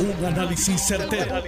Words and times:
Un 0.00 0.24
análisis 0.24 0.80
certero, 0.80 1.42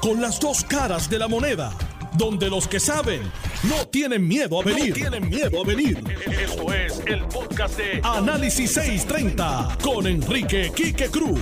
Con 0.00 0.20
las 0.20 0.40
dos 0.40 0.64
caras 0.64 1.08
de 1.08 1.18
la 1.18 1.28
moneda. 1.28 1.72
Donde 2.14 2.50
los 2.50 2.66
que 2.66 2.80
saben 2.80 3.22
no 3.62 3.86
tienen 3.86 4.26
miedo 4.26 4.60
a 4.60 4.64
venir. 4.64 4.92
tienen 4.92 5.28
miedo 5.28 5.62
a 5.62 5.64
venir. 5.64 6.02
Esto 6.26 6.72
es 6.74 7.00
el 7.06 7.24
podcast 7.26 7.76
de 7.76 8.00
Análisis 8.02 8.72
630 8.72 9.78
con 9.80 10.08
Enrique 10.08 10.72
Quique 10.74 11.08
Cruz. 11.08 11.40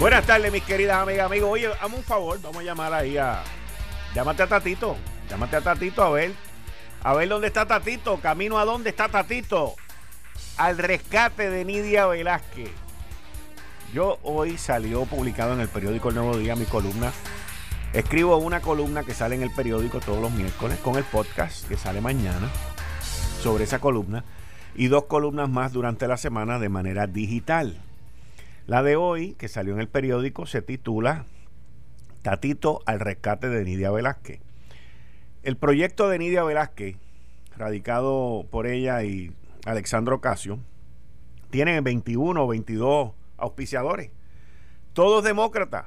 Buenas 0.00 0.24
tardes, 0.26 0.50
mis 0.50 0.62
queridas 0.62 1.02
amigas, 1.02 1.26
amigos. 1.26 1.50
Oye, 1.52 1.68
hazme 1.80 1.96
un 1.96 2.02
favor, 2.02 2.40
vamos 2.40 2.62
a 2.62 2.64
llamar 2.64 2.94
ahí 2.94 3.18
a. 3.18 3.42
Llámate 4.14 4.44
a 4.44 4.46
Tatito. 4.46 4.96
Llámate 5.28 5.56
a 5.56 5.60
Tatito 5.60 6.02
a 6.02 6.10
ver. 6.10 6.32
A 7.02 7.14
ver 7.14 7.28
dónde 7.28 7.48
está 7.48 7.66
Tatito. 7.66 8.18
Camino 8.20 8.58
a 8.58 8.64
dónde 8.64 8.88
está 8.88 9.08
Tatito. 9.10 9.74
Al 10.56 10.78
rescate 10.78 11.50
de 11.50 11.64
Nidia 11.66 12.06
Velázquez. 12.06 12.70
Yo 13.92 14.18
hoy 14.22 14.58
salió 14.58 15.06
publicado 15.06 15.54
en 15.54 15.60
el 15.60 15.68
periódico 15.68 16.10
El 16.10 16.16
Nuevo 16.16 16.36
Día 16.36 16.54
mi 16.56 16.66
columna. 16.66 17.10
Escribo 17.94 18.36
una 18.36 18.60
columna 18.60 19.02
que 19.02 19.14
sale 19.14 19.34
en 19.34 19.42
el 19.42 19.50
periódico 19.50 19.98
todos 20.00 20.20
los 20.20 20.30
miércoles 20.30 20.78
con 20.80 20.96
el 20.96 21.04
podcast 21.04 21.66
que 21.66 21.78
sale 21.78 22.02
mañana 22.02 22.50
sobre 23.40 23.64
esa 23.64 23.78
columna 23.78 24.24
y 24.74 24.88
dos 24.88 25.04
columnas 25.04 25.48
más 25.48 25.72
durante 25.72 26.06
la 26.06 26.18
semana 26.18 26.58
de 26.58 26.68
manera 26.68 27.06
digital. 27.06 27.80
La 28.66 28.82
de 28.82 28.96
hoy, 28.96 29.32
que 29.38 29.48
salió 29.48 29.72
en 29.72 29.80
el 29.80 29.88
periódico, 29.88 30.44
se 30.44 30.60
titula 30.60 31.24
Tatito 32.20 32.82
al 32.84 33.00
rescate 33.00 33.48
de 33.48 33.64
Nidia 33.64 33.90
Velázquez. 33.90 34.40
El 35.42 35.56
proyecto 35.56 36.10
de 36.10 36.18
Nidia 36.18 36.44
Velázquez, 36.44 36.96
radicado 37.56 38.44
por 38.50 38.66
ella 38.66 39.02
y 39.02 39.32
Alexandro 39.64 40.20
Casio, 40.20 40.58
tiene 41.48 41.80
21 41.80 42.44
o 42.44 42.46
22 42.46 43.17
auspiciadores, 43.38 44.10
todos 44.92 45.24
demócratas, 45.24 45.86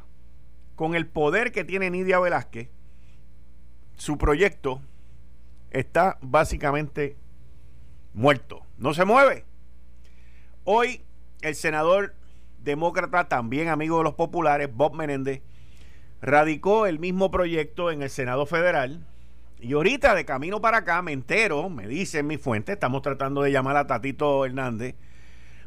con 0.75 0.95
el 0.95 1.05
poder 1.05 1.51
que 1.51 1.63
tiene 1.63 1.91
Nidia 1.91 2.19
Velázquez, 2.19 2.69
su 3.95 4.17
proyecto 4.17 4.81
está 5.69 6.17
básicamente 6.21 7.15
muerto, 8.13 8.65
no 8.77 8.93
se 8.93 9.05
mueve. 9.05 9.45
Hoy 10.63 11.03
el 11.41 11.55
senador 11.55 12.15
demócrata, 12.63 13.27
también 13.27 13.67
amigo 13.67 13.97
de 13.99 14.03
los 14.03 14.13
populares, 14.13 14.69
Bob 14.73 14.95
Menéndez, 14.95 15.41
radicó 16.21 16.85
el 16.85 16.99
mismo 16.99 17.31
proyecto 17.31 17.91
en 17.91 18.01
el 18.01 18.09
Senado 18.09 18.45
Federal. 18.45 19.05
Y 19.59 19.73
ahorita 19.73 20.15
de 20.15 20.25
camino 20.25 20.61
para 20.61 20.77
acá 20.77 21.01
me 21.01 21.11
entero, 21.11 21.69
me 21.69 21.87
dice 21.87 22.23
mi 22.23 22.37
fuente, 22.37 22.73
estamos 22.73 23.01
tratando 23.01 23.43
de 23.43 23.51
llamar 23.51 23.77
a 23.77 23.87
Tatito 23.87 24.45
Hernández, 24.45 24.95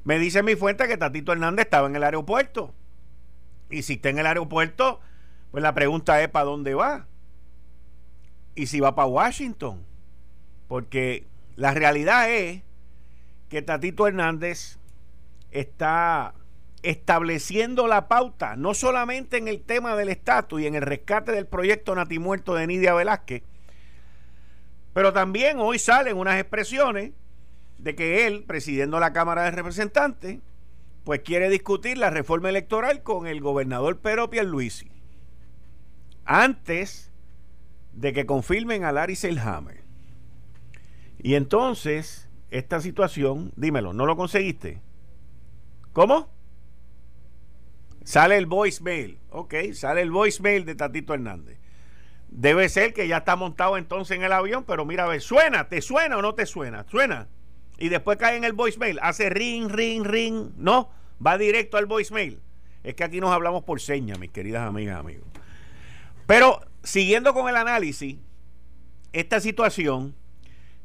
me 0.04 0.18
dice 0.18 0.42
mi 0.42 0.54
fuente 0.54 0.86
que 0.86 0.96
Tatito 0.96 1.32
Hernández 1.32 1.64
estaba 1.64 1.86
en 1.88 1.96
el 1.96 2.04
aeropuerto. 2.04 2.74
Y 3.70 3.82
si 3.82 3.94
está 3.94 4.10
en 4.10 4.18
el 4.18 4.26
aeropuerto, 4.26 5.00
pues 5.50 5.62
la 5.62 5.74
pregunta 5.74 6.22
es 6.22 6.28
¿para 6.28 6.44
dónde 6.44 6.74
va? 6.74 7.06
Y 8.54 8.66
si 8.66 8.80
va 8.80 8.94
para 8.94 9.08
Washington. 9.08 9.84
Porque 10.68 11.26
la 11.56 11.72
realidad 11.72 12.30
es 12.30 12.62
que 13.48 13.62
Tatito 13.62 14.06
Hernández 14.06 14.78
está 15.50 16.34
estableciendo 16.82 17.86
la 17.86 18.08
pauta, 18.08 18.56
no 18.56 18.74
solamente 18.74 19.38
en 19.38 19.48
el 19.48 19.62
tema 19.62 19.96
del 19.96 20.10
estatus 20.10 20.60
y 20.60 20.66
en 20.66 20.74
el 20.74 20.82
rescate 20.82 21.32
del 21.32 21.46
proyecto 21.46 21.94
Natimuerto 21.94 22.54
de 22.54 22.66
Nidia 22.66 22.92
Velázquez, 22.92 23.42
pero 24.92 25.12
también 25.12 25.58
hoy 25.58 25.78
salen 25.78 26.16
unas 26.16 26.38
expresiones 26.38 27.12
de 27.78 27.94
que 27.94 28.26
él, 28.26 28.44
presidiendo 28.44 29.00
la 29.00 29.12
Cámara 29.12 29.44
de 29.44 29.50
Representantes, 29.50 30.38
pues 31.04 31.20
quiere 31.20 31.50
discutir 31.50 31.98
la 31.98 32.10
reforma 32.10 32.48
electoral 32.48 33.02
con 33.02 33.26
el 33.26 33.40
gobernador 33.40 34.00
Pedro 34.00 34.30
Pierluisi. 34.30 34.90
Antes 36.24 37.12
de 37.92 38.12
que 38.12 38.26
confirmen 38.26 38.84
a 38.84 38.92
Larry 38.92 39.16
Selhammer. 39.16 39.82
Y 41.18 41.34
entonces, 41.34 42.28
esta 42.50 42.80
situación, 42.80 43.52
dímelo, 43.56 43.92
¿no 43.92 44.06
lo 44.06 44.16
conseguiste? 44.16 44.80
¿Cómo? 45.92 46.28
Sale 48.02 48.36
el 48.36 48.46
voicemail. 48.46 49.18
Ok, 49.30 49.54
sale 49.72 50.02
el 50.02 50.10
voicemail 50.10 50.64
de 50.64 50.74
Tatito 50.74 51.14
Hernández. 51.14 51.58
Debe 52.28 52.68
ser 52.68 52.92
que 52.92 53.06
ya 53.06 53.18
está 53.18 53.36
montado 53.36 53.76
entonces 53.76 54.16
en 54.16 54.24
el 54.24 54.32
avión, 54.32 54.64
pero 54.64 54.84
mira, 54.84 55.04
a 55.04 55.08
ver, 55.08 55.20
¿suena? 55.20 55.68
¿Te 55.68 55.80
suena 55.80 56.18
o 56.18 56.22
no 56.22 56.34
te 56.34 56.46
suena? 56.46 56.84
¿Suena? 56.88 57.28
Y 57.78 57.88
después 57.88 58.18
cae 58.18 58.36
en 58.36 58.44
el 58.44 58.52
voicemail, 58.52 58.98
hace 59.02 59.30
ring, 59.30 59.68
ring, 59.68 60.04
ring, 60.04 60.50
no, 60.56 60.90
va 61.24 61.38
directo 61.38 61.76
al 61.76 61.86
voicemail. 61.86 62.40
Es 62.82 62.94
que 62.94 63.04
aquí 63.04 63.20
nos 63.20 63.30
hablamos 63.30 63.64
por 63.64 63.80
señas, 63.80 64.18
mis 64.18 64.30
queridas 64.30 64.66
amigas, 64.66 65.00
amigos. 65.00 65.26
Pero 66.26 66.60
siguiendo 66.82 67.34
con 67.34 67.48
el 67.48 67.56
análisis, 67.56 68.16
esta 69.12 69.40
situación 69.40 70.14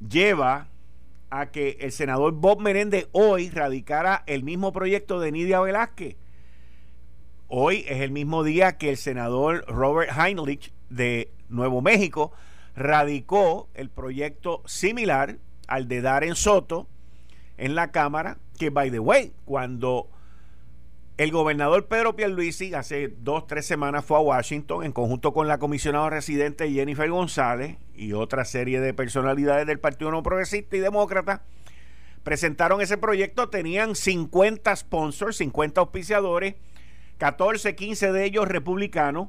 lleva 0.08 0.68
a 1.30 1.52
que 1.52 1.78
el 1.82 1.92
senador 1.92 2.34
Bob 2.34 2.62
Menéndez 2.62 3.08
hoy 3.12 3.50
radicara 3.50 4.24
el 4.26 4.44
mismo 4.44 4.72
proyecto 4.72 5.20
de 5.20 5.32
Nidia 5.32 5.60
Velázquez. 5.60 6.16
Hoy 7.48 7.86
es 7.88 8.02
el 8.02 8.12
mismo 8.12 8.44
día 8.44 8.78
que 8.78 8.90
el 8.92 8.98
senador 8.98 9.66
Robert 9.68 10.12
Heinrich 10.18 10.72
de 10.90 11.32
Nuevo 11.50 11.82
México 11.82 12.32
radicó 12.76 13.70
el 13.74 13.90
proyecto 13.90 14.64
similar 14.66 15.38
al 15.70 15.88
de 15.88 16.02
Darren 16.02 16.36
Soto 16.36 16.88
en 17.58 17.76
la 17.76 17.92
Cámara, 17.92 18.38
que 18.58 18.70
by 18.70 18.92
the 18.92 19.00
way, 19.00 19.34
cuando 19.46 20.10
el 21.18 21.32
gobernador 21.32 21.88
Pedro 21.88 22.16
Pierluisi 22.16 22.74
hace 22.74 23.14
dos, 23.20 23.46
tres 23.46 23.66
semanas 23.66 24.06
fue 24.06 24.18
a 24.18 24.22
Washington 24.22 24.86
en 24.86 24.94
conjunto 24.94 25.34
con 25.34 25.48
la 25.48 25.58
comisionada 25.58 26.10
residente 26.10 26.72
Jennifer 26.72 27.10
González 27.10 27.78
y 27.94 28.14
otra 28.14 28.46
serie 28.46 28.80
de 28.80 28.94
personalidades 28.94 29.68
del 29.68 29.80
Partido 29.80 30.12
No 30.12 30.24
Progresista 30.24 30.78
y 30.78 30.80
Demócrata, 30.80 31.44
presentaron 32.24 32.80
ese 32.80 32.98
proyecto, 32.98 33.50
tenían 33.50 33.96
50 33.96 34.74
sponsors, 34.76 35.38
50 35.38 35.82
auspiciadores, 35.82 36.56
14, 37.18 37.76
15 37.76 38.12
de 38.14 38.24
ellos 38.24 38.48
republicanos, 38.48 39.28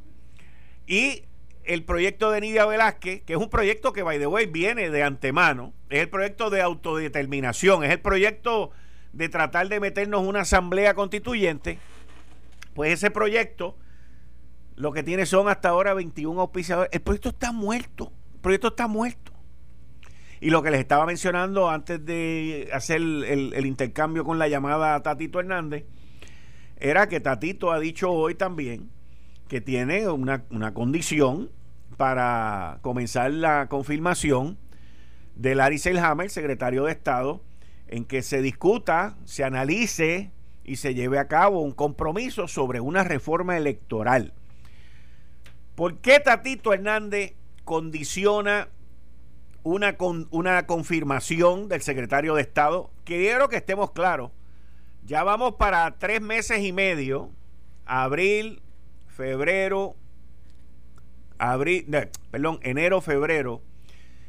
y 0.87 1.25
el 1.70 1.84
proyecto 1.84 2.32
de 2.32 2.41
Nidia 2.41 2.66
Velázquez, 2.66 3.22
que 3.22 3.34
es 3.34 3.38
un 3.38 3.48
proyecto 3.48 3.92
que, 3.92 4.03
by 4.03 4.19
the 4.19 4.26
way, 4.26 4.47
viene 4.47 4.91
de 4.91 5.04
antemano, 5.04 5.72
es 5.88 6.00
el 6.00 6.08
proyecto 6.08 6.50
de 6.50 6.62
autodeterminación, 6.62 7.84
es 7.84 7.92
el 7.92 8.00
proyecto 8.00 8.72
de 9.12 9.28
tratar 9.28 9.69
de 9.69 9.78
meternos 9.78 10.26
una 10.26 10.41
asamblea 10.41 10.94
constituyente, 10.94 11.78
pues 12.75 12.92
ese 12.92 13.12
proyecto 13.12 13.76
lo 14.75 14.91
que 14.91 15.04
tiene 15.04 15.26
son 15.26 15.48
hasta 15.48 15.69
ahora 15.69 15.94
21 15.94 16.41
auspiciadores. 16.41 16.91
El 16.92 17.03
proyecto 17.03 17.28
está 17.28 17.53
muerto, 17.53 18.12
el 18.34 18.41
proyecto 18.41 18.69
está 18.69 18.88
muerto. 18.88 19.31
Y 20.41 20.50
lo 20.50 20.64
que 20.64 20.72
les 20.72 20.81
estaba 20.81 21.06
mencionando 21.06 21.70
antes 21.70 22.04
de 22.04 22.69
hacer 22.72 22.97
el, 22.97 23.64
intercambio 23.64 24.25
con 24.25 24.41
la 24.41 24.48
llamada 24.48 25.00
Tatito 25.04 25.38
Hernández, 25.38 25.84
era 26.78 27.08
que 27.08 27.20
Tatito 27.20 27.70
ha 27.70 27.78
dicho 27.78 28.10
hoy 28.10 28.34
también 28.34 28.91
que 29.47 29.60
tiene 29.60 30.08
una, 30.08 30.44
una 30.50 30.75
condición 30.75 31.50
para 32.00 32.78
comenzar 32.81 33.31
la 33.31 33.69
confirmación 33.69 34.56
de 35.34 35.55
Larry 35.55 35.77
Selhammer, 35.77 36.31
secretario 36.31 36.84
de 36.84 36.93
Estado, 36.93 37.43
en 37.88 38.06
que 38.06 38.22
se 38.22 38.41
discuta, 38.41 39.19
se 39.27 39.44
analice 39.44 40.31
y 40.65 40.77
se 40.77 40.94
lleve 40.94 41.19
a 41.19 41.28
cabo 41.28 41.61
un 41.61 41.72
compromiso 41.72 42.49
sobre 42.49 42.81
una 42.81 43.05
reforma 43.05 43.59
electoral. 43.59 44.33
¿Por 45.75 45.99
qué 45.99 46.21
Tatito 46.21 46.72
Hernández 46.72 47.34
condiciona 47.65 48.69
una, 49.62 49.99
con, 49.99 50.27
una 50.31 50.67
confirmación 50.67 51.69
del 51.69 51.82
secretario 51.82 52.34
de 52.34 52.41
Estado? 52.41 52.91
Quiero 53.05 53.50
que 53.50 53.56
estemos 53.56 53.91
claros. 53.91 54.31
Ya 55.05 55.22
vamos 55.22 55.56
para 55.56 55.99
tres 55.99 56.22
meses 56.22 56.61
y 56.61 56.72
medio, 56.72 57.28
abril, 57.84 58.62
febrero, 59.06 59.97
abril, 61.40 61.87
perdón, 62.31 62.60
enero, 62.62 63.00
febrero 63.00 63.62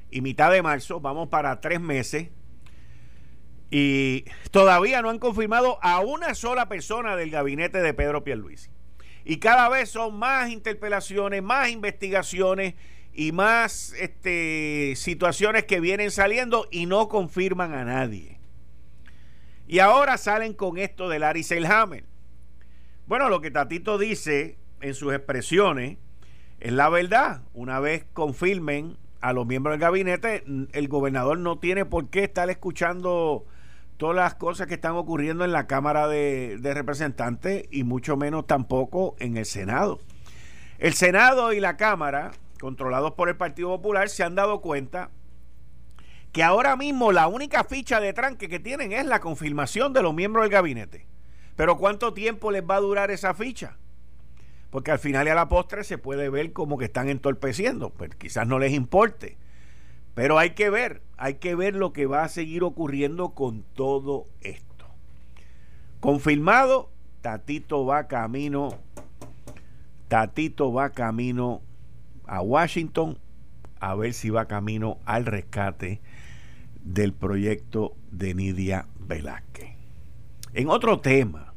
y 0.09 0.21
mitad 0.21 0.51
de 0.51 0.61
marzo, 0.61 0.99
vamos 0.99 1.29
para 1.29 1.59
tres 1.61 1.79
meses. 1.79 2.29
Y 3.69 4.25
todavía 4.51 5.01
no 5.01 5.09
han 5.09 5.19
confirmado 5.19 5.77
a 5.81 5.99
una 6.01 6.33
sola 6.35 6.67
persona 6.67 7.15
del 7.15 7.29
gabinete 7.29 7.81
de 7.81 7.93
Pedro 7.93 8.23
Pierluisi. 8.23 8.69
Y 9.23 9.37
cada 9.37 9.69
vez 9.69 9.89
son 9.89 10.17
más 10.17 10.49
interpelaciones, 10.49 11.43
más 11.43 11.69
investigaciones 11.69 12.73
y 13.13 13.31
más 13.31 13.93
este, 13.99 14.93
situaciones 14.95 15.65
que 15.65 15.79
vienen 15.79 16.11
saliendo 16.11 16.67
y 16.71 16.85
no 16.85 17.07
confirman 17.07 17.73
a 17.73 17.85
nadie. 17.85 18.39
Y 19.67 19.79
ahora 19.79 20.17
salen 20.17 20.53
con 20.53 20.77
esto 20.77 21.07
de 21.07 21.19
Larry 21.19 21.43
Selhammer. 21.43 22.05
Bueno, 23.05 23.29
lo 23.29 23.41
que 23.41 23.51
Tatito 23.51 23.97
dice 23.97 24.57
en 24.81 24.93
sus 24.93 25.13
expresiones 25.13 25.97
es 26.61 26.71
la 26.71 26.89
verdad. 26.89 27.41
Una 27.53 27.79
vez 27.79 28.05
confirmen 28.13 28.97
a 29.19 29.33
los 29.33 29.45
miembros 29.45 29.73
del 29.73 29.81
gabinete, 29.81 30.43
el 30.71 30.87
gobernador 30.87 31.37
no 31.37 31.59
tiene 31.59 31.85
por 31.85 32.09
qué 32.09 32.23
estar 32.23 32.49
escuchando 32.49 33.45
visto 34.01 34.13
las 34.13 34.33
cosas 34.33 34.65
que 34.65 34.73
están 34.73 34.95
ocurriendo 34.95 35.45
en 35.45 35.51
la 35.51 35.67
Cámara 35.67 36.07
de, 36.07 36.57
de 36.59 36.73
Representantes 36.73 37.65
y 37.69 37.83
mucho 37.83 38.17
menos 38.17 38.47
tampoco 38.47 39.15
en 39.19 39.37
el 39.37 39.45
Senado. 39.45 39.99
El 40.79 40.93
Senado 40.93 41.53
y 41.53 41.59
la 41.59 41.77
Cámara, 41.77 42.31
controlados 42.59 43.11
por 43.11 43.29
el 43.29 43.37
Partido 43.37 43.69
Popular, 43.69 44.09
se 44.09 44.23
han 44.23 44.33
dado 44.33 44.59
cuenta 44.61 45.11
que 46.31 46.41
ahora 46.41 46.75
mismo 46.75 47.11
la 47.11 47.27
única 47.27 47.63
ficha 47.63 47.99
de 47.99 48.13
tranque 48.13 48.49
que 48.49 48.59
tienen 48.59 48.91
es 48.91 49.05
la 49.05 49.19
confirmación 49.19 49.93
de 49.93 50.01
los 50.01 50.15
miembros 50.15 50.45
del 50.45 50.51
gabinete. 50.51 51.05
Pero 51.55 51.77
¿cuánto 51.77 52.11
tiempo 52.11 52.49
les 52.49 52.63
va 52.63 52.77
a 52.77 52.81
durar 52.81 53.11
esa 53.11 53.35
ficha? 53.35 53.77
Porque 54.71 54.91
al 54.91 54.99
final 54.99 55.27
y 55.27 55.29
a 55.29 55.35
la 55.35 55.49
postre 55.49 55.83
se 55.83 55.99
puede 55.99 56.29
ver 56.29 56.53
como 56.53 56.77
que 56.77 56.85
están 56.85 57.09
entorpeciendo. 57.09 57.91
Pues 57.91 58.15
quizás 58.15 58.47
no 58.47 58.57
les 58.57 58.71
importe. 58.71 59.37
Pero 60.15 60.39
hay 60.39 60.51
que 60.51 60.69
ver, 60.69 61.01
hay 61.17 61.35
que 61.35 61.55
ver 61.55 61.75
lo 61.75 61.93
que 61.93 62.05
va 62.05 62.23
a 62.23 62.29
seguir 62.29 62.63
ocurriendo 62.63 63.29
con 63.29 63.63
todo 63.75 64.27
esto. 64.41 64.85
Confirmado, 65.99 66.89
Tatito 67.21 67.85
va 67.85 68.07
camino, 68.07 68.79
Tatito 70.07 70.73
va 70.73 70.89
camino 70.89 71.61
a 72.25 72.41
Washington 72.41 73.17
a 73.79 73.95
ver 73.95 74.13
si 74.13 74.29
va 74.29 74.47
camino 74.47 74.99
al 75.05 75.25
rescate 75.25 76.01
del 76.83 77.13
proyecto 77.13 77.93
de 78.11 78.33
Nidia 78.33 78.87
Velázquez. 78.99 79.75
En 80.53 80.69
otro 80.69 80.99
tema, 80.99 81.50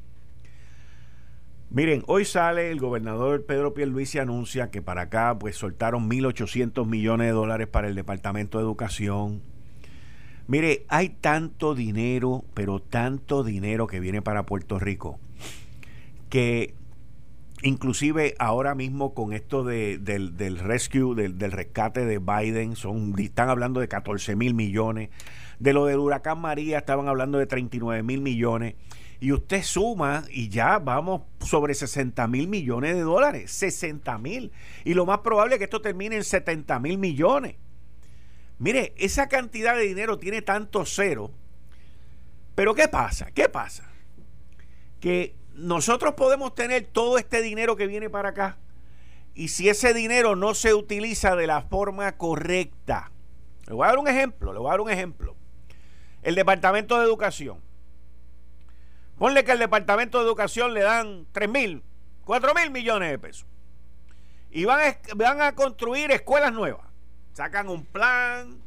miren, 1.70 2.02
hoy 2.06 2.24
sale 2.24 2.70
el 2.70 2.78
gobernador 2.78 3.44
Pedro 3.46 3.74
Pierluisi 3.74 4.18
anuncia 4.18 4.70
que 4.70 4.82
para 4.82 5.02
acá 5.02 5.36
pues 5.38 5.56
soltaron 5.56 6.08
1.800 6.08 6.86
millones 6.86 7.28
de 7.28 7.32
dólares 7.32 7.68
para 7.68 7.88
el 7.88 7.94
Departamento 7.94 8.58
de 8.58 8.64
Educación. 8.64 9.42
Mire, 10.46 10.84
hay 10.88 11.08
tanto 11.08 11.74
dinero, 11.74 12.44
pero 12.52 12.80
tanto 12.80 13.44
dinero 13.44 13.86
que 13.86 14.00
viene 14.00 14.20
para 14.20 14.44
Puerto 14.44 14.78
Rico, 14.78 15.18
que 16.28 16.74
inclusive 17.62 18.34
ahora 18.38 18.74
mismo 18.74 19.14
con 19.14 19.32
esto 19.32 19.64
de, 19.64 19.96
del, 19.98 20.58
rescue, 20.58 21.14
del, 21.14 21.38
del, 21.38 21.50
rescate 21.50 22.04
de 22.04 22.18
Biden, 22.18 22.76
son, 22.76 23.14
están 23.18 23.48
hablando 23.48 23.80
de 23.80 23.88
14 23.88 24.36
mil 24.36 24.54
millones. 24.54 25.08
De 25.58 25.72
lo 25.72 25.86
del 25.86 25.98
huracán 25.98 26.40
María 26.40 26.78
estaban 26.78 27.08
hablando 27.08 27.38
de 27.38 27.46
39 27.46 28.02
mil 28.02 28.20
millones. 28.20 28.74
Y 29.24 29.32
usted 29.32 29.62
suma 29.62 30.24
y 30.28 30.50
ya 30.50 30.78
vamos 30.78 31.22
sobre 31.40 31.72
60 31.72 32.28
mil 32.28 32.46
millones 32.46 32.94
de 32.94 33.00
dólares. 33.00 33.50
60 33.52 34.18
mil. 34.18 34.52
Y 34.84 34.92
lo 34.92 35.06
más 35.06 35.20
probable 35.20 35.54
es 35.54 35.58
que 35.60 35.64
esto 35.64 35.80
termine 35.80 36.16
en 36.16 36.24
70 36.24 36.78
mil 36.78 36.98
millones. 36.98 37.56
Mire, 38.58 38.92
esa 38.98 39.30
cantidad 39.30 39.76
de 39.76 39.84
dinero 39.84 40.18
tiene 40.18 40.42
tanto 40.42 40.84
cero. 40.84 41.30
Pero 42.54 42.74
¿qué 42.74 42.86
pasa? 42.86 43.30
¿Qué 43.30 43.48
pasa? 43.48 43.90
Que 45.00 45.34
nosotros 45.54 46.12
podemos 46.12 46.54
tener 46.54 46.84
todo 46.84 47.16
este 47.16 47.40
dinero 47.40 47.76
que 47.76 47.86
viene 47.86 48.10
para 48.10 48.28
acá 48.28 48.58
y 49.32 49.48
si 49.48 49.70
ese 49.70 49.94
dinero 49.94 50.36
no 50.36 50.52
se 50.52 50.74
utiliza 50.74 51.34
de 51.34 51.46
la 51.46 51.62
forma 51.62 52.18
correcta, 52.18 53.10
le 53.68 53.72
voy 53.72 53.86
a 53.86 53.88
dar 53.88 53.98
un 53.98 54.06
ejemplo, 54.06 54.52
le 54.52 54.58
voy 54.58 54.68
a 54.68 54.72
dar 54.72 54.82
un 54.82 54.90
ejemplo. 54.90 55.34
El 56.22 56.34
Departamento 56.34 56.98
de 56.98 57.06
Educación. 57.06 57.63
Ponle 59.24 59.42
que 59.42 59.52
al 59.52 59.58
Departamento 59.58 60.18
de 60.18 60.26
Educación 60.26 60.74
le 60.74 60.82
dan 60.82 61.26
3 61.32 61.48
mil, 61.48 61.82
4 62.26 62.52
mil 62.52 62.70
millones 62.70 63.10
de 63.10 63.18
pesos. 63.18 63.46
Y 64.50 64.66
van 64.66 64.86
a, 64.86 64.98
van 65.16 65.40
a 65.40 65.54
construir 65.54 66.10
escuelas 66.10 66.52
nuevas. 66.52 66.86
Sacan 67.32 67.70
un 67.70 67.86
plan, 67.86 68.60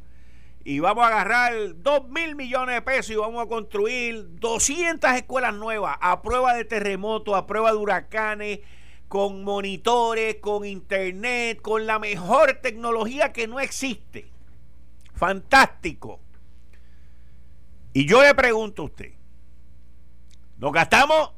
y 0.64 0.80
vamos 0.80 1.04
a 1.04 1.06
agarrar 1.06 1.52
2 1.76 2.08
mil 2.08 2.34
millones 2.34 2.74
de 2.74 2.82
pesos 2.82 3.12
y 3.12 3.14
vamos 3.14 3.46
a 3.46 3.48
construir 3.48 4.26
200 4.40 5.12
escuelas 5.12 5.54
nuevas 5.54 5.96
a 6.00 6.22
prueba 6.22 6.54
de 6.54 6.64
terremotos, 6.64 7.36
a 7.36 7.46
prueba 7.46 7.70
de 7.70 7.76
huracanes, 7.76 8.58
con 9.06 9.44
monitores, 9.44 10.38
con 10.40 10.64
internet, 10.64 11.62
con 11.62 11.86
la 11.86 12.00
mejor 12.00 12.54
tecnología 12.54 13.32
que 13.32 13.46
no 13.46 13.60
existe. 13.60 14.28
Fantástico. 15.14 16.18
Y 17.92 18.06
yo 18.06 18.24
le 18.24 18.34
pregunto 18.34 18.82
a 18.82 18.86
usted, 18.86 19.17
¿nos 20.58 20.72
gastamos 20.72 21.32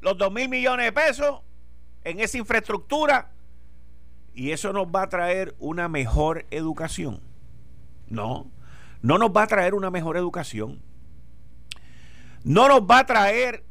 los 0.00 0.18
2 0.18 0.32
mil 0.32 0.48
millones 0.48 0.86
de 0.86 0.92
pesos 0.92 1.40
en 2.04 2.20
esa 2.20 2.38
infraestructura? 2.38 3.30
Y 4.34 4.50
eso 4.50 4.72
nos 4.72 4.86
va 4.88 5.02
a 5.02 5.08
traer 5.08 5.54
una 5.58 5.88
mejor 5.88 6.44
educación. 6.50 7.20
No, 8.08 8.50
no 9.00 9.18
nos 9.18 9.30
va 9.30 9.44
a 9.44 9.46
traer 9.46 9.74
una 9.74 9.90
mejor 9.90 10.16
educación. 10.16 10.82
No 12.44 12.68
nos 12.68 12.82
va 12.82 13.00
a 13.00 13.06
traer 13.06 13.64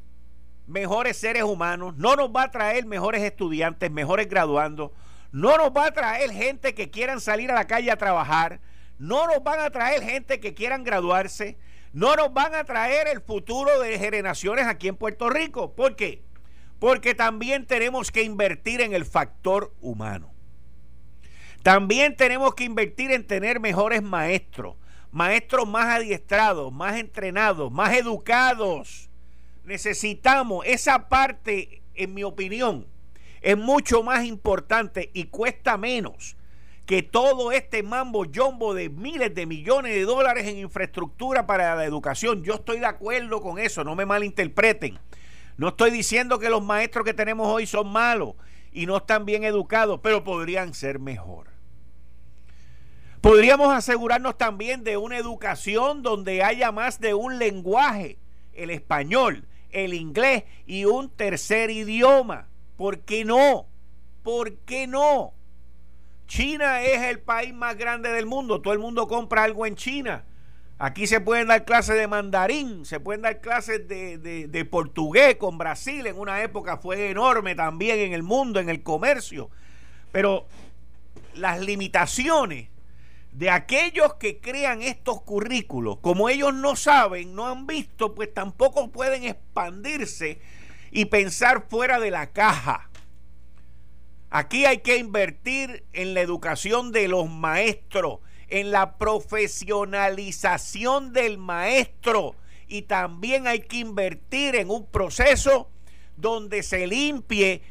mejores 0.68 1.18
seres 1.18 1.44
humanos, 1.44 1.96
no 1.98 2.16
nos 2.16 2.30
va 2.30 2.44
a 2.44 2.52
traer 2.52 2.86
mejores 2.86 3.22
estudiantes, 3.24 3.92
mejores 3.92 4.28
graduandos, 4.28 4.92
no 5.32 5.58
nos 5.58 5.70
va 5.70 5.88
a 5.88 5.92
traer 5.92 6.32
gente 6.32 6.74
que 6.74 6.90
quieran 6.90 7.22
salir 7.22 7.52
a 7.52 7.56
la 7.56 7.68
calle 7.68 7.92
a 7.92 7.98
trabajar, 7.98 8.60
no 8.98 9.28
nos 9.28 9.44
van 9.44 9.60
a 9.60 9.70
traer 9.70 10.02
gente 10.02 10.40
que 10.40 10.54
quieran 10.54 10.84
graduarse, 10.84 11.58
no 11.96 12.14
nos 12.18 12.34
van 12.34 12.54
a 12.54 12.66
traer 12.66 13.08
el 13.08 13.22
futuro 13.22 13.80
de 13.80 13.98
generaciones 13.98 14.68
aquí 14.68 14.90
en 14.90 14.98
Puerto 14.98 15.30
Rico. 15.30 15.76
¿Por 15.76 15.96
qué? 15.96 16.26
Porque 16.78 17.16
también 17.16 17.66
tenemos 17.66 18.12
que 18.12 18.24
invertir 18.24 18.82
en 18.82 18.94
el 18.94 19.06
factor 19.06 19.74
humano. 19.80 20.34
También 21.64 22.18
tenemos 22.18 22.54
que 22.54 22.66
invertir 22.66 23.12
en 23.12 23.26
tener 23.26 23.62
mejores 23.62 24.04
maestros, 24.04 24.76
maestros 25.10 25.70
más 25.70 25.86
adiestrados, 25.86 26.74
más 26.74 26.98
entrenados, 26.98 27.72
más 27.72 27.96
educados. 27.96 29.10
Necesitamos 29.64 30.66
esa 30.66 31.08
parte, 31.08 31.82
en 31.94 32.14
mi 32.14 32.24
opinión, 32.24 32.88
es 33.40 33.58
mucho 33.58 34.04
más 34.04 34.26
importante 34.26 35.12
y 35.14 35.28
cuesta 35.28 35.78
menos 35.78 36.36
que 36.86 37.02
todo 37.02 37.52
este 37.52 37.82
mambo 37.82 38.26
jumbo 38.34 38.74
de 38.74 38.90
miles 38.90 39.34
de 39.34 39.46
millones 39.46 39.94
de 39.94 40.04
dólares 40.04 40.48
en 40.48 40.58
infraestructura 40.58 41.48
para 41.48 41.76
la 41.76 41.86
educación. 41.86 42.44
Yo 42.44 42.56
estoy 42.56 42.80
de 42.80 42.86
acuerdo 42.86 43.42
con 43.42 43.58
eso, 43.58 43.84
no 43.84 43.96
me 43.96 44.06
malinterpreten. 44.06 45.00
No 45.58 45.70
estoy 45.70 45.90
diciendo 45.90 46.38
que 46.38 46.50
los 46.50 46.64
maestros 46.64 47.06
que 47.06 47.14
tenemos 47.14 47.48
hoy 47.48 47.66
son 47.66 47.88
malos 47.88 48.36
y 48.72 48.86
no 48.86 48.98
están 48.98 49.26
bien 49.26 49.44
educados, 49.44 50.00
pero 50.04 50.24
podrían 50.24 50.74
ser 50.74 51.00
mejor. 51.00 51.48
Podríamos 53.22 53.74
asegurarnos 53.74 54.38
también 54.38 54.84
de 54.84 54.98
una 54.98 55.18
educación 55.18 56.04
donde 56.04 56.44
haya 56.44 56.72
más 56.72 57.00
de 57.00 57.16
un 57.16 57.40
lenguaje, 57.40 58.20
el 58.54 58.70
español, 58.70 59.48
el 59.72 59.96
inglés 59.96 60.44
y 60.68 60.86
un 60.86 61.10
tercer 61.10 61.72
idioma. 61.72 62.50
¿Por 62.78 63.00
qué 63.00 63.26
no? 63.26 63.68
¿Por 64.22 64.58
qué 64.58 64.86
no? 64.86 65.35
China 66.28 66.82
es 66.82 67.02
el 67.04 67.20
país 67.20 67.54
más 67.54 67.78
grande 67.78 68.10
del 68.10 68.26
mundo. 68.26 68.62
Todo 68.62 68.74
el 68.74 68.80
mundo 68.80 69.08
compra 69.08 69.44
algo 69.44 69.66
en 69.66 69.76
China. 69.76 70.24
Aquí 70.78 71.08
se 71.08 71.22
pueden 71.22 71.48
dar 71.48 71.64
clases 71.64 71.96
de 71.96 72.08
mandarín, 72.08 72.86
se 72.86 73.00
pueden 73.00 73.22
dar 73.22 73.40
clases 73.40 73.88
de, 73.88 74.18
de, 74.18 74.66
portugués 74.66 75.38
con 75.38 75.58
Brasil. 75.58 76.06
En 76.06 76.20
una 76.20 76.44
época 76.44 76.78
fue 76.78 77.10
enorme 77.10 77.56
también 77.56 78.00
en 78.00 78.14
el 78.14 78.24
mundo, 78.24 78.60
en 78.60 78.70
el 78.70 78.84
comercio. 78.84 79.50
Pero 80.12 80.48
las 81.34 81.62
limitaciones 81.62 82.68
de 83.32 83.50
aquellos 83.50 84.16
que 84.16 84.40
crean 84.40 84.82
estos 84.82 85.22
currículos, 85.22 86.00
como 86.00 86.28
ellos 86.28 86.54
no 86.54 86.76
saben, 86.76 87.36
no 87.36 87.48
han 87.48 87.68
visto, 87.68 88.14
pues 88.14 88.34
tampoco 88.34 88.90
pueden 88.92 89.24
expandirse 89.24 90.42
y 90.92 91.06
pensar 91.06 91.66
fuera 91.70 92.00
de 92.00 92.12
la 92.12 92.32
caja. 92.32 92.90
Aquí 94.30 94.66
hay 94.66 94.80
que 94.80 94.98
invertir 94.98 95.86
en 95.94 96.14
la 96.14 96.20
educación 96.22 96.92
de 96.92 97.08
los 97.08 97.30
maestros, 97.30 98.20
en 98.50 98.72
la 98.72 98.98
profesionalización 98.98 101.14
del 101.14 101.38
maestro 101.38 102.36
y 102.68 102.84
también 102.84 103.48
hay 103.48 103.62
que 103.62 103.78
invertir 103.78 104.56
en 104.56 104.70
un 104.70 104.86
proceso 104.88 105.70
donde 106.18 106.64
se 106.64 106.88
limpie 106.88 107.62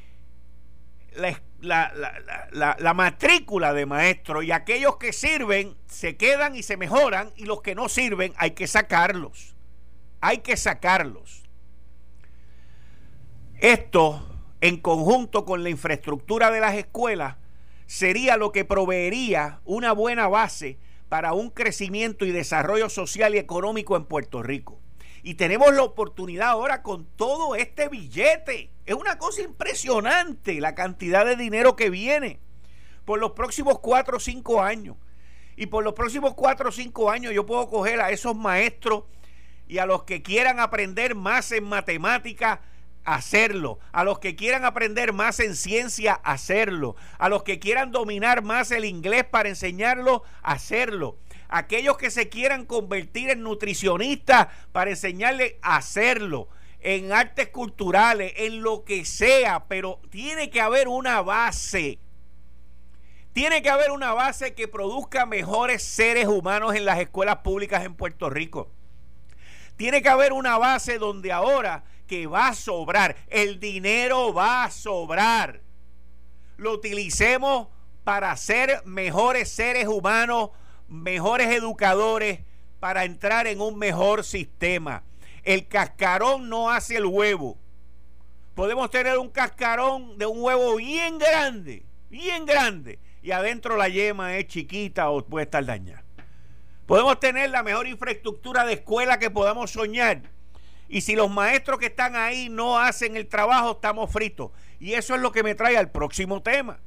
la 1.60 2.94
matrícula 2.94 3.72
de 3.72 3.86
maestro 3.86 4.42
y 4.42 4.52
aquellos 4.52 4.96
que 4.96 5.12
sirven 5.12 5.76
se 5.86 6.16
quedan 6.16 6.56
y 6.56 6.62
se 6.62 6.76
mejoran 6.76 7.32
y 7.36 7.44
los 7.44 7.62
que 7.62 7.74
no 7.74 7.88
sirven 7.88 8.32
hay 8.36 8.52
que 8.52 8.66
sacarlos. 8.66 9.54
Hay 10.20 10.38
que 10.38 10.56
sacarlos. 10.56 11.44
Esto, 13.60 14.33
en 14.64 14.78
conjunto 14.78 15.44
con 15.44 15.62
la 15.62 15.68
infraestructura 15.68 16.50
de 16.50 16.58
las 16.58 16.74
escuelas, 16.74 17.36
sería 17.84 18.38
lo 18.38 18.50
que 18.50 18.64
proveería 18.64 19.60
una 19.66 19.92
buena 19.92 20.26
base 20.26 20.78
para 21.10 21.34
un 21.34 21.50
crecimiento 21.50 22.24
y 22.24 22.30
desarrollo 22.30 22.88
social 22.88 23.34
y 23.34 23.38
económico 23.38 23.94
en 23.94 24.06
Puerto 24.06 24.42
Rico. 24.42 24.80
Y 25.22 25.34
tenemos 25.34 25.74
la 25.74 25.82
oportunidad 25.82 26.48
ahora 26.48 26.82
con 26.82 27.04
todo 27.04 27.54
este 27.56 27.90
billete. 27.90 28.70
Es 28.86 28.94
una 28.94 29.18
cosa 29.18 29.42
impresionante 29.42 30.58
la 30.62 30.74
cantidad 30.74 31.26
de 31.26 31.36
dinero 31.36 31.76
que 31.76 31.90
viene 31.90 32.40
por 33.04 33.20
los 33.20 33.32
próximos 33.32 33.80
cuatro 33.80 34.16
o 34.16 34.20
cinco 34.20 34.62
años. 34.62 34.96
Y 35.56 35.66
por 35.66 35.84
los 35.84 35.92
próximos 35.92 36.32
cuatro 36.32 36.70
o 36.70 36.72
cinco 36.72 37.10
años 37.10 37.34
yo 37.34 37.44
puedo 37.44 37.68
coger 37.68 38.00
a 38.00 38.12
esos 38.12 38.34
maestros 38.34 39.04
Y 39.68 39.76
a 39.76 39.84
los 39.84 40.04
que 40.04 40.22
quieran 40.22 40.58
aprender 40.58 41.14
más 41.14 41.52
en 41.52 41.64
matemática, 41.64 42.62
hacerlo. 43.04 43.78
A 43.92 44.04
los 44.04 44.18
que 44.18 44.36
quieran 44.36 44.64
aprender 44.64 45.12
más 45.12 45.40
en 45.40 45.56
ciencia, 45.56 46.14
hacerlo. 46.24 46.96
A 47.18 47.28
los 47.28 47.42
que 47.42 47.58
quieran 47.58 47.92
dominar 47.92 48.42
más 48.42 48.70
el 48.70 48.84
inglés 48.84 49.24
para 49.24 49.48
enseñarlo, 49.48 50.22
hacerlo. 50.42 51.18
Aquellos 51.48 51.96
que 51.96 52.10
se 52.10 52.28
quieran 52.28 52.64
convertir 52.64 53.30
en 53.30 53.42
nutricionistas 53.42 54.48
para 54.72 54.90
enseñarles 54.90 55.54
a 55.62 55.76
hacerlo. 55.76 56.48
En 56.80 57.12
artes 57.12 57.48
culturales, 57.48 58.32
en 58.36 58.62
lo 58.62 58.84
que 58.84 59.04
sea, 59.04 59.64
pero 59.68 60.00
tiene 60.10 60.50
que 60.50 60.60
haber 60.60 60.88
una 60.88 61.22
base. 61.22 61.98
Tiene 63.32 63.62
que 63.62 63.70
haber 63.70 63.90
una 63.90 64.12
base 64.12 64.54
que 64.54 64.68
produzca 64.68 65.26
mejores 65.26 65.82
seres 65.82 66.26
humanos 66.26 66.74
en 66.74 66.84
las 66.84 67.00
escuelas 67.00 67.38
públicas 67.38 67.84
en 67.84 67.94
Puerto 67.94 68.30
Rico. 68.30 68.70
Tiene 69.76 70.02
que 70.02 70.08
haber 70.08 70.32
una 70.32 70.56
base 70.56 70.98
donde 70.98 71.32
ahora 71.32 71.84
que 72.06 72.26
va 72.26 72.48
a 72.48 72.54
sobrar, 72.54 73.16
el 73.28 73.60
dinero 73.60 74.32
va 74.32 74.64
a 74.64 74.70
sobrar. 74.70 75.60
Lo 76.56 76.72
utilicemos 76.72 77.68
para 78.04 78.36
ser 78.36 78.82
mejores 78.84 79.48
seres 79.48 79.88
humanos, 79.88 80.50
mejores 80.88 81.48
educadores, 81.48 82.40
para 82.80 83.04
entrar 83.04 83.46
en 83.46 83.60
un 83.60 83.78
mejor 83.78 84.24
sistema. 84.24 85.02
El 85.42 85.66
cascarón 85.68 86.48
no 86.48 86.70
hace 86.70 86.96
el 86.96 87.06
huevo. 87.06 87.58
Podemos 88.54 88.90
tener 88.90 89.18
un 89.18 89.30
cascarón 89.30 90.16
de 90.18 90.26
un 90.26 90.42
huevo 90.42 90.76
bien 90.76 91.18
grande, 91.18 91.84
bien 92.08 92.46
grande, 92.46 92.98
y 93.22 93.32
adentro 93.32 93.76
la 93.76 93.88
yema 93.88 94.36
es 94.36 94.46
chiquita 94.46 95.10
o 95.10 95.24
puede 95.24 95.44
estar 95.44 95.64
dañada. 95.64 96.04
Podemos 96.86 97.18
tener 97.18 97.50
la 97.50 97.62
mejor 97.62 97.86
infraestructura 97.86 98.66
de 98.66 98.74
escuela 98.74 99.18
que 99.18 99.30
podamos 99.30 99.70
soñar. 99.70 100.33
Y 100.88 101.00
si 101.00 101.16
los 101.16 101.30
maestros 101.30 101.78
que 101.78 101.86
están 101.86 102.16
ahí 102.16 102.48
no 102.48 102.78
hacen 102.78 103.16
el 103.16 103.26
trabajo, 103.26 103.72
estamos 103.72 104.10
fritos. 104.12 104.50
Y 104.80 104.92
eso 104.94 105.14
es 105.14 105.20
lo 105.20 105.32
que 105.32 105.42
me 105.42 105.54
trae 105.54 105.76
al 105.76 105.90
próximo 105.90 106.42
tema. 106.42 106.78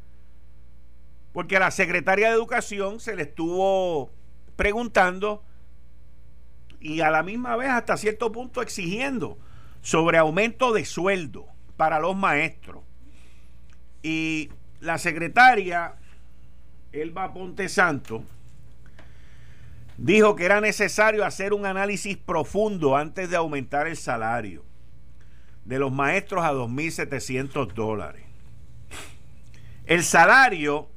Porque 1.33 1.57
a 1.57 1.59
la 1.59 1.71
secretaria 1.71 2.29
de 2.29 2.35
Educación 2.35 2.99
se 2.99 3.15
le 3.15 3.23
estuvo 3.23 4.11
preguntando 4.55 5.43
y 6.79 7.01
a 7.01 7.09
la 7.09 7.23
misma 7.23 7.55
vez 7.55 7.69
hasta 7.69 7.97
cierto 7.97 8.31
punto 8.31 8.61
exigiendo 8.61 9.37
sobre 9.81 10.17
aumento 10.17 10.73
de 10.73 10.85
sueldo 10.85 11.47
para 11.75 11.99
los 11.99 12.15
maestros. 12.15 12.83
Y 14.03 14.49
la 14.79 14.97
secretaria, 14.97 15.95
Elba 16.91 17.33
Ponte 17.33 17.69
Santo, 17.69 18.23
dijo 19.97 20.35
que 20.35 20.45
era 20.45 20.61
necesario 20.61 21.25
hacer 21.25 21.53
un 21.53 21.65
análisis 21.65 22.17
profundo 22.17 22.95
antes 22.95 23.29
de 23.29 23.35
aumentar 23.35 23.87
el 23.87 23.97
salario 23.97 24.63
de 25.65 25.79
los 25.79 25.91
maestros 25.91 26.45
a 26.45 26.53
2.700 26.53 27.73
dólares. 27.73 28.23
El 29.85 30.03
salario, 30.03 30.89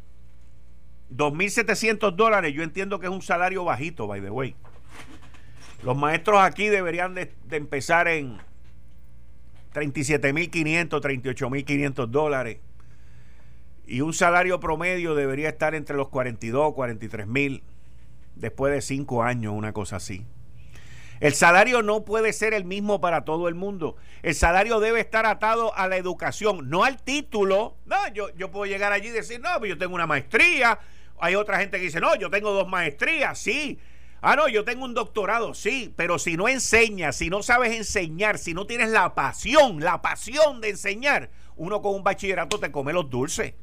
2.700 1.10 2.14
dólares, 2.14 2.54
yo 2.54 2.62
entiendo 2.62 3.00
que 3.00 3.06
es 3.06 3.12
un 3.12 3.22
salario 3.22 3.64
bajito, 3.64 4.06
by 4.06 4.20
the 4.20 4.30
way. 4.30 4.54
Los 5.82 5.96
maestros 5.96 6.40
aquí 6.40 6.68
deberían 6.68 7.14
de, 7.14 7.32
empezar 7.50 8.06
en 8.06 8.38
37.500, 9.72 10.88
38.500 10.88 12.06
dólares. 12.06 12.58
Y 13.86 14.02
un 14.02 14.12
salario 14.12 14.60
promedio 14.60 15.14
debería 15.14 15.48
estar 15.48 15.74
entre 15.74 15.96
los 15.96 16.10
42, 16.10 16.74
43.000 16.74 17.62
después 18.40 18.72
de 18.72 18.80
cinco 18.80 19.22
años, 19.22 19.54
una 19.54 19.72
cosa 19.72 19.96
así. 19.96 20.26
El 21.20 21.34
salario 21.34 21.82
no 21.82 22.04
puede 22.06 22.32
ser 22.32 22.54
el 22.54 22.64
mismo 22.64 23.00
para 23.00 23.26
todo 23.26 23.48
el 23.48 23.54
mundo. 23.54 23.96
El 24.22 24.34
salario 24.34 24.80
debe 24.80 25.00
estar 25.00 25.26
atado 25.26 25.76
a 25.76 25.86
la 25.86 25.98
educación, 25.98 26.70
no 26.70 26.82
al 26.82 27.02
título. 27.02 27.76
No, 27.84 28.08
yo, 28.14 28.34
yo 28.36 28.50
puedo 28.50 28.64
llegar 28.64 28.92
allí 28.92 29.08
y 29.08 29.12
decir, 29.12 29.38
no, 29.40 29.50
pues 29.58 29.68
yo 29.68 29.76
tengo 29.76 29.94
una 29.94 30.06
maestría. 30.06 30.78
Hay 31.18 31.34
otra 31.34 31.58
gente 31.58 31.76
que 31.76 31.84
dice, 31.84 32.00
no, 32.00 32.14
yo 32.16 32.30
tengo 32.30 32.52
dos 32.52 32.66
maestrías, 32.66 33.38
sí. 33.38 33.78
Ah, 34.22 34.34
no, 34.34 34.48
yo 34.48 34.64
tengo 34.64 34.84
un 34.84 34.94
doctorado, 34.94 35.54
sí, 35.54 35.92
pero 35.96 36.18
si 36.18 36.36
no 36.36 36.48
enseñas, 36.48 37.16
si 37.16 37.30
no 37.30 37.42
sabes 37.42 37.72
enseñar, 37.72 38.38
si 38.38 38.52
no 38.52 38.66
tienes 38.66 38.90
la 38.90 39.14
pasión, 39.14 39.80
la 39.80 40.02
pasión 40.02 40.60
de 40.60 40.70
enseñar, 40.70 41.30
uno 41.56 41.80
con 41.80 41.94
un 41.94 42.04
bachillerato 42.04 42.60
te 42.60 42.70
come 42.70 42.92
los 42.92 43.08
dulces. 43.08 43.54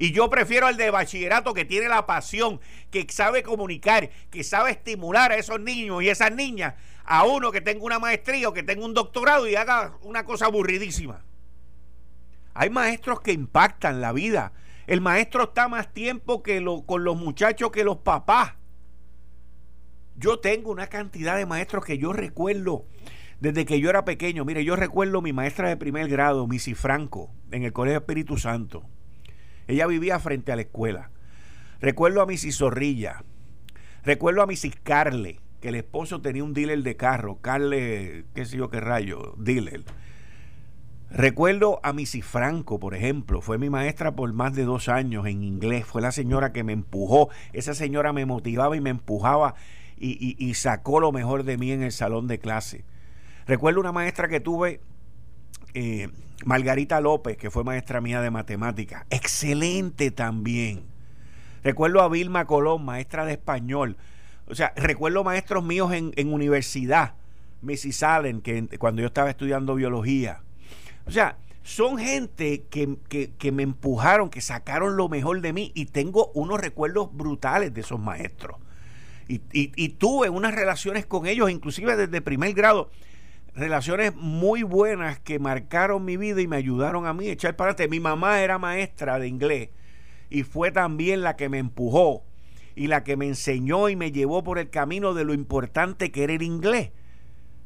Y 0.00 0.12
yo 0.12 0.30
prefiero 0.30 0.68
al 0.68 0.76
de 0.76 0.92
bachillerato 0.92 1.52
que 1.52 1.64
tiene 1.64 1.88
la 1.88 2.06
pasión, 2.06 2.60
que 2.92 3.04
sabe 3.10 3.42
comunicar, 3.42 4.10
que 4.30 4.44
sabe 4.44 4.70
estimular 4.70 5.32
a 5.32 5.36
esos 5.36 5.60
niños 5.60 6.04
y 6.04 6.08
esas 6.08 6.32
niñas, 6.32 6.74
a 7.04 7.24
uno 7.24 7.50
que 7.50 7.60
tenga 7.60 7.84
una 7.84 7.98
maestría 7.98 8.48
o 8.48 8.52
que 8.52 8.62
tenga 8.62 8.84
un 8.84 8.94
doctorado 8.94 9.48
y 9.48 9.56
haga 9.56 9.98
una 10.02 10.24
cosa 10.24 10.46
aburridísima. 10.46 11.24
Hay 12.54 12.70
maestros 12.70 13.20
que 13.20 13.32
impactan 13.32 14.00
la 14.00 14.12
vida. 14.12 14.52
El 14.86 15.00
maestro 15.00 15.42
está 15.44 15.66
más 15.66 15.92
tiempo 15.92 16.44
que 16.44 16.60
lo, 16.60 16.82
con 16.82 17.02
los 17.02 17.16
muchachos 17.16 17.72
que 17.72 17.82
los 17.82 17.98
papás. 17.98 18.54
Yo 20.14 20.38
tengo 20.38 20.70
una 20.70 20.86
cantidad 20.86 21.36
de 21.36 21.44
maestros 21.44 21.84
que 21.84 21.98
yo 21.98 22.12
recuerdo 22.12 22.84
desde 23.40 23.66
que 23.66 23.80
yo 23.80 23.90
era 23.90 24.04
pequeño. 24.04 24.44
Mire, 24.44 24.64
yo 24.64 24.76
recuerdo 24.76 25.22
mi 25.22 25.32
maestra 25.32 25.68
de 25.68 25.76
primer 25.76 26.08
grado, 26.08 26.46
Missy 26.46 26.74
Franco, 26.74 27.32
en 27.50 27.64
el 27.64 27.72
Colegio 27.72 27.98
Espíritu 27.98 28.36
Santo. 28.36 28.84
Ella 29.68 29.86
vivía 29.86 30.18
frente 30.18 30.50
a 30.50 30.56
la 30.56 30.62
escuela. 30.62 31.10
Recuerdo 31.80 32.20
a 32.20 32.26
Mrs. 32.26 32.58
Zorrilla. 32.58 33.22
Recuerdo 34.02 34.42
a 34.42 34.46
Mrs. 34.46 34.74
Carle, 34.82 35.40
que 35.60 35.68
el 35.68 35.76
esposo 35.76 36.20
tenía 36.20 36.42
un 36.42 36.54
dealer 36.54 36.82
de 36.82 36.96
carro. 36.96 37.38
Carle, 37.40 38.24
qué 38.34 38.44
sé 38.44 38.56
yo 38.56 38.70
qué 38.70 38.80
rayo, 38.80 39.34
dealer. 39.36 39.84
Recuerdo 41.10 41.80
a 41.82 41.94
Missy 41.94 42.20
Franco, 42.20 42.78
por 42.78 42.94
ejemplo, 42.94 43.40
fue 43.40 43.56
mi 43.56 43.70
maestra 43.70 44.14
por 44.14 44.30
más 44.34 44.54
de 44.54 44.64
dos 44.64 44.90
años 44.90 45.26
en 45.26 45.42
inglés, 45.42 45.86
fue 45.86 46.02
la 46.02 46.12
señora 46.12 46.52
que 46.52 46.64
me 46.64 46.74
empujó, 46.74 47.30
esa 47.54 47.72
señora 47.72 48.12
me 48.12 48.26
motivaba 48.26 48.76
y 48.76 48.82
me 48.82 48.90
empujaba 48.90 49.54
y, 49.96 50.36
y 50.38 50.54
sacó 50.54 51.00
lo 51.00 51.10
mejor 51.10 51.44
de 51.44 51.56
mí 51.56 51.72
en 51.72 51.82
el 51.82 51.92
salón 51.92 52.28
de 52.28 52.38
clase. 52.38 52.84
Recuerdo 53.46 53.80
una 53.80 53.90
maestra 53.90 54.28
que 54.28 54.40
tuve 54.40 54.82
eh, 55.72 56.08
Margarita 56.44 57.00
López, 57.00 57.36
que 57.36 57.50
fue 57.50 57.64
maestra 57.64 58.00
mía 58.00 58.20
de 58.20 58.30
matemáticas, 58.30 59.04
excelente 59.10 60.10
también. 60.10 60.84
Recuerdo 61.64 62.00
a 62.02 62.08
Vilma 62.08 62.46
Colón, 62.46 62.84
maestra 62.84 63.24
de 63.24 63.32
español. 63.32 63.96
O 64.46 64.54
sea, 64.54 64.72
recuerdo 64.76 65.24
maestros 65.24 65.64
míos 65.64 65.92
en, 65.92 66.32
universidad, 66.32 67.14
Missy 67.60 67.92
Allen, 68.04 68.40
que 68.40 68.68
cuando 68.78 69.02
yo 69.02 69.08
estaba 69.08 69.30
estudiando 69.30 69.74
biología. 69.74 70.42
O 71.06 71.10
sea, 71.10 71.36
son 71.62 71.98
gente 71.98 72.64
que, 72.70 72.96
que, 73.38 73.52
me 73.52 73.62
empujaron, 73.62 74.30
que 74.30 74.40
sacaron 74.40 74.96
lo 74.96 75.08
mejor 75.08 75.40
de 75.40 75.52
mí 75.52 75.72
y 75.74 75.86
tengo 75.86 76.30
unos 76.34 76.60
recuerdos 76.60 77.14
brutales 77.14 77.74
de 77.74 77.80
esos 77.80 78.00
maestros. 78.00 78.56
Y, 79.26 79.42
y 79.52 79.88
tuve 79.90 80.30
unas 80.30 80.54
relaciones 80.54 81.04
con 81.04 81.26
ellos, 81.26 81.50
inclusive 81.50 81.96
desde 81.96 82.22
primer 82.22 82.54
grado 82.54 82.90
relaciones 83.58 84.14
muy 84.14 84.62
buenas 84.62 85.18
que 85.18 85.38
marcaron 85.38 86.04
mi 86.04 86.16
vida 86.16 86.40
y 86.40 86.46
me 86.46 86.56
ayudaron 86.56 87.06
a 87.06 87.12
mí 87.12 87.28
a 87.28 87.32
echar 87.32 87.56
para 87.56 87.72
adelante. 87.72 87.90
Mi 87.90 88.00
mamá 88.00 88.40
era 88.40 88.58
maestra 88.58 89.18
de 89.18 89.28
inglés 89.28 89.70
y 90.30 90.42
fue 90.42 90.70
también 90.70 91.22
la 91.22 91.36
que 91.36 91.48
me 91.48 91.58
empujó 91.58 92.24
y 92.74 92.86
la 92.86 93.02
que 93.02 93.16
me 93.16 93.26
enseñó 93.26 93.88
y 93.88 93.96
me 93.96 94.12
llevó 94.12 94.44
por 94.44 94.58
el 94.58 94.70
camino 94.70 95.14
de 95.14 95.24
lo 95.24 95.34
importante 95.34 96.12
que 96.12 96.24
era 96.24 96.32
el 96.34 96.42
inglés. 96.42 96.92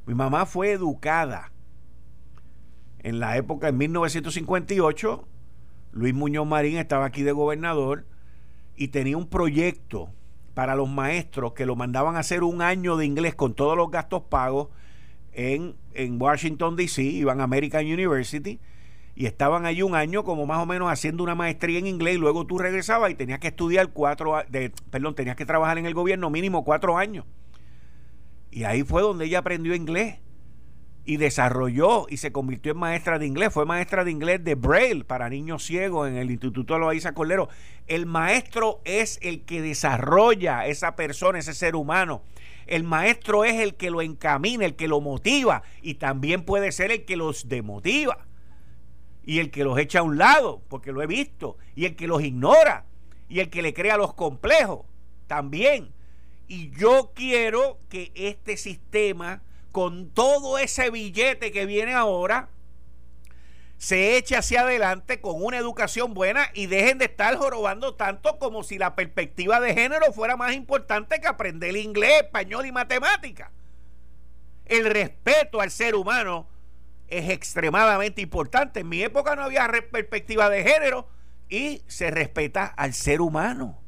Mi 0.06 0.14
mamá 0.14 0.46
fue 0.46 0.72
educada. 0.72 1.52
En 3.00 3.20
la 3.20 3.36
época, 3.36 3.68
en 3.68 3.78
1958, 3.78 5.28
Luis 5.92 6.14
Muñoz 6.14 6.46
Marín 6.46 6.78
estaba 6.78 7.04
aquí 7.04 7.22
de 7.22 7.32
gobernador 7.32 8.06
y 8.76 8.88
tenía 8.88 9.16
un 9.16 9.28
proyecto 9.28 10.10
para 10.54 10.76
los 10.76 10.88
maestros 10.88 11.52
que 11.52 11.66
lo 11.66 11.76
mandaban 11.76 12.16
a 12.16 12.20
hacer 12.20 12.42
un 12.42 12.62
año 12.62 12.96
de 12.96 13.06
inglés 13.06 13.34
con 13.34 13.54
todos 13.54 13.76
los 13.76 13.90
gastos 13.90 14.22
pagos 14.22 14.68
en, 15.32 15.74
en 15.94 16.20
Washington, 16.20 16.76
D.C., 16.76 17.02
iban 17.02 17.40
a 17.40 17.44
American 17.44 17.84
University 17.84 18.60
y 19.14 19.26
estaban 19.26 19.66
allí 19.66 19.82
un 19.82 19.94
año 19.94 20.24
como 20.24 20.46
más 20.46 20.62
o 20.62 20.66
menos 20.66 20.90
haciendo 20.90 21.22
una 21.22 21.34
maestría 21.34 21.78
en 21.78 21.86
inglés 21.86 22.14
y 22.14 22.18
luego 22.18 22.46
tú 22.46 22.58
regresabas 22.58 23.10
y 23.10 23.14
tenías 23.14 23.40
que 23.40 23.48
estudiar 23.48 23.90
cuatro, 23.92 24.42
de, 24.48 24.72
perdón, 24.90 25.14
tenías 25.14 25.36
que 25.36 25.44
trabajar 25.44 25.78
en 25.78 25.86
el 25.86 25.94
gobierno 25.94 26.30
mínimo 26.30 26.64
cuatro 26.64 26.96
años. 26.96 27.26
Y 28.50 28.64
ahí 28.64 28.82
fue 28.82 29.02
donde 29.02 29.26
ella 29.26 29.38
aprendió 29.38 29.74
inglés 29.74 30.18
y 31.04 31.16
desarrolló 31.16 32.06
y 32.08 32.18
se 32.18 32.32
convirtió 32.32 32.72
en 32.72 32.78
maestra 32.78 33.18
de 33.18 33.26
inglés. 33.26 33.52
Fue 33.52 33.66
maestra 33.66 34.04
de 34.04 34.10
inglés 34.10 34.44
de 34.44 34.54
Braille 34.54 35.04
para 35.04 35.28
niños 35.28 35.64
ciegos 35.64 36.08
en 36.08 36.16
el 36.16 36.30
Instituto 36.30 36.74
de 36.74 36.80
Loaiza 36.80 37.12
Cordero. 37.12 37.48
El 37.86 38.06
maestro 38.06 38.80
es 38.84 39.18
el 39.22 39.44
que 39.44 39.62
desarrolla 39.62 40.66
esa 40.66 40.94
persona, 40.94 41.38
ese 41.38 41.54
ser 41.54 41.76
humano. 41.76 42.22
El 42.66 42.84
maestro 42.84 43.44
es 43.44 43.60
el 43.60 43.74
que 43.74 43.90
lo 43.90 44.02
encamina, 44.02 44.64
el 44.64 44.76
que 44.76 44.88
lo 44.88 45.00
motiva 45.00 45.62
y 45.80 45.94
también 45.94 46.44
puede 46.44 46.72
ser 46.72 46.90
el 46.90 47.04
que 47.04 47.16
los 47.16 47.48
demotiva 47.48 48.26
y 49.24 49.38
el 49.38 49.50
que 49.50 49.64
los 49.64 49.78
echa 49.78 50.00
a 50.00 50.02
un 50.02 50.18
lado, 50.18 50.62
porque 50.68 50.92
lo 50.92 51.02
he 51.02 51.06
visto, 51.06 51.56
y 51.76 51.84
el 51.84 51.94
que 51.96 52.06
los 52.06 52.22
ignora 52.22 52.86
y 53.28 53.40
el 53.40 53.50
que 53.50 53.62
le 53.62 53.72
crea 53.72 53.96
los 53.96 54.14
complejos 54.14 54.86
también. 55.26 55.92
Y 56.48 56.70
yo 56.70 57.12
quiero 57.14 57.78
que 57.88 58.12
este 58.14 58.56
sistema 58.56 59.42
con 59.70 60.10
todo 60.10 60.58
ese 60.58 60.90
billete 60.90 61.50
que 61.50 61.64
viene 61.64 61.94
ahora, 61.94 62.50
se 63.82 64.16
eche 64.16 64.36
hacia 64.36 64.60
adelante 64.60 65.20
con 65.20 65.42
una 65.42 65.58
educación 65.58 66.14
buena 66.14 66.46
y 66.54 66.66
dejen 66.66 66.98
de 66.98 67.06
estar 67.06 67.34
jorobando 67.34 67.96
tanto 67.96 68.38
como 68.38 68.62
si 68.62 68.78
la 68.78 68.94
perspectiva 68.94 69.58
de 69.58 69.74
género 69.74 70.12
fuera 70.12 70.36
más 70.36 70.52
importante 70.52 71.20
que 71.20 71.26
aprender 71.26 71.76
inglés, 71.76 72.22
español 72.22 72.64
y 72.64 72.70
matemática. 72.70 73.50
El 74.66 74.84
respeto 74.84 75.60
al 75.60 75.72
ser 75.72 75.96
humano 75.96 76.46
es 77.08 77.28
extremadamente 77.28 78.22
importante. 78.22 78.78
En 78.80 78.88
mi 78.88 79.02
época 79.02 79.34
no 79.34 79.42
había 79.42 79.68
perspectiva 79.90 80.48
de 80.48 80.62
género 80.62 81.08
y 81.48 81.82
se 81.88 82.12
respeta 82.12 82.66
al 82.66 82.94
ser 82.94 83.20
humano. 83.20 83.80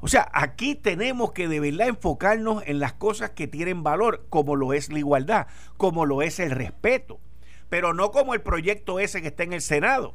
O 0.00 0.08
sea, 0.08 0.26
aquí 0.32 0.74
tenemos 0.74 1.32
que 1.32 1.48
de 1.48 1.60
verdad 1.60 1.88
enfocarnos 1.88 2.62
en 2.64 2.78
las 2.78 2.94
cosas 2.94 3.28
que 3.32 3.46
tienen 3.46 3.82
valor, 3.82 4.24
como 4.30 4.56
lo 4.56 4.72
es 4.72 4.88
la 4.90 5.00
igualdad, 5.00 5.48
como 5.76 6.06
lo 6.06 6.22
es 6.22 6.40
el 6.40 6.52
respeto 6.52 7.20
pero 7.68 7.94
no 7.94 8.10
como 8.10 8.34
el 8.34 8.40
proyecto 8.40 9.00
ese 9.00 9.20
que 9.22 9.28
está 9.28 9.42
en 9.42 9.52
el 9.52 9.60
Senado, 9.60 10.14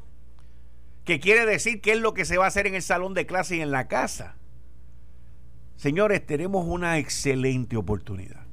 que 1.05 1.19
quiere 1.19 1.45
decir 1.45 1.81
qué 1.81 1.93
es 1.93 1.99
lo 1.99 2.13
que 2.13 2.25
se 2.25 2.37
va 2.37 2.45
a 2.45 2.47
hacer 2.47 2.67
en 2.67 2.75
el 2.75 2.81
salón 2.81 3.13
de 3.13 3.25
clase 3.25 3.57
y 3.57 3.61
en 3.61 3.71
la 3.71 3.87
casa. 3.87 4.37
Señores, 5.75 6.25
tenemos 6.25 6.65
una 6.65 6.97
excelente 6.97 7.75
oportunidad. 7.75 8.43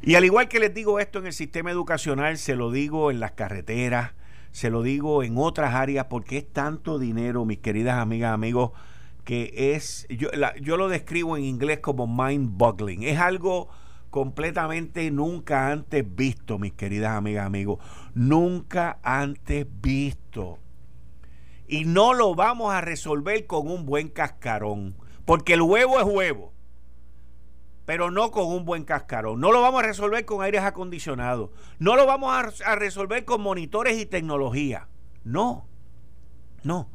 Y 0.00 0.16
al 0.16 0.24
igual 0.24 0.48
que 0.48 0.58
les 0.58 0.74
digo 0.74 0.98
esto 0.98 1.20
en 1.20 1.26
el 1.26 1.32
sistema 1.32 1.70
educacional, 1.70 2.36
se 2.36 2.56
lo 2.56 2.72
digo 2.72 3.10
en 3.10 3.20
las 3.20 3.32
carreteras, 3.32 4.12
se 4.50 4.68
lo 4.68 4.82
digo 4.82 5.22
en 5.22 5.38
otras 5.38 5.74
áreas, 5.74 6.06
porque 6.10 6.38
es 6.38 6.52
tanto 6.52 6.98
dinero, 6.98 7.44
mis 7.44 7.58
queridas 7.58 7.98
amigas, 7.98 8.32
amigos, 8.32 8.72
que 9.24 9.74
es, 9.74 10.06
yo, 10.10 10.28
yo 10.60 10.76
lo 10.76 10.88
describo 10.88 11.36
en 11.36 11.44
inglés 11.44 11.78
como 11.78 12.08
mind-boggling. 12.08 13.04
Es 13.04 13.20
algo 13.20 13.68
completamente 14.12 15.10
nunca 15.10 15.72
antes 15.72 16.04
visto, 16.14 16.58
mis 16.58 16.74
queridas 16.74 17.12
amigas, 17.16 17.46
amigos. 17.46 17.78
Nunca 18.12 18.98
antes 19.02 19.66
visto. 19.80 20.58
Y 21.66 21.86
no 21.86 22.12
lo 22.12 22.34
vamos 22.34 22.74
a 22.74 22.82
resolver 22.82 23.46
con 23.46 23.68
un 23.68 23.86
buen 23.86 24.10
cascarón. 24.10 24.94
Porque 25.24 25.54
el 25.54 25.62
huevo 25.62 25.98
es 25.98 26.04
huevo. 26.04 26.52
Pero 27.86 28.10
no 28.10 28.30
con 28.32 28.48
un 28.48 28.66
buen 28.66 28.84
cascarón. 28.84 29.40
No 29.40 29.50
lo 29.50 29.62
vamos 29.62 29.82
a 29.82 29.86
resolver 29.86 30.26
con 30.26 30.42
aires 30.42 30.62
acondicionados. 30.62 31.48
No 31.78 31.96
lo 31.96 32.04
vamos 32.04 32.34
a, 32.34 32.70
a 32.70 32.76
resolver 32.76 33.24
con 33.24 33.40
monitores 33.40 33.98
y 33.98 34.04
tecnología. 34.04 34.88
No. 35.24 35.66
No. 36.62 36.90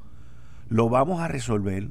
Lo 0.70 0.88
vamos 0.88 1.20
a 1.20 1.28
resolver 1.28 1.90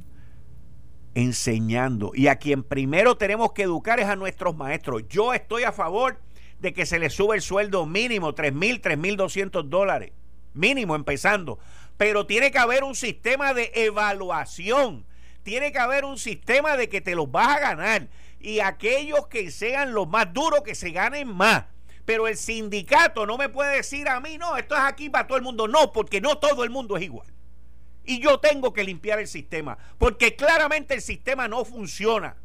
enseñando. 1.17 2.13
Y 2.15 2.29
a 2.29 2.37
quien 2.37 2.63
primero 2.63 3.17
tenemos 3.17 3.53
que 3.53 3.63
educar 3.63 3.99
es 3.99 4.07
a 4.07 4.17
nuestros 4.17 4.55
maestros. 4.55 5.09
Yo 5.09 5.33
estoy 5.33 5.65
a 5.65 5.73
favor 5.73 6.21
de 6.61 6.75
que 6.75 6.85
se 6.85 6.99
les 6.99 7.15
sube 7.15 7.35
el 7.37 7.43
sueldo 7.43 7.87
mínimo, 7.87 8.35
tres 8.35 8.53
mil, 8.53 8.83
tres 8.83 8.99
mil 8.99 9.17
doscientos 9.17 9.69
dólares. 9.71 10.13
Mínimo 10.53 10.95
empezando. 10.95 11.59
Pero 11.97 12.27
tiene 12.27 12.51
que 12.51 12.59
haber 12.59 12.85
un 12.85 12.95
sistema 12.95 13.55
de 13.55 13.73
evaluación. 13.75 15.07
Tiene 15.43 15.73
que 15.73 15.79
haber 15.79 16.05
un 16.05 16.19
sistema 16.19 16.77
de 16.77 16.91
que 16.91 17.01
te 17.01 17.15
los 17.15 17.31
vas 17.31 17.57
a 17.57 17.61
ganar. 17.61 18.09
Y 18.39 18.61
aquellos 18.61 19.27
que 19.29 19.51
sean 19.51 19.95
los 19.95 20.07
más 20.07 20.35
duros, 20.35 20.61
que 20.67 20.75
se 20.75 20.91
ganen 20.91 21.29
más. 21.29 21.65
Pero 22.05 22.29
el 22.29 22.37
sindicato 22.37 23.25
no 23.25 23.39
me 23.39 23.49
puede 23.49 23.77
decir 23.77 24.07
a 24.11 24.21
mí, 24.21 24.37
no, 24.37 24.59
esto 24.59 24.75
es 24.75 24.83
aquí 24.83 25.09
para 25.09 25.27
todo 25.27 25.39
el 25.39 25.45
mundo. 25.45 25.67
No, 25.67 25.93
porque 25.93 26.21
no 26.21 26.37
todo 26.37 26.63
el 26.63 26.69
mundo 26.69 26.99
es 26.99 27.05
igual. 27.05 27.36
Y 28.07 28.21
yo 28.21 28.39
tengo 28.39 28.73
que 28.73 28.85
limpiar 28.85 29.19
el 29.19 29.27
sistema, 29.27 29.77
porque 29.99 30.37
claramente 30.37 30.95
el 30.95 31.03
sistema 31.03 31.49
no 31.49 31.65
funciona. 31.65 32.37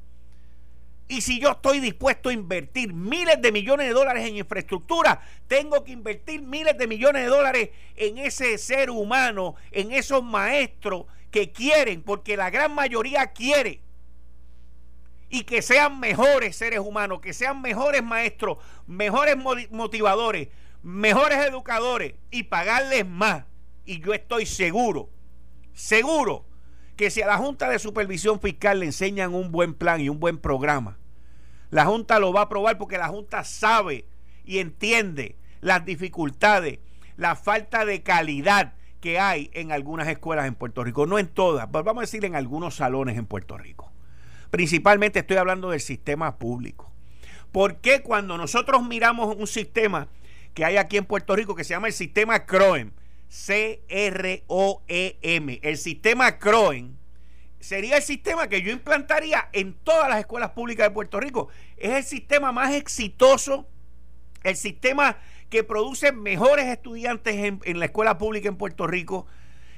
Y 1.07 1.21
si 1.21 1.39
yo 1.39 1.51
estoy 1.51 1.79
dispuesto 1.79 2.29
a 2.29 2.33
invertir 2.33 2.93
miles 2.93 3.39
de 3.41 3.51
millones 3.51 3.87
de 3.87 3.93
dólares 3.93 4.25
en 4.25 4.37
infraestructura, 4.37 5.21
tengo 5.47 5.83
que 5.83 5.91
invertir 5.91 6.41
miles 6.41 6.77
de 6.77 6.87
millones 6.87 7.23
de 7.23 7.29
dólares 7.29 7.69
en 7.95 8.17
ese 8.17 8.57
ser 8.57 8.89
humano, 8.89 9.55
en 9.71 9.91
esos 9.91 10.23
maestros 10.23 11.05
que 11.29 11.51
quieren, 11.51 12.01
porque 12.01 12.37
la 12.37 12.49
gran 12.49 12.73
mayoría 12.73 13.27
quiere. 13.27 13.81
Y 15.29 15.43
que 15.43 15.61
sean 15.61 15.99
mejores 15.99 16.55
seres 16.55 16.79
humanos, 16.79 17.21
que 17.21 17.33
sean 17.33 17.61
mejores 17.61 18.01
maestros, 18.01 18.57
mejores 18.87 19.35
motivadores, 19.69 20.47
mejores 20.81 21.37
educadores 21.45 22.15
y 22.31 22.43
pagarles 22.43 23.05
más. 23.05 23.45
Y 23.85 23.99
yo 23.99 24.13
estoy 24.13 24.45
seguro 24.45 25.09
seguro 25.73 26.45
que 26.95 27.09
si 27.09 27.21
a 27.21 27.27
la 27.27 27.37
Junta 27.37 27.69
de 27.69 27.79
Supervisión 27.79 28.39
Fiscal 28.39 28.79
le 28.79 28.85
enseñan 28.87 29.33
un 29.33 29.51
buen 29.51 29.73
plan 29.73 30.01
y 30.01 30.09
un 30.09 30.19
buen 30.19 30.37
programa, 30.37 30.97
la 31.69 31.85
Junta 31.85 32.19
lo 32.19 32.33
va 32.33 32.41
a 32.41 32.43
aprobar 32.43 32.77
porque 32.77 32.97
la 32.97 33.07
Junta 33.07 33.43
sabe 33.43 34.05
y 34.43 34.59
entiende 34.59 35.37
las 35.61 35.85
dificultades, 35.85 36.79
la 37.15 37.35
falta 37.35 37.85
de 37.85 38.03
calidad 38.03 38.73
que 38.99 39.19
hay 39.19 39.49
en 39.53 39.71
algunas 39.71 40.07
escuelas 40.07 40.45
en 40.45 40.55
Puerto 40.55 40.83
Rico, 40.83 41.05
no 41.05 41.17
en 41.17 41.27
todas, 41.27 41.67
pero 41.71 41.83
vamos 41.83 42.01
a 42.01 42.05
decir 42.05 42.23
en 42.25 42.35
algunos 42.35 42.75
salones 42.75 43.17
en 43.17 43.25
Puerto 43.25 43.57
Rico. 43.57 43.91
Principalmente 44.51 45.19
estoy 45.19 45.37
hablando 45.37 45.71
del 45.71 45.79
sistema 45.79 46.37
público. 46.37 46.91
¿Por 47.51 47.77
qué 47.77 48.01
cuando 48.01 48.37
nosotros 48.37 48.83
miramos 48.83 49.35
un 49.35 49.47
sistema 49.47 50.07
que 50.53 50.65
hay 50.65 50.77
aquí 50.77 50.97
en 50.97 51.05
Puerto 51.05 51.35
Rico 51.35 51.55
que 51.55 51.63
se 51.63 51.73
llama 51.73 51.87
el 51.87 51.93
sistema 51.93 52.45
CROEM, 52.45 52.91
C-R-O-E-M. 53.31 54.49
El 55.63 55.77
sistema 55.77 56.37
CROEN 56.37 56.97
sería 57.61 57.95
el 57.95 58.03
sistema 58.03 58.49
que 58.49 58.61
yo 58.61 58.73
implantaría 58.73 59.47
en 59.53 59.73
todas 59.73 60.09
las 60.09 60.19
escuelas 60.19 60.49
públicas 60.49 60.89
de 60.89 60.91
Puerto 60.91 61.17
Rico. 61.17 61.47
Es 61.77 61.91
el 61.91 62.03
sistema 62.03 62.51
más 62.51 62.73
exitoso, 62.73 63.69
el 64.43 64.57
sistema 64.57 65.17
que 65.49 65.63
produce 65.63 66.11
mejores 66.11 66.65
estudiantes 66.65 67.37
en, 67.37 67.61
en 67.63 67.79
la 67.79 67.85
escuela 67.85 68.17
pública 68.17 68.49
en 68.49 68.57
Puerto 68.57 68.85
Rico. 68.85 69.27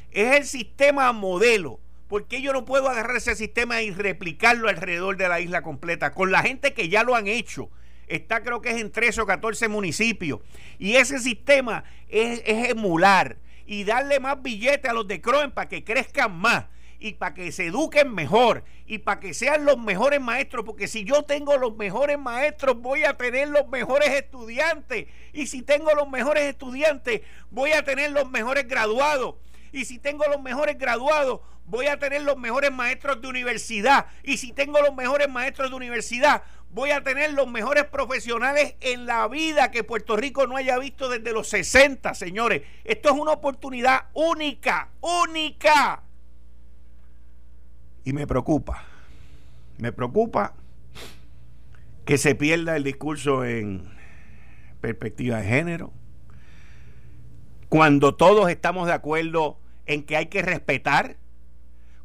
Es 0.09 0.35
el 0.35 0.45
sistema 0.45 1.11
modelo. 1.11 1.79
porque 2.07 2.41
yo 2.41 2.53
no 2.53 2.65
puedo 2.65 2.89
agarrar 2.89 3.17
ese 3.17 3.35
sistema 3.35 3.83
y 3.83 3.91
replicarlo 3.91 4.67
alrededor 4.67 5.15
de 5.15 5.27
la 5.27 5.39
isla 5.39 5.61
completa? 5.61 6.11
Con 6.11 6.31
la 6.31 6.41
gente 6.41 6.73
que 6.73 6.89
ya 6.89 7.03
lo 7.03 7.15
han 7.15 7.27
hecho 7.27 7.69
está 8.07 8.43
creo 8.43 8.61
que 8.61 8.71
es 8.71 8.77
en 8.77 8.91
13 8.91 9.21
o 9.21 9.25
14 9.25 9.67
municipios. 9.67 10.39
Y 10.79 10.95
ese 10.95 11.19
sistema 11.19 11.83
es, 12.09 12.41
emular 12.45 13.37
y 13.65 13.83
darle 13.83 14.19
más 14.19 14.41
billetes 14.41 14.89
a 14.89 14.93
los 14.93 15.07
de 15.07 15.21
Croen 15.21 15.51
para 15.51 15.69
que 15.69 15.83
crezcan 15.83 16.37
más 16.37 16.65
y 16.99 17.13
para 17.13 17.33
que 17.33 17.51
se 17.51 17.65
eduquen 17.65 18.13
mejor 18.13 18.63
y 18.85 18.99
para 18.99 19.19
que 19.19 19.33
sean 19.33 19.65
los 19.65 19.77
mejores 19.77 20.21
maestros, 20.21 20.63
porque 20.65 20.87
si 20.87 21.03
yo 21.03 21.23
tengo 21.23 21.57
los 21.57 21.75
mejores 21.75 22.17
maestros 22.17 22.81
voy 22.81 23.03
a 23.03 23.17
tener 23.17 23.49
los 23.49 23.67
mejores 23.67 24.09
estudiantes. 24.09 25.07
Y 25.33 25.47
si 25.47 25.61
tengo 25.61 25.93
los 25.95 26.09
mejores 26.09 26.43
estudiantes 26.43 27.21
voy 27.51 27.71
a 27.71 27.83
tener 27.83 28.11
los 28.11 28.29
mejores 28.29 28.67
graduados. 28.67 29.35
Y 29.71 29.85
si 29.85 29.97
tengo 29.99 30.23
los 30.27 30.41
mejores 30.41 30.77
graduados 30.77 31.41
voy 31.65 31.87
a 31.87 31.97
tener 31.97 32.21
los 32.21 32.37
mejores 32.37 32.71
maestros 32.71 33.21
de 33.21 33.27
universidad. 33.27 34.07
Y 34.23 34.37
si 34.37 34.51
tengo 34.51 34.79
los 34.81 34.95
mejores 34.95 35.29
maestros 35.29 35.69
de 35.69 35.75
universidad 35.75 36.43
voy 36.73 36.89
a 36.89 37.03
tener 37.03 37.33
los 37.33 37.47
mejores 37.47 37.85
profesionales 37.85 38.75
en 38.81 39.05
la 39.05 39.27
vida 39.27 39.69
que 39.69 39.83
Puerto 39.83 40.17
Rico 40.17 40.47
no 40.47 40.57
haya 40.57 40.77
visto 40.79 41.07
desde 41.07 41.31
los 41.31 41.47
60, 41.47 42.13
señores. 42.15 42.63
Esto 42.83 43.09
es 43.09 43.15
una 43.15 43.31
oportunidad 43.31 44.07
única, 44.13 44.89
única. 44.99 46.01
Y 48.03 48.11
me 48.11 48.25
preocupa, 48.25 48.83
me 49.77 49.91
preocupa 49.91 50.55
que 52.05 52.17
se 52.17 52.35
pierda 52.35 52.75
el 52.75 52.83
discurso 52.83 53.45
en 53.45 53.93
perspectiva 54.81 55.37
de 55.37 55.47
género, 55.47 55.93
cuando 57.69 58.15
todos 58.15 58.49
estamos 58.49 58.87
de 58.87 58.93
acuerdo 58.93 59.57
en 59.85 60.03
que 60.03 60.17
hay 60.17 60.25
que 60.25 60.41
respetar, 60.41 61.17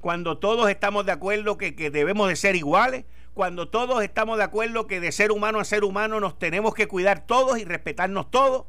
cuando 0.01 0.39
todos 0.39 0.71
estamos 0.71 1.05
de 1.07 1.13
acuerdo 1.13 1.59
que, 1.59 1.75
que 1.75 1.91
debemos 1.91 2.29
de 2.29 2.37
ser 2.37 2.55
iguales, 2.55 3.05
cuando 3.39 3.69
todos 3.69 4.03
estamos 4.03 4.37
de 4.37 4.43
acuerdo 4.43 4.89
que 4.89 4.99
de 4.99 5.13
ser 5.13 5.31
humano 5.31 5.61
a 5.61 5.65
ser 5.65 5.85
humano 5.85 6.19
nos 6.19 6.41
tenemos 6.41 6.75
que 6.75 6.89
cuidar 6.89 7.25
todos 7.25 7.57
y 7.61 7.65
respetarnos 7.65 8.33
todos. 8.33 8.67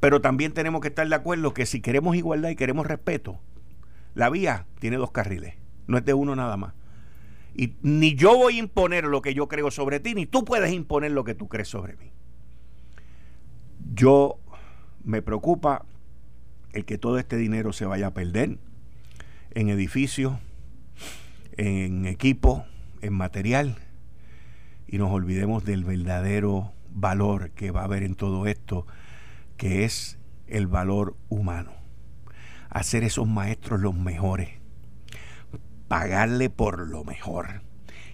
Pero 0.00 0.20
también 0.20 0.52
tenemos 0.52 0.80
que 0.80 0.88
estar 0.88 1.08
de 1.08 1.14
acuerdo 1.14 1.54
que 1.54 1.66
si 1.66 1.80
queremos 1.80 2.16
igualdad 2.16 2.48
y 2.48 2.56
queremos 2.56 2.84
respeto, 2.84 3.38
la 4.14 4.28
vía 4.28 4.66
tiene 4.80 4.96
dos 4.96 5.12
carriles, 5.12 5.54
no 5.86 5.98
es 5.98 6.04
de 6.04 6.14
uno 6.14 6.34
nada 6.34 6.56
más. 6.56 6.74
Y 7.54 7.74
ni 7.82 8.16
yo 8.16 8.36
voy 8.36 8.56
a 8.56 8.58
imponer 8.58 9.04
lo 9.04 9.22
que 9.22 9.34
yo 9.34 9.46
creo 9.46 9.70
sobre 9.70 10.00
ti, 10.00 10.16
ni 10.16 10.26
tú 10.26 10.44
puedes 10.44 10.72
imponer 10.72 11.12
lo 11.12 11.22
que 11.22 11.36
tú 11.36 11.46
crees 11.46 11.68
sobre 11.68 11.94
mí. 11.94 12.10
Yo 13.94 14.40
me 15.04 15.22
preocupa 15.22 15.84
el 16.72 16.84
que 16.86 16.98
todo 16.98 17.20
este 17.20 17.36
dinero 17.36 17.72
se 17.72 17.86
vaya 17.86 18.08
a 18.08 18.14
perder 18.14 18.58
en 19.52 19.68
edificios, 19.68 20.40
en 21.56 22.06
equipo, 22.06 22.64
en 23.00 23.12
material, 23.12 23.76
y 24.86 24.98
nos 24.98 25.10
olvidemos 25.10 25.64
del 25.64 25.84
verdadero 25.84 26.72
valor 26.90 27.50
que 27.50 27.70
va 27.70 27.80
a 27.80 27.84
haber 27.84 28.02
en 28.02 28.14
todo 28.14 28.46
esto, 28.46 28.86
que 29.56 29.84
es 29.84 30.18
el 30.46 30.66
valor 30.66 31.16
humano. 31.28 31.72
Hacer 32.68 33.04
esos 33.04 33.26
maestros 33.26 33.80
los 33.80 33.94
mejores, 33.94 34.50
pagarle 35.88 36.48
por 36.48 36.88
lo 36.88 37.04
mejor 37.04 37.62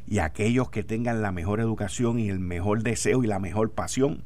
Y 0.06 0.18
aquellos 0.18 0.70
que 0.70 0.82
tengan 0.82 1.22
la 1.22 1.32
mejor 1.32 1.60
educación 1.60 2.18
y 2.18 2.28
el 2.28 2.40
mejor 2.40 2.82
deseo 2.82 3.22
y 3.22 3.26
la 3.26 3.38
mejor 3.38 3.72
pasión, 3.72 4.24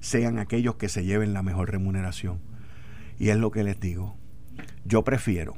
sean 0.00 0.38
aquellos 0.38 0.76
que 0.76 0.88
se 0.88 1.04
lleven 1.04 1.32
la 1.32 1.42
mejor 1.42 1.70
remuneración. 1.70 2.40
Y 3.18 3.30
es 3.30 3.36
lo 3.36 3.50
que 3.50 3.64
les 3.64 3.80
digo. 3.80 4.16
Yo 4.84 5.02
prefiero 5.02 5.56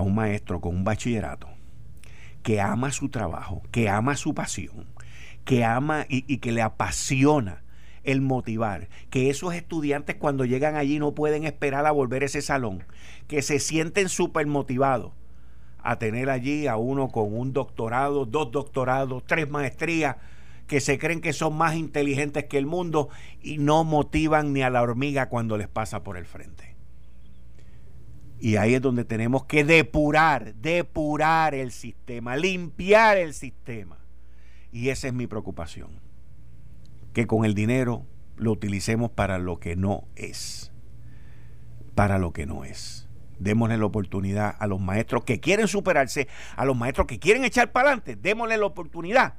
a 0.00 0.02
un 0.02 0.14
maestro 0.14 0.60
con 0.60 0.74
un 0.74 0.84
bachillerato 0.84 1.48
que 2.42 2.60
ama 2.60 2.90
su 2.90 3.10
trabajo, 3.10 3.62
que 3.70 3.88
ama 3.88 4.16
su 4.16 4.34
pasión, 4.34 4.86
que 5.44 5.64
ama 5.64 6.06
y, 6.08 6.38
que 6.38 6.52
le 6.52 6.62
apasiona 6.62 7.62
el 8.02 8.22
motivar, 8.22 8.88
que 9.10 9.28
esos 9.28 9.54
estudiantes 9.54 10.16
cuando 10.16 10.46
llegan 10.46 10.74
allí 10.76 10.98
no 10.98 11.14
pueden 11.14 11.44
esperar 11.44 11.84
a 11.84 11.90
volver 11.90 12.22
a 12.22 12.26
ese 12.26 12.40
salón, 12.40 12.84
que 13.28 13.42
se 13.42 13.58
sienten 13.58 14.08
súper 14.08 14.46
motivados 14.46 15.12
a 15.82 15.98
tener 15.98 16.30
allí 16.30 16.66
a 16.66 16.76
uno 16.76 17.08
con 17.08 17.34
un 17.34 17.52
doctorado, 17.52 18.24
dos 18.24 18.50
doctorados, 18.52 19.22
tres 19.26 19.50
maestrías, 19.50 20.16
que 20.66 20.80
se 20.80 20.98
creen 20.98 21.20
que 21.20 21.32
son 21.32 21.56
más 21.56 21.74
inteligentes 21.74 22.44
que 22.44 22.56
el 22.56 22.64
mundo 22.64 23.10
y 23.42 23.58
no 23.58 23.84
motivan 23.84 24.52
ni 24.52 24.62
a 24.62 24.70
la 24.70 24.82
hormiga 24.82 25.28
cuando 25.28 25.58
les 25.58 25.68
pasa 25.68 26.02
por 26.02 26.16
el 26.16 26.26
frente. 26.26 26.69
Y 28.40 28.56
ahí 28.56 28.74
es 28.74 28.80
donde 28.80 29.04
tenemos 29.04 29.44
que 29.44 29.64
depurar, 29.64 30.54
depurar 30.54 31.54
el 31.54 31.72
sistema, 31.72 32.36
limpiar 32.36 33.18
el 33.18 33.34
sistema. 33.34 33.98
Y 34.72 34.88
esa 34.88 35.08
es 35.08 35.14
mi 35.14 35.26
preocupación. 35.26 36.00
Que 37.12 37.26
con 37.26 37.44
el 37.44 37.54
dinero 37.54 38.06
lo 38.36 38.52
utilicemos 38.52 39.10
para 39.10 39.38
lo 39.38 39.60
que 39.60 39.76
no 39.76 40.04
es. 40.16 40.72
Para 41.94 42.18
lo 42.18 42.32
que 42.32 42.46
no 42.46 42.64
es. 42.64 43.08
Démosle 43.38 43.76
la 43.76 43.84
oportunidad 43.84 44.56
a 44.58 44.66
los 44.66 44.80
maestros 44.80 45.24
que 45.24 45.40
quieren 45.40 45.68
superarse, 45.68 46.26
a 46.56 46.64
los 46.64 46.76
maestros 46.76 47.06
que 47.06 47.18
quieren 47.18 47.44
echar 47.44 47.72
para 47.72 47.88
adelante, 47.88 48.16
démosle 48.16 48.56
la 48.56 48.66
oportunidad 48.66 49.34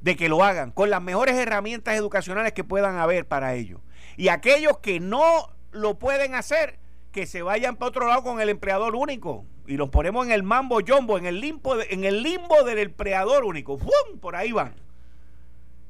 de 0.00 0.16
que 0.16 0.28
lo 0.28 0.42
hagan 0.42 0.72
con 0.72 0.90
las 0.90 1.02
mejores 1.02 1.36
herramientas 1.36 1.94
educacionales 1.94 2.52
que 2.52 2.64
puedan 2.64 2.96
haber 2.96 3.26
para 3.26 3.54
ellos. 3.54 3.80
Y 4.16 4.28
aquellos 4.28 4.78
que 4.78 4.98
no 4.98 5.48
lo 5.70 5.98
pueden 5.98 6.34
hacer, 6.34 6.78
que 7.12 7.26
se 7.26 7.42
vayan 7.42 7.76
para 7.76 7.90
otro 7.90 8.08
lado 8.08 8.22
con 8.22 8.40
el 8.40 8.48
empleador 8.48 8.96
único 8.96 9.44
y 9.66 9.76
los 9.76 9.90
ponemos 9.90 10.26
en 10.26 10.32
el 10.32 10.42
mambo 10.42 10.80
jumbo, 10.86 11.18
en 11.18 11.26
el 11.26 11.40
limbo, 11.40 11.80
en 11.80 12.04
el 12.04 12.22
limbo 12.22 12.64
del 12.64 12.78
empleador 12.78 13.44
único. 13.44 13.78
¡Fum! 13.78 14.18
Por 14.20 14.34
ahí 14.34 14.50
van. 14.50 14.74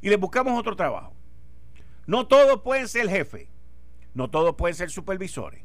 Y 0.03 0.11
les 0.11 0.19
buscamos 0.19 0.59
otro 0.59 0.77
trabajo. 0.77 1.15
No 2.07 2.27
todos 2.27 2.63
pueden 2.63 2.89
ser 2.89 3.09
jefe, 3.09 3.49
no 4.13 4.29
todos 4.29 4.57
pueden 4.57 4.75
ser 4.75 4.91
supervisores, 4.91 5.63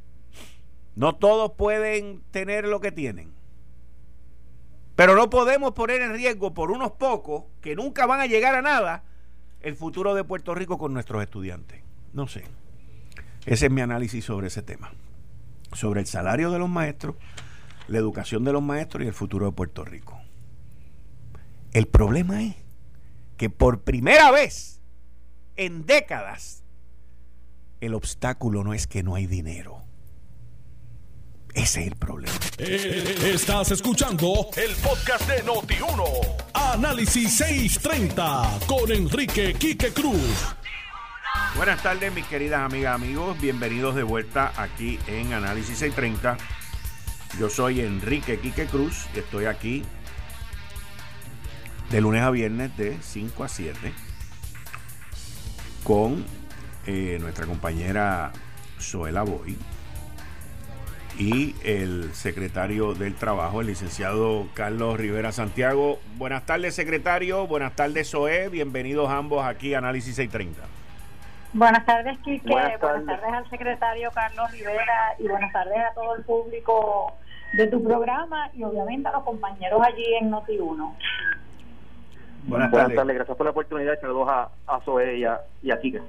no 0.95 1.15
todos 1.15 1.53
pueden 1.53 2.21
tener 2.29 2.65
lo 2.65 2.79
que 2.79 2.91
tienen. 2.91 3.33
Pero 4.95 5.15
no 5.15 5.29
podemos 5.29 5.73
poner 5.73 6.01
en 6.01 6.13
riesgo 6.13 6.53
por 6.53 6.71
unos 6.71 6.91
pocos 6.91 7.45
que 7.61 7.75
nunca 7.75 8.05
van 8.05 8.19
a 8.19 8.27
llegar 8.27 8.55
a 8.55 8.61
nada 8.61 9.03
el 9.61 9.75
futuro 9.75 10.13
de 10.13 10.23
Puerto 10.23 10.53
Rico 10.53 10.77
con 10.77 10.93
nuestros 10.93 11.21
estudiantes. 11.23 11.81
No 12.13 12.27
sé. 12.27 12.43
Ese 13.45 13.65
es 13.65 13.71
mi 13.71 13.81
análisis 13.81 14.23
sobre 14.23 14.47
ese 14.47 14.61
tema 14.61 14.91
sobre 15.73 16.01
el 16.01 16.07
salario 16.07 16.51
de 16.51 16.59
los 16.59 16.69
maestros, 16.69 17.15
la 17.87 17.97
educación 17.97 18.43
de 18.43 18.53
los 18.53 18.61
maestros 18.61 19.03
y 19.03 19.07
el 19.07 19.13
futuro 19.13 19.45
de 19.45 19.51
Puerto 19.51 19.85
Rico. 19.85 20.19
El 21.73 21.87
problema 21.87 22.43
es 22.43 22.55
que 23.37 23.49
por 23.49 23.81
primera 23.81 24.31
vez 24.31 24.81
en 25.55 25.85
décadas 25.85 26.63
el 27.81 27.93
obstáculo 27.93 28.63
no 28.63 28.73
es 28.73 28.87
que 28.87 29.03
no 29.03 29.15
hay 29.15 29.27
dinero. 29.27 29.83
Ese 31.53 31.81
es 31.81 31.87
el 31.87 31.95
problema. 31.95 32.33
Eh, 32.59 33.31
estás 33.33 33.71
escuchando 33.71 34.49
el 34.55 34.75
podcast 34.75 35.27
de 35.27 35.43
Noti1. 35.43 36.03
Análisis 36.53 37.37
630 37.37 38.59
con 38.67 38.91
Enrique 38.91 39.55
Quique 39.55 39.91
Cruz. 39.91 40.55
Buenas 41.55 41.81
tardes, 41.81 42.13
mis 42.13 42.25
queridas 42.27 42.61
amigas, 42.61 42.95
amigos. 42.95 43.39
Bienvenidos 43.41 43.95
de 43.95 44.03
vuelta 44.03 44.53
aquí 44.57 44.99
en 45.07 45.33
Análisis 45.33 45.77
630. 45.79 46.37
Yo 47.39 47.49
soy 47.49 47.81
Enrique 47.81 48.39
Quique 48.39 48.65
Cruz 48.67 49.07
y 49.15 49.19
estoy 49.19 49.45
aquí 49.45 49.83
de 51.89 52.01
lunes 52.01 52.21
a 52.21 52.29
viernes 52.29 52.75
de 52.77 52.97
5 53.01 53.43
a 53.43 53.47
7 53.47 53.93
con 55.83 56.23
eh, 56.85 57.17
nuestra 57.19 57.45
compañera 57.45 58.31
Zoela 58.79 59.23
Boy 59.23 59.57
y 61.17 61.55
el 61.63 62.13
secretario 62.13 62.93
del 62.93 63.15
Trabajo, 63.15 63.61
el 63.61 63.67
licenciado 63.67 64.47
Carlos 64.53 64.99
Rivera 64.99 65.31
Santiago. 65.31 65.99
Buenas 66.17 66.45
tardes, 66.45 66.75
secretario. 66.75 67.47
Buenas 67.47 67.75
tardes, 67.75 68.11
Zoe. 68.11 68.49
Bienvenidos 68.49 69.09
ambos 69.09 69.43
aquí 69.43 69.73
a 69.73 69.79
Análisis 69.79 70.15
630. 70.15 70.76
Buenas 71.53 71.85
tardes, 71.85 72.17
Quique. 72.19 72.49
Buenas 72.49 72.79
tardes. 72.79 73.07
al 73.23 73.49
secretario 73.49 74.11
Carlos 74.11 74.51
Rivera 74.51 75.15
y 75.19 75.27
buenas 75.27 75.51
tardes 75.51 75.77
a 75.77 75.93
todo 75.93 76.15
el 76.15 76.23
público 76.23 77.13
de 77.53 77.67
tu 77.67 77.83
programa 77.83 78.49
y 78.53 78.63
obviamente 78.63 79.07
a 79.07 79.13
los 79.13 79.23
compañeros 79.23 79.81
allí 79.83 80.05
en 80.19 80.31
Noti1. 80.31 80.93
Buenas, 82.43 82.71
tardes. 82.71 83.15
gracias 83.15 83.37
por 83.37 83.45
la 83.45 83.51
oportunidad. 83.51 83.99
Saludos 83.99 84.29
a, 84.29 84.49
a 84.67 84.79
Zoe 84.81 85.17
y 85.17 85.25
a, 85.25 85.41
y 85.61 85.71
a 85.71 85.79
Quique 85.79 86.01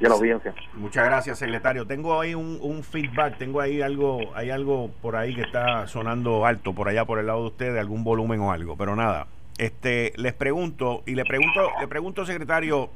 y 0.00 0.06
a 0.06 0.08
la 0.08 0.14
audiencia. 0.14 0.54
Muchas 0.74 1.04
gracias, 1.04 1.38
secretario. 1.38 1.86
Tengo 1.86 2.18
ahí 2.18 2.34
un, 2.34 2.58
un, 2.62 2.82
feedback, 2.82 3.36
tengo 3.36 3.60
ahí 3.60 3.82
algo, 3.82 4.34
hay 4.34 4.50
algo 4.50 4.90
por 5.02 5.14
ahí 5.14 5.34
que 5.34 5.42
está 5.42 5.86
sonando 5.86 6.46
alto 6.46 6.74
por 6.74 6.88
allá 6.88 7.04
por 7.04 7.18
el 7.18 7.26
lado 7.26 7.42
de 7.42 7.46
ustedes, 7.48 7.78
algún 7.78 8.02
volumen 8.02 8.40
o 8.40 8.50
algo, 8.50 8.76
pero 8.76 8.96
nada. 8.96 9.26
Este, 9.58 10.12
les 10.16 10.32
pregunto 10.32 11.02
y 11.06 11.14
le 11.14 11.24
pregunto, 11.24 11.70
le 11.78 11.86
pregunto, 11.86 12.24
secretario, 12.24 12.88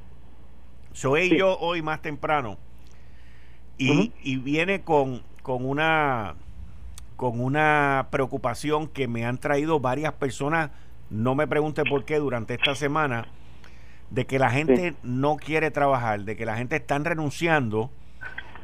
soy 0.95 1.37
yo 1.37 1.59
hoy 1.59 1.83
más 1.83 2.01
temprano 2.01 2.57
y, 3.77 4.13
y 4.23 4.37
viene 4.37 4.81
con, 4.83 5.23
con 5.43 5.67
una 5.67 6.37
con 7.17 7.41
una 7.41 8.09
preocupación 8.11 8.89
que 8.89 9.07
me 9.07 9.25
han 9.25 9.39
traído 9.39 9.79
varias 9.79 10.13
personas, 10.15 10.71
no 11.11 11.35
me 11.35 11.47
pregunte 11.47 11.85
por 11.85 12.05
qué, 12.05 12.19
durante 12.19 12.55
esta 12.55 12.75
semana, 12.75 13.27
de 14.11 14.27
que 14.27 14.39
la 14.39 14.51
gente 14.51 14.95
no 15.03 15.37
quiere 15.37 15.71
trabajar, 15.71 16.23
de 16.23 16.37
que 16.37 16.45
la 16.45 16.57
gente 16.57 16.77
está 16.77 16.99
renunciando 16.99 17.91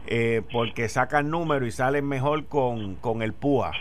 eh, 0.07 0.43
porque 0.53 0.89
sacan 0.89 1.31
número 1.31 1.65
y 1.65 1.71
salen 1.71 2.07
mejor 2.07 2.47
con, 2.47 2.97
con 2.97 3.23
el 3.23 3.33
PUA. 3.33 3.73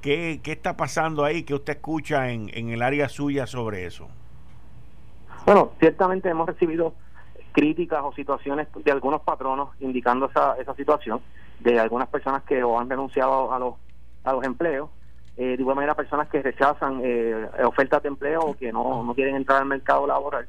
¿Qué, 0.00 0.40
¿Qué, 0.42 0.52
está 0.52 0.76
pasando 0.78 1.24
ahí 1.24 1.42
que 1.42 1.54
usted 1.54 1.74
escucha 1.74 2.30
en, 2.30 2.50
en 2.54 2.70
el 2.70 2.80
área 2.80 3.08
suya 3.10 3.46
sobre 3.46 3.84
eso? 3.84 4.08
Bueno, 5.44 5.72
ciertamente 5.78 6.30
hemos 6.30 6.46
recibido 6.46 6.94
críticas 7.52 8.00
o 8.04 8.12
situaciones 8.12 8.68
de 8.74 8.90
algunos 8.92 9.22
patronos 9.22 9.70
indicando 9.80 10.26
esa, 10.26 10.56
esa 10.56 10.74
situación, 10.74 11.20
de 11.60 11.78
algunas 11.78 12.08
personas 12.08 12.42
que 12.44 12.62
o 12.62 12.78
han 12.78 12.88
renunciado 12.88 13.52
a 13.52 13.58
los, 13.58 13.74
a 14.24 14.32
los 14.32 14.44
empleos, 14.44 14.90
eh, 15.36 15.56
de 15.56 15.62
igual 15.62 15.76
manera 15.76 15.94
personas 15.94 16.28
que 16.28 16.42
rechazan 16.42 17.00
eh, 17.02 17.48
ofertas 17.64 18.02
de 18.02 18.08
empleo 18.08 18.40
o 18.40 18.56
que 18.56 18.72
no, 18.72 19.02
no 19.04 19.14
quieren 19.14 19.36
entrar 19.36 19.62
al 19.62 19.68
mercado 19.68 20.06
laboral. 20.06 20.46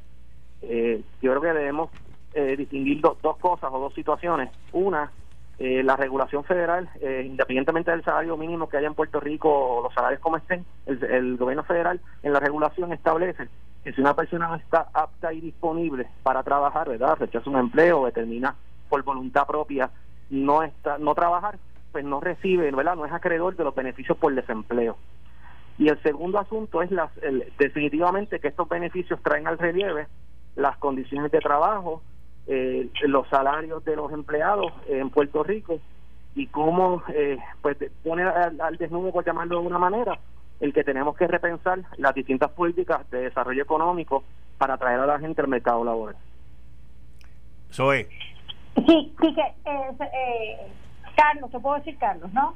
Eh, 0.61 1.01
yo 1.21 1.31
creo 1.31 1.41
que 1.41 1.59
debemos 1.59 1.89
eh, 2.33 2.55
distinguir 2.57 3.01
dos 3.01 3.37
cosas 3.37 3.69
o 3.71 3.79
dos 3.79 3.93
situaciones. 3.93 4.49
Una, 4.73 5.11
la 5.59 5.95
regulación 5.95 6.43
federal, 6.43 6.89
independientemente 7.23 7.91
del 7.91 8.03
salario 8.03 8.35
mínimo 8.35 8.67
que 8.67 8.77
haya 8.77 8.87
en 8.87 8.95
Puerto 8.95 9.19
Rico 9.19 9.47
o 9.51 9.83
los 9.83 9.93
salarios 9.93 10.19
como 10.19 10.37
estén, 10.37 10.65
el, 10.87 11.03
el 11.03 11.37
gobierno 11.37 11.63
federal 11.63 12.01
en 12.23 12.33
la 12.33 12.39
regulación 12.39 12.91
establece 12.93 13.47
que 13.83 13.93
si 13.93 14.01
una 14.01 14.15
persona 14.15 14.47
no 14.47 14.55
está 14.55 14.87
apta 14.93 15.33
y 15.33 15.41
disponible 15.41 16.07
para 16.23 16.43
trabajar, 16.43 16.89
¿verdad? 16.89 17.17
Rechaza 17.19 17.49
un 17.49 17.57
empleo 17.57 18.01
o 18.01 18.05
determina 18.05 18.55
por 18.89 19.03
voluntad 19.03 19.47
propia 19.47 19.89
no 20.29 20.63
está 20.63 20.97
no 20.97 21.13
trabajar, 21.13 21.57
pues 21.91 22.05
no 22.05 22.19
recibe, 22.19 22.71
¿verdad? 22.71 22.95
No 22.95 23.05
es 23.05 23.11
acreedor 23.11 23.55
de 23.55 23.63
los 23.63 23.75
beneficios 23.75 24.17
por 24.17 24.33
desempleo. 24.33 24.97
Y 25.77 25.89
el 25.89 26.01
segundo 26.03 26.39
asunto 26.39 26.81
es 26.81 26.91
las, 26.91 27.11
definitivamente 27.57 28.39
que 28.39 28.47
estos 28.47 28.69
beneficios 28.69 29.19
traen 29.23 29.47
al 29.47 29.57
relieve 29.57 30.07
las 30.55 30.77
condiciones 30.77 31.31
de 31.31 31.39
trabajo, 31.39 32.01
eh, 32.47 32.89
los 33.03 33.27
salarios 33.29 33.83
de 33.83 33.95
los 33.95 34.11
empleados 34.11 34.71
en 34.87 35.09
Puerto 35.09 35.43
Rico 35.43 35.79
y 36.35 36.47
cómo 36.47 37.03
eh, 37.13 37.37
pues 37.61 37.77
pone 38.03 38.23
al, 38.23 38.59
al 38.61 38.77
desnudo, 38.77 39.11
por 39.11 39.25
llamarlo 39.25 39.59
de 39.59 39.67
una 39.67 39.79
manera, 39.79 40.19
el 40.61 40.73
que 40.73 40.83
tenemos 40.83 41.17
que 41.17 41.27
repensar 41.27 41.79
las 41.97 42.15
distintas 42.15 42.51
políticas 42.51 43.09
de 43.11 43.23
desarrollo 43.23 43.61
económico 43.61 44.23
para 44.57 44.75
atraer 44.75 44.99
a 44.99 45.05
la 45.05 45.19
gente 45.19 45.41
al 45.41 45.47
mercado 45.47 45.83
laboral. 45.83 46.15
Soy. 47.69 48.07
Sí, 48.75 49.13
sí 49.19 49.35
que, 49.35 49.41
eh, 49.41 49.91
eh, 49.99 50.57
Carlos, 51.15 51.51
te 51.51 51.59
puedo 51.59 51.75
decir 51.75 51.97
Carlos, 51.97 52.31
¿no? 52.31 52.53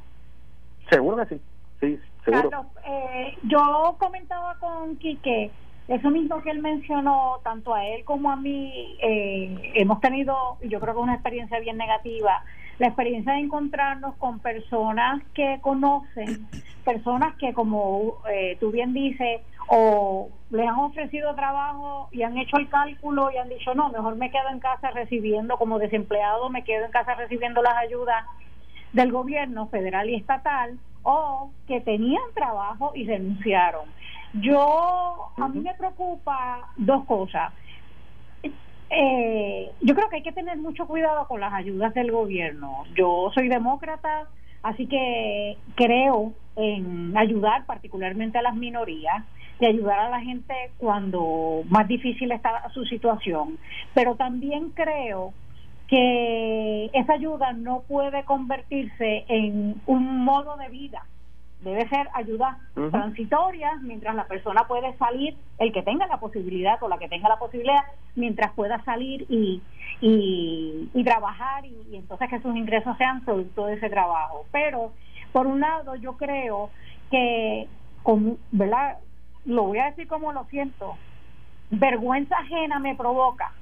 Seguro 0.89 1.18
que 1.18 1.36
sí, 1.36 1.41
sí, 1.82 2.00
seguro. 2.24 2.50
Carlos, 2.50 2.72
eh, 2.86 3.38
yo 3.44 3.96
comentaba 4.00 4.56
con 4.60 4.96
Quique 4.98 5.52
eso 5.88 6.10
mismo 6.10 6.41
que 6.41 6.50
él 6.50 6.60
mencionó, 6.60 7.39
tanto 7.44 7.74
a 7.76 7.86
él 7.86 8.04
como 8.06 8.32
a 8.32 8.36
mí, 8.36 8.98
eh, 9.02 9.72
hemos 9.76 10.02
tenido, 10.02 10.58
yo 10.63 10.80
creo 10.80 10.96
que 10.96 11.00
una 11.00 11.13
experiencia 11.13 11.60
bien 11.60 11.78
negativa, 11.78 12.44
la 12.80 12.88
experiencia 12.88 13.34
de 13.34 13.40
encontrarnos 13.40 14.16
con 14.16 14.40
personas 14.40 15.24
que 15.34 15.60
conocen 15.62 16.48
personas 16.86 17.36
que, 17.38 17.54
como 17.54 18.18
eh, 18.32 18.56
tú 18.60 18.72
bien 18.72 18.94
dices, 18.94 19.42
o 19.68 20.30
les 20.52 20.68
han 20.68 20.78
ofrecido 20.78 21.36
trabajo 21.36 22.08
y 22.12 22.22
han 22.22 22.38
hecho 22.38 22.58
el 22.58 22.70
cálculo 22.70 23.32
y 23.32 23.38
han 23.38 23.50
dicho, 23.50 23.74
no, 23.74 23.90
mejor 23.90 24.16
me 24.16 24.32
quedo 24.32 24.50
en 24.52 24.60
casa 24.60 24.92
recibiendo, 24.92 25.58
como 25.58 25.80
desempleado, 25.80 26.50
me 26.50 26.64
quedo 26.64 26.86
en 26.86 26.92
casa 26.92 27.16
recibiendo 27.16 27.62
las 27.62 27.76
ayudas 27.76 28.24
del 28.94 29.12
gobierno 29.12 29.68
federal 29.68 30.10
y 30.10 30.16
estatal, 30.16 30.78
o 31.04 31.52
que 31.68 31.82
tenían 31.82 32.24
trabajo 32.34 32.92
y 32.96 33.06
renunciaron. 33.06 33.90
Yo, 34.34 35.32
a 35.38 35.48
mí 35.48 35.60
me 35.60 35.74
preocupa 35.74 36.70
dos 36.78 37.06
cosas. 37.06 37.54
Eh, 38.89 39.71
yo 39.82 39.95
creo 39.95 40.10
que 40.10 40.17
hay 40.17 40.24
que 40.24 40.32
tener 40.32 40.58
mucho 40.58 40.86
cuidado 40.88 41.28
con 41.28 41.39
las 41.39 41.54
ayudas 41.54 41.93
del 41.93 42.12
gobierno. 42.12 42.84
Yo 42.95 43.32
soy 43.34 43.48
demócrata, 43.48 44.28
así 44.63 44.88
que 44.88 45.58
creo 45.76 46.34
en 46.56 47.17
ayudar 47.17 47.65
particularmente 47.65 48.38
a 48.38 48.41
las 48.41 48.56
minorías 48.56 49.24
y 49.60 49.65
ayudar 49.65 50.00
a 50.00 50.10
la 50.10 50.21
gente 50.21 50.54
cuando 50.78 51.63
más 51.69 51.88
difícil 51.88 52.32
está 52.32 52.69
su 52.74 52.86
situación. 52.86 53.58
Pero 53.93 54.15
también 54.15 54.69
creo 54.69 55.34
que 55.88 56.89
esa 56.93 57.13
ayuda 57.13 57.54
no 57.54 57.84
puede 57.88 58.24
convertirse 58.24 59.26
en 59.28 59.82
un 59.86 60.26
modo 60.26 60.58
de 60.58 60.69
vida 60.69 61.04
debe 61.65 61.89
ser 61.89 62.08
ayuda 62.13 62.60
transitoria 62.91 63.73
mientras 63.82 64.15
la 64.15 64.25
persona 64.25 64.67
puede 64.67 64.95
salir, 64.97 65.36
el 65.58 65.73
que 65.73 65.82
tenga 65.82 66.06
la 66.06 66.19
posibilidad 66.19 66.82
o 66.84 66.88
la 66.88 66.99
que 66.99 67.10
tenga 67.10 67.28
la 67.28 67.39
posibilidad, 67.39 67.82
mientras 68.15 68.54
pueda 68.54 68.84
salir 68.84 69.25
y, 69.30 69.63
y, 69.99 71.04
trabajar 71.04 71.65
y, 71.65 71.95
entonces 71.95 72.30
que 72.30 72.39
sus 72.41 72.56
ingresos 72.56 72.95
sean 72.97 73.25
producto 73.25 73.65
de 73.65 73.73
ese 73.73 73.89
trabajo. 73.89 74.45
Pero, 74.51 74.93
por 75.34 75.47
un 75.47 75.60
lado, 75.60 75.95
yo 75.95 76.17
creo 76.17 76.69
que, 77.10 77.67
con, 78.04 78.38
¿verdad? 78.51 78.99
Lo 79.45 79.63
voy 79.63 79.80
a 79.80 79.86
decir 79.86 80.08
como 80.08 80.34
lo 80.34 80.45
siento, 80.45 80.95
vergüenza 81.71 82.38
ajena 82.38 82.78
me 82.78 82.95
provoca 82.95 83.54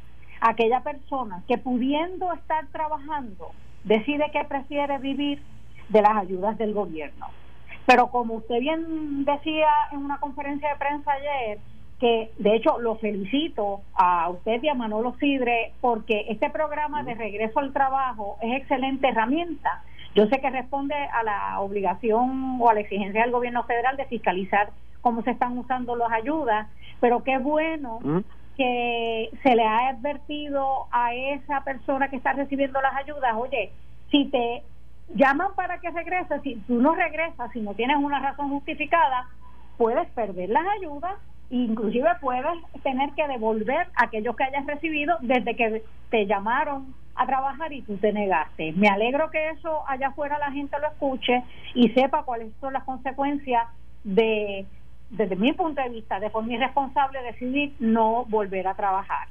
aquella 0.42 0.82
persona 0.82 1.42
que 1.48 1.58
pudiendo 1.58 2.34
estar 2.34 2.68
trabajando 2.68 3.52
decide 3.86 4.30
que 4.34 4.44
prefiere 4.44 4.98
vivir 4.98 5.42
de 5.88 6.02
las 6.02 6.18
ayudas 6.18 6.58
del 6.58 6.74
gobierno 6.74 7.28
pero 7.86 8.08
como 8.08 8.36
usted 8.36 8.60
bien 8.60 9.26
decía 9.26 9.68
en 9.92 10.00
una 10.00 10.20
conferencia 10.20 10.70
de 10.70 10.76
prensa 10.76 11.12
ayer, 11.12 11.60
que 12.00 12.32
de 12.38 12.56
hecho 12.56 12.80
lo 12.80 12.96
felicito 12.96 13.82
a 13.94 14.30
usted 14.30 14.62
y 14.62 14.68
a 14.68 14.74
Manolo 14.74 15.16
Sidre 15.20 15.72
porque 15.80 16.26
este 16.30 16.50
programa 16.50 17.04
de 17.04 17.16
regreso 17.16 17.60
al 17.60 17.72
trabajo 17.72 18.38
es 18.42 18.62
excelente 18.62 19.08
herramienta. 19.08 19.84
Yo 20.16 20.28
sé 20.28 20.40
que 20.42 20.50
responde 20.50 20.96
a 20.96 21.24
la 21.24 21.60
obligación 21.62 22.58
o 22.60 22.70
a 22.70 22.74
la 22.74 22.82
exigencia 22.82 23.22
del 23.22 23.32
gobierno 23.32 23.64
federal 23.64 23.98
de 23.98 24.06
fiscalizar 24.06 24.70
cómo 25.02 25.22
se 25.24 25.32
están 25.32 25.58
usando 25.58 25.96
las 25.96 26.12
ayudas, 26.12 26.68
pero 27.00 27.24
qué 27.24 27.38
bueno 27.38 28.00
que 28.58 29.30
se 29.42 29.56
le 29.56 29.64
ha 29.64 29.90
advertido 29.90 30.88
a 30.92 31.14
esa 31.14 31.64
persona 31.64 32.10
que 32.10 32.18
está 32.18 32.34
recibiendo 32.34 32.82
las 32.82 32.96
ayudas, 32.96 33.34
oye, 33.36 33.72
si 34.12 34.26
te 34.26 34.64
llaman 35.16 35.54
para 35.56 35.80
que 35.80 35.90
regreses, 35.90 36.42
si 36.42 36.56
tú 36.68 36.82
no 36.82 36.96
regresas, 36.96 37.52
si 37.52 37.62
no 37.62 37.74
tienes 37.74 37.98
una 37.98 38.20
razón 38.20 38.50
justificada, 38.50 39.28
puedes 39.78 40.08
perder 40.12 40.50
las 40.50 40.66
ayudas 40.80 41.16
e 41.50 41.56
inclusive 41.56 42.10
puedes 42.22 42.46
tener 42.84 43.12
que 43.12 43.28
devolver 43.28 43.88
aquellos 43.96 44.36
que 44.36 44.44
hayas 44.44 44.66
recibido 44.66 45.18
desde 45.22 45.56
que 45.56 45.84
te 46.10 46.26
llamaron 46.26 46.94
a 47.16 47.26
trabajar 47.26 47.72
y 47.74 47.82
tú 47.84 47.98
te 47.98 48.12
negaste. 48.12 48.74
Me 48.74 48.88
alegro 48.88 49.30
que 49.30 49.52
eso 49.52 49.84
allá 49.88 50.08
afuera 50.08 50.40
la 50.40 50.52
gente 50.52 50.78
lo 50.80 50.88
escuche 50.88 51.44
y 51.76 51.90
sepa 51.90 52.24
cuáles 52.24 52.52
son 52.60 52.74
las 52.74 52.84
consecuencias 52.84 53.68
de, 54.04 54.66
desde 55.12 55.36
mi 55.36 55.54
punto 55.54 55.82
de 55.82 55.90
vista, 55.90 56.20
de 56.20 56.30
forma 56.30 56.54
irresponsable 56.54 57.22
decidir 57.22 57.74
no 57.80 58.26
volver 58.26 58.68
a 58.68 58.74
trabajar. 58.74 59.28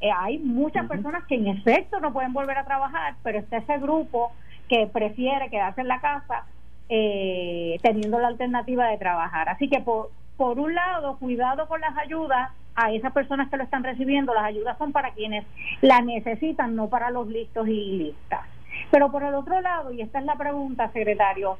Eh, 0.00 0.10
hay 0.16 0.38
muchas 0.38 0.86
personas 0.86 1.24
que 1.24 1.34
en 1.34 1.48
efecto 1.48 1.98
no 1.98 2.12
pueden 2.12 2.32
volver 2.32 2.58
a 2.58 2.64
trabajar, 2.64 3.14
pero 3.22 3.38
está 3.38 3.58
ese 3.58 3.78
grupo 3.78 4.32
que 4.68 4.86
prefiere 4.86 5.50
quedarse 5.50 5.80
en 5.80 5.88
la 5.88 6.00
casa 6.00 6.46
eh, 6.88 7.78
teniendo 7.82 8.18
la 8.18 8.28
alternativa 8.28 8.86
de 8.88 8.98
trabajar. 8.98 9.48
Así 9.48 9.68
que 9.68 9.80
por, 9.80 10.10
por 10.36 10.58
un 10.58 10.74
lado, 10.74 11.18
cuidado 11.18 11.66
con 11.68 11.80
las 11.80 11.96
ayudas 11.96 12.50
a 12.74 12.92
esas 12.92 13.12
personas 13.12 13.48
que 13.48 13.56
lo 13.56 13.64
están 13.64 13.84
recibiendo. 13.84 14.34
Las 14.34 14.44
ayudas 14.44 14.76
son 14.78 14.92
para 14.92 15.12
quienes 15.12 15.44
la 15.80 16.00
necesitan, 16.00 16.74
no 16.74 16.88
para 16.88 17.10
los 17.10 17.28
listos 17.28 17.68
y 17.68 17.98
listas. 17.98 18.42
Pero 18.90 19.10
por 19.10 19.22
el 19.22 19.34
otro 19.34 19.60
lado, 19.60 19.92
y 19.92 20.02
esta 20.02 20.18
es 20.18 20.24
la 20.24 20.34
pregunta, 20.34 20.90
secretario, 20.92 21.56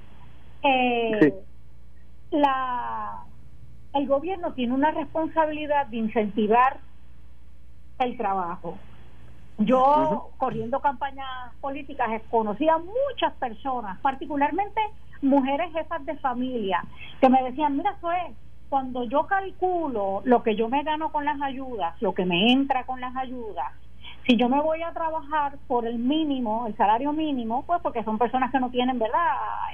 eh, 0.62 1.35
la, 2.31 3.25
el 3.95 4.07
gobierno 4.07 4.53
tiene 4.53 4.75
una 4.75 4.90
responsabilidad 4.90 5.87
de 5.87 5.97
incentivar 5.99 6.79
el 7.99 8.17
trabajo. 8.17 8.77
Yo, 9.59 10.31
corriendo 10.37 10.81
campañas 10.81 11.29
políticas, 11.61 12.09
conocía 12.31 12.77
muchas 12.79 13.33
personas, 13.38 14.01
particularmente 14.01 14.81
mujeres 15.23 15.73
jefas 15.73 16.05
de 16.05 16.17
familia, 16.19 16.83
que 17.21 17.29
me 17.29 17.43
decían, 17.43 17.77
mira, 17.77 17.93
es 17.93 18.37
cuando 18.69 19.05
yo 19.05 19.27
calculo 19.27 20.23
lo 20.25 20.43
que 20.43 20.57
yo 20.57 20.69
me 20.69 20.83
gano 20.83 21.12
con 21.12 21.25
las 21.25 21.40
ayudas, 21.40 21.95
lo 22.03 22.14
que 22.14 22.25
me 22.25 22.53
entra 22.53 22.85
con 22.85 23.01
las 23.01 23.14
ayudas, 23.17 23.73
si 24.27 24.37
yo 24.37 24.49
me 24.49 24.61
voy 24.61 24.83
a 24.83 24.93
trabajar 24.93 25.59
por 25.67 25.87
el 25.87 25.99
mínimo, 25.99 26.67
el 26.67 26.77
salario 26.77 27.12
mínimo, 27.12 27.62
pues 27.67 27.81
porque 27.83 28.03
son 28.05 28.19
personas 28.19 28.51
que 28.51 28.59
no 28.59 28.71
tienen, 28.71 28.99
¿verdad? 28.99 29.19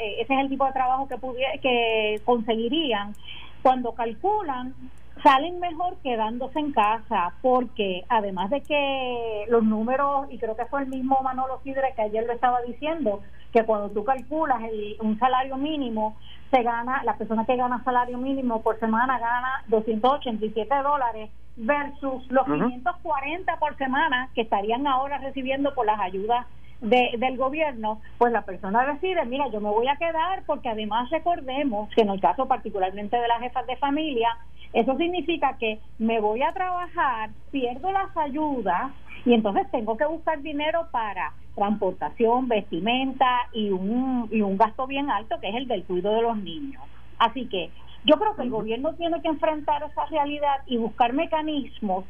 Eh, 0.01 0.16
ese 0.21 0.35
es 0.35 0.40
el 0.40 0.49
tipo 0.49 0.66
de 0.66 0.73
trabajo 0.73 1.07
que, 1.07 1.16
que 1.62 2.21
conseguirían. 2.25 3.14
Cuando 3.62 3.93
calculan 3.93 4.75
salen 5.23 5.61
mejor 5.61 5.97
quedándose 6.03 6.59
en 6.59 6.73
casa 6.73 7.35
porque 7.43 8.05
además 8.09 8.51
de 8.51 8.63
que 8.63 9.47
los 9.49 9.63
números, 9.63 10.27
y 10.31 10.39
creo 10.39 10.57
que 10.57 10.67
fue 10.67 10.83
el 10.83 10.89
mismo 10.89 11.21
Manolo 11.23 11.61
Sidre 11.63 11.93
que 11.97 12.03
ayer 12.03 12.27
lo 12.27 12.33
estaba 12.33 12.61
diciendo, 12.63 13.21
que 13.53 13.65
cuando 13.65 13.91
tú 13.91 14.05
calculas 14.05 14.61
un 15.01 15.19
salario 15.19 15.57
mínimo, 15.57 16.17
se 16.51 16.63
gana, 16.63 17.03
la 17.05 17.17
persona 17.17 17.45
que 17.45 17.57
gana 17.57 17.83
salario 17.85 18.19
mínimo 18.19 18.63
por 18.63 18.79
semana 18.79 19.19
gana 19.19 19.63
287 19.69 20.75
dólares 20.83 21.31
versus 21.57 22.27
los 22.31 22.45
540 22.45 23.57
por 23.59 23.77
semana 23.77 24.31
que 24.35 24.43
estarían 24.43 24.87
ahora 24.87 25.19
recibiendo 25.19 25.75
por 25.75 25.87
las 25.87 26.01
ayudas 26.01 26.47
de, 26.81 27.11
del 27.19 27.37
gobierno, 27.37 28.01
pues 28.19 28.33
la 28.33 28.43
persona 28.43 28.87
decide, 28.87 29.25
mira, 29.27 29.49
yo 29.49 29.61
me 29.61 29.69
voy 29.69 29.87
a 29.87 29.97
quedar 29.97 30.43
porque 30.47 30.71
además 30.71 31.11
recordemos 31.11 31.91
que 31.95 32.03
en 32.03 32.11
el 32.11 32.21
caso 32.21 32.49
particularmente 32.49 33.17
de 33.17 33.29
las 33.29 33.41
jefas 33.41 33.67
de 33.67 33.77
familia, 33.77 34.29
eso 34.73 34.97
significa 34.97 35.57
que 35.59 35.81
me 35.99 36.21
voy 36.21 36.43
a 36.43 36.53
trabajar, 36.53 37.31
pierdo 37.51 37.91
las 37.91 38.17
ayudas 38.17 38.93
y 39.25 39.35
entonces 39.35 39.71
tengo 39.71 39.97
que 39.97 40.07
buscar 40.07 40.41
dinero 40.43 40.87
para 40.93 41.33
transportación, 41.55 42.49
vestimenta 42.49 43.29
y 43.53 43.71
un, 43.71 44.29
y 44.31 44.43
un 44.43 44.57
gasto 44.57 44.87
bien 44.87 45.11
alto 45.11 45.41
que 45.41 45.49
es 45.49 45.57
el 45.57 45.67
del 45.67 45.85
cuidado 45.85 46.17
de 46.17 46.23
los 46.23 46.37
niños. 46.37 46.83
Así 47.19 47.47
que 47.47 47.71
yo 48.05 48.17
creo 48.17 48.35
que 48.35 48.43
el 48.43 48.51
gobierno 48.51 48.95
tiene 48.95 49.21
que 49.21 49.29
enfrentar 49.29 49.83
esa 49.83 50.07
realidad 50.07 50.63
y 50.67 50.79
buscar 50.79 51.13
mecanismos 51.13 52.05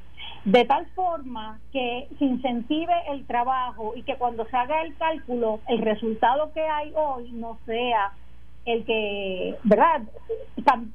de 0.45 0.65
tal 0.65 0.87
forma 0.95 1.59
que 1.73 2.09
se 2.19 2.25
incentive 2.25 2.95
el 3.09 3.27
trabajo 3.27 3.95
y 3.97 4.03
que 4.03 4.17
cuando 4.17 4.45
se 4.47 4.57
haga 4.57 4.83
el 4.83 4.97
cálculo 4.97 5.61
el 5.67 5.79
resultado 5.79 6.53
que 6.53 6.63
hay 6.63 6.93
hoy 6.95 7.33
no 7.33 7.59
sea 7.67 8.13
el 8.67 8.85
que, 8.85 9.57
¿verdad? 9.65 10.03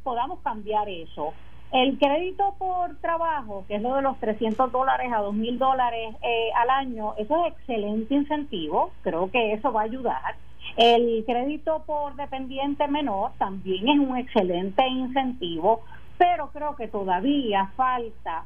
podamos 0.03 0.39
cambiar 0.41 0.87
eso. 0.87 1.33
El 1.75 1.97
crédito 1.97 2.55
por 2.57 2.95
trabajo, 3.01 3.65
que 3.67 3.75
es 3.75 3.81
lo 3.81 3.95
de 3.95 4.01
los 4.01 4.17
300 4.21 4.71
dólares 4.71 5.11
a 5.11 5.19
2.000 5.19 5.57
dólares 5.57 6.15
eh, 6.21 6.49
al 6.55 6.69
año, 6.69 7.15
eso 7.17 7.45
es 7.45 7.51
excelente 7.51 8.13
incentivo, 8.15 8.91
creo 9.01 9.29
que 9.29 9.51
eso 9.51 9.73
va 9.73 9.81
a 9.81 9.83
ayudar. 9.83 10.37
El 10.77 11.25
crédito 11.25 11.83
por 11.85 12.15
dependiente 12.15 12.87
menor 12.87 13.33
también 13.39 13.89
es 13.89 13.99
un 13.99 14.15
excelente 14.15 14.87
incentivo, 14.87 15.81
pero 16.17 16.49
creo 16.53 16.77
que 16.77 16.87
todavía 16.87 17.69
falta 17.75 18.45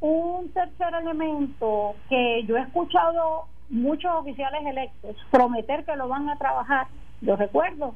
un 0.00 0.50
tercer 0.54 0.94
elemento 1.02 1.96
que 2.08 2.44
yo 2.46 2.56
he 2.56 2.62
escuchado 2.62 3.44
muchos 3.68 4.10
oficiales 4.10 4.64
electos 4.64 5.16
prometer 5.30 5.84
que 5.84 5.96
lo 5.96 6.08
van 6.08 6.30
a 6.30 6.38
trabajar. 6.38 6.86
Yo 7.20 7.36
recuerdo 7.36 7.94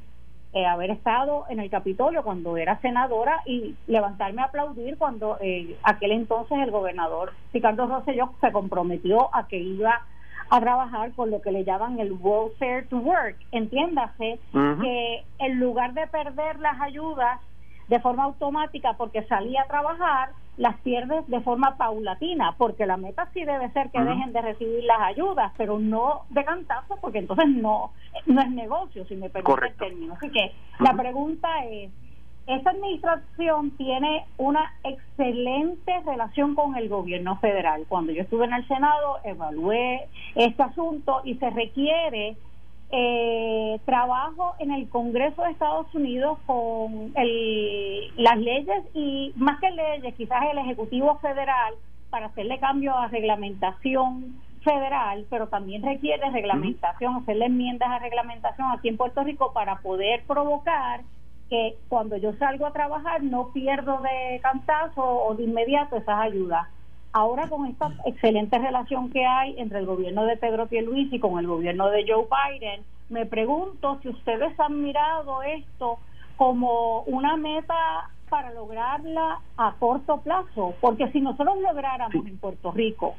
eh, 0.55 0.65
haber 0.65 0.91
estado 0.91 1.45
en 1.51 1.61
el 1.61 1.69
Capitolio 1.69 2.23
cuando 2.23 2.57
era 2.57 2.81
senadora 2.81 3.43
y 3.45 3.75
levantarme 3.87 4.41
a 4.43 4.47
aplaudir 4.47 4.97
cuando 4.97 5.37
eh, 5.41 5.77
aquel 5.83 6.13
entonces 6.13 6.59
el 6.59 6.71
gobernador 6.71 7.33
Ricardo 7.53 7.87
Rosselló 7.87 8.33
se 8.41 8.51
comprometió 8.51 9.35
a 9.35 9.47
que 9.47 9.59
iba 9.59 10.03
a 10.51 10.61
trabajar 10.61 11.13
con 11.13 11.31
lo 11.31 11.43
que 11.43 11.53
le 11.53 11.65
llaman 11.65 11.99
el 11.99 12.13
welfare 12.13 12.87
to 12.87 12.97
work. 12.97 13.37
Entiéndase 13.53 14.41
que 14.81 15.25
en 15.39 15.61
lugar 15.61 15.93
de 15.93 16.07
perder 16.07 16.59
las 16.61 16.81
ayudas 16.81 17.41
de 17.89 18.01
forma 18.01 18.25
automática 18.25 18.95
porque 18.95 19.25
salía 19.25 19.63
a 19.63 19.67
trabajar, 19.67 20.31
las 20.59 20.77
pierdes 20.81 21.27
de 21.29 21.41
forma 21.41 21.77
paulatina, 21.77 22.55
porque 22.59 22.85
la 22.85 22.97
meta 22.97 23.29
sí 23.33 23.45
debe 23.45 23.71
ser 23.71 23.91
que 23.91 24.01
dejen 24.01 24.33
de 24.33 24.43
recibir 24.43 24.85
las 24.85 25.01
ayudas, 25.01 25.53
pero 25.57 25.79
no 25.79 26.23
de 26.31 26.45
cantazo, 26.45 26.97
porque 27.01 27.19
entonces 27.19 27.49
no, 27.49 27.93
no 28.27 28.41
es 28.43 28.51
negocio, 28.51 29.07
si 29.07 29.15
me 29.15 29.31
permite 29.31 29.67
el 29.67 29.77
término. 29.77 30.15
Así 30.15 30.29
que 30.31 30.53
la 30.81 30.95
pregunta 30.95 31.49
es, 31.65 31.91
esta 32.49 32.71
administración 32.71 33.71
tiene 33.73 34.25
una 34.39 34.73
excelente 34.83 36.01
relación 36.05 36.55
con 36.55 36.77
el 36.77 36.89
gobierno 36.89 37.37
federal. 37.37 37.85
Cuando 37.89 38.11
yo 38.11 38.23
estuve 38.23 38.47
en 38.47 38.55
el 38.55 38.67
Senado, 38.67 39.19
evalué 39.23 40.09
este 40.35 40.63
asunto 40.63 41.21
y 41.25 41.35
se 41.37 41.51
requiere 41.51 42.37
eh, 42.91 43.81
trabajo 43.85 44.55
en 44.59 44.71
el 44.73 44.89
Congreso 44.89 45.43
de 45.43 45.51
Estados 45.51 45.95
Unidos 45.95 46.39
con 46.47 47.13
el, 47.17 48.13
las 48.17 48.39
leyes 48.39 48.85
y 48.95 49.33
más 49.37 49.61
que 49.61 49.71
leyes, 49.71 50.15
quizás 50.15 50.43
el 50.51 50.59
Ejecutivo 50.59 51.19
Federal 51.19 51.75
para 52.11 52.27
hacerle 52.27 52.59
cambio 52.59 52.97
a 52.97 53.09
reglamentación 53.09 54.41
federal, 54.63 55.27
pero 55.31 55.49
también 55.49 55.83
requiere 55.83 56.31
reglamentación, 56.31 57.17
hacerle 57.17 57.47
enmiendas 57.47 57.91
a 57.91 57.99
reglamentación 57.99 58.71
aquí 58.73 58.89
en 58.89 58.97
Puerto 58.97 59.23
Rico 59.23 59.53
para 59.53 59.77
poder 59.81 60.25
provocar 60.27 61.03
que 61.49 61.77
cuando 61.89 62.17
yo 62.17 62.35
salgo 62.35 62.67
a 62.67 62.73
trabajar 62.73 63.23
no 63.23 63.53
pierdo 63.53 64.01
de 64.01 64.41
cantazo 64.41 65.03
o 65.03 65.35
de 65.35 65.45
inmediato 65.45 65.97
esas 65.97 66.21
ayudas. 66.21 66.69
Ahora 67.13 67.49
con 67.49 67.67
esta 67.67 67.91
excelente 68.05 68.59
relación 68.59 69.11
que 69.11 69.25
hay 69.25 69.59
entre 69.59 69.79
el 69.79 69.87
gobierno 69.87 70.25
de 70.25 70.37
Pedro 70.37 70.67
Pierluisi 70.67 71.17
y 71.17 71.21
con 71.21 71.39
el 71.39 71.47
gobierno 71.47 71.89
de 71.89 72.05
Joe 72.07 72.27
Biden, 72.27 72.85
me 73.09 73.25
pregunto 73.25 73.99
si 74.03 74.09
ustedes 74.11 74.59
han 74.61 74.83
mirado 74.83 75.43
esto 75.43 75.99
como 76.37 77.03
una 77.03 77.37
meta 77.37 78.11
para 78.29 78.53
lograrla 78.53 79.41
a 79.57 79.75
corto 79.79 80.19
plazo, 80.19 80.75
porque 80.81 81.11
si 81.13 81.21
nosotros 81.21 81.57
lográramos 81.61 82.27
en 82.27 82.39
Puerto 82.39 82.71
Rico 82.73 83.17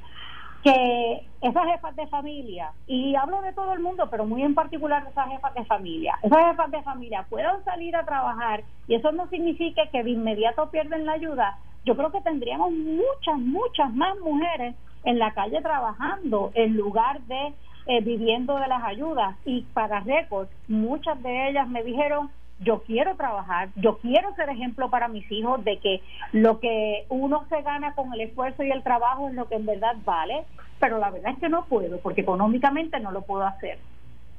que 0.63 1.25
esas 1.41 1.65
jefas 1.67 1.95
de 1.95 2.05
familia, 2.07 2.73
y 2.85 3.15
hablo 3.15 3.41
de 3.41 3.53
todo 3.53 3.73
el 3.73 3.79
mundo, 3.79 4.09
pero 4.11 4.25
muy 4.25 4.43
en 4.43 4.55
particular 4.55 5.03
de 5.03 5.09
esas 5.09 5.29
jefas 5.29 5.53
de 5.53 5.65
familia, 5.65 6.19
esas 6.21 6.45
jefas 6.47 6.71
de 6.71 6.83
familia 6.83 7.25
puedan 7.29 7.63
salir 7.63 7.95
a 7.95 8.05
trabajar 8.05 8.63
y 8.87 8.95
eso 8.95 9.11
no 9.13 9.27
significa 9.29 9.87
que 9.87 10.03
de 10.03 10.11
inmediato 10.11 10.69
pierden 10.69 11.05
la 11.05 11.13
ayuda, 11.13 11.57
yo 11.85 11.95
creo 11.95 12.11
que 12.11 12.21
tendríamos 12.21 12.71
muchas, 12.71 13.37
muchas 13.37 13.93
más 13.93 14.17
mujeres 14.19 14.75
en 15.03 15.19
la 15.19 15.33
calle 15.33 15.61
trabajando 15.61 16.51
en 16.53 16.75
lugar 16.75 17.21
de 17.21 17.53
eh, 17.85 18.01
viviendo 18.01 18.55
de 18.57 18.67
las 18.67 18.83
ayudas. 18.83 19.35
Y 19.45 19.61
para 19.73 20.01
récord, 20.01 20.47
muchas 20.67 21.21
de 21.23 21.49
ellas 21.49 21.67
me 21.67 21.83
dijeron, 21.83 22.29
yo 22.59 22.83
quiero 22.83 23.15
trabajar, 23.15 23.69
yo 23.75 23.97
quiero 23.97 24.35
ser 24.35 24.49
ejemplo 24.49 24.89
para 24.89 25.07
mis 25.07 25.29
hijos 25.31 25.63
de 25.63 25.79
que 25.79 26.01
lo 26.33 26.59
que 26.59 27.05
uno 27.09 27.45
se 27.49 27.61
gana 27.61 27.95
con 27.95 28.13
el 28.13 28.21
esfuerzo 28.21 28.63
y 28.63 28.71
el 28.71 28.83
trabajo 28.83 29.29
es 29.29 29.33
lo 29.33 29.47
que 29.47 29.55
en 29.55 29.65
verdad 29.65 29.95
vale, 30.05 30.43
pero 30.79 30.97
la 30.97 31.09
verdad 31.09 31.31
es 31.31 31.39
que 31.39 31.49
no 31.49 31.65
puedo, 31.65 31.99
porque 31.99 32.21
económicamente 32.21 32.99
no 32.99 33.11
lo 33.11 33.21
puedo 33.21 33.43
hacer. 33.43 33.79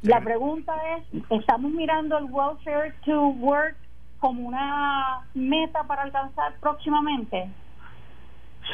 La 0.03 0.21
pregunta 0.21 0.75
es, 0.97 1.23
¿estamos 1.31 1.73
mirando 1.73 2.19
el 2.19 2.25
welfare 2.31 2.95
to 3.05 3.29
work 3.41 3.77
como 4.21 4.47
una 4.47 5.27
meta 5.35 5.83
para 5.85 6.03
alcanzar 6.03 6.55
próximamente? 6.61 7.51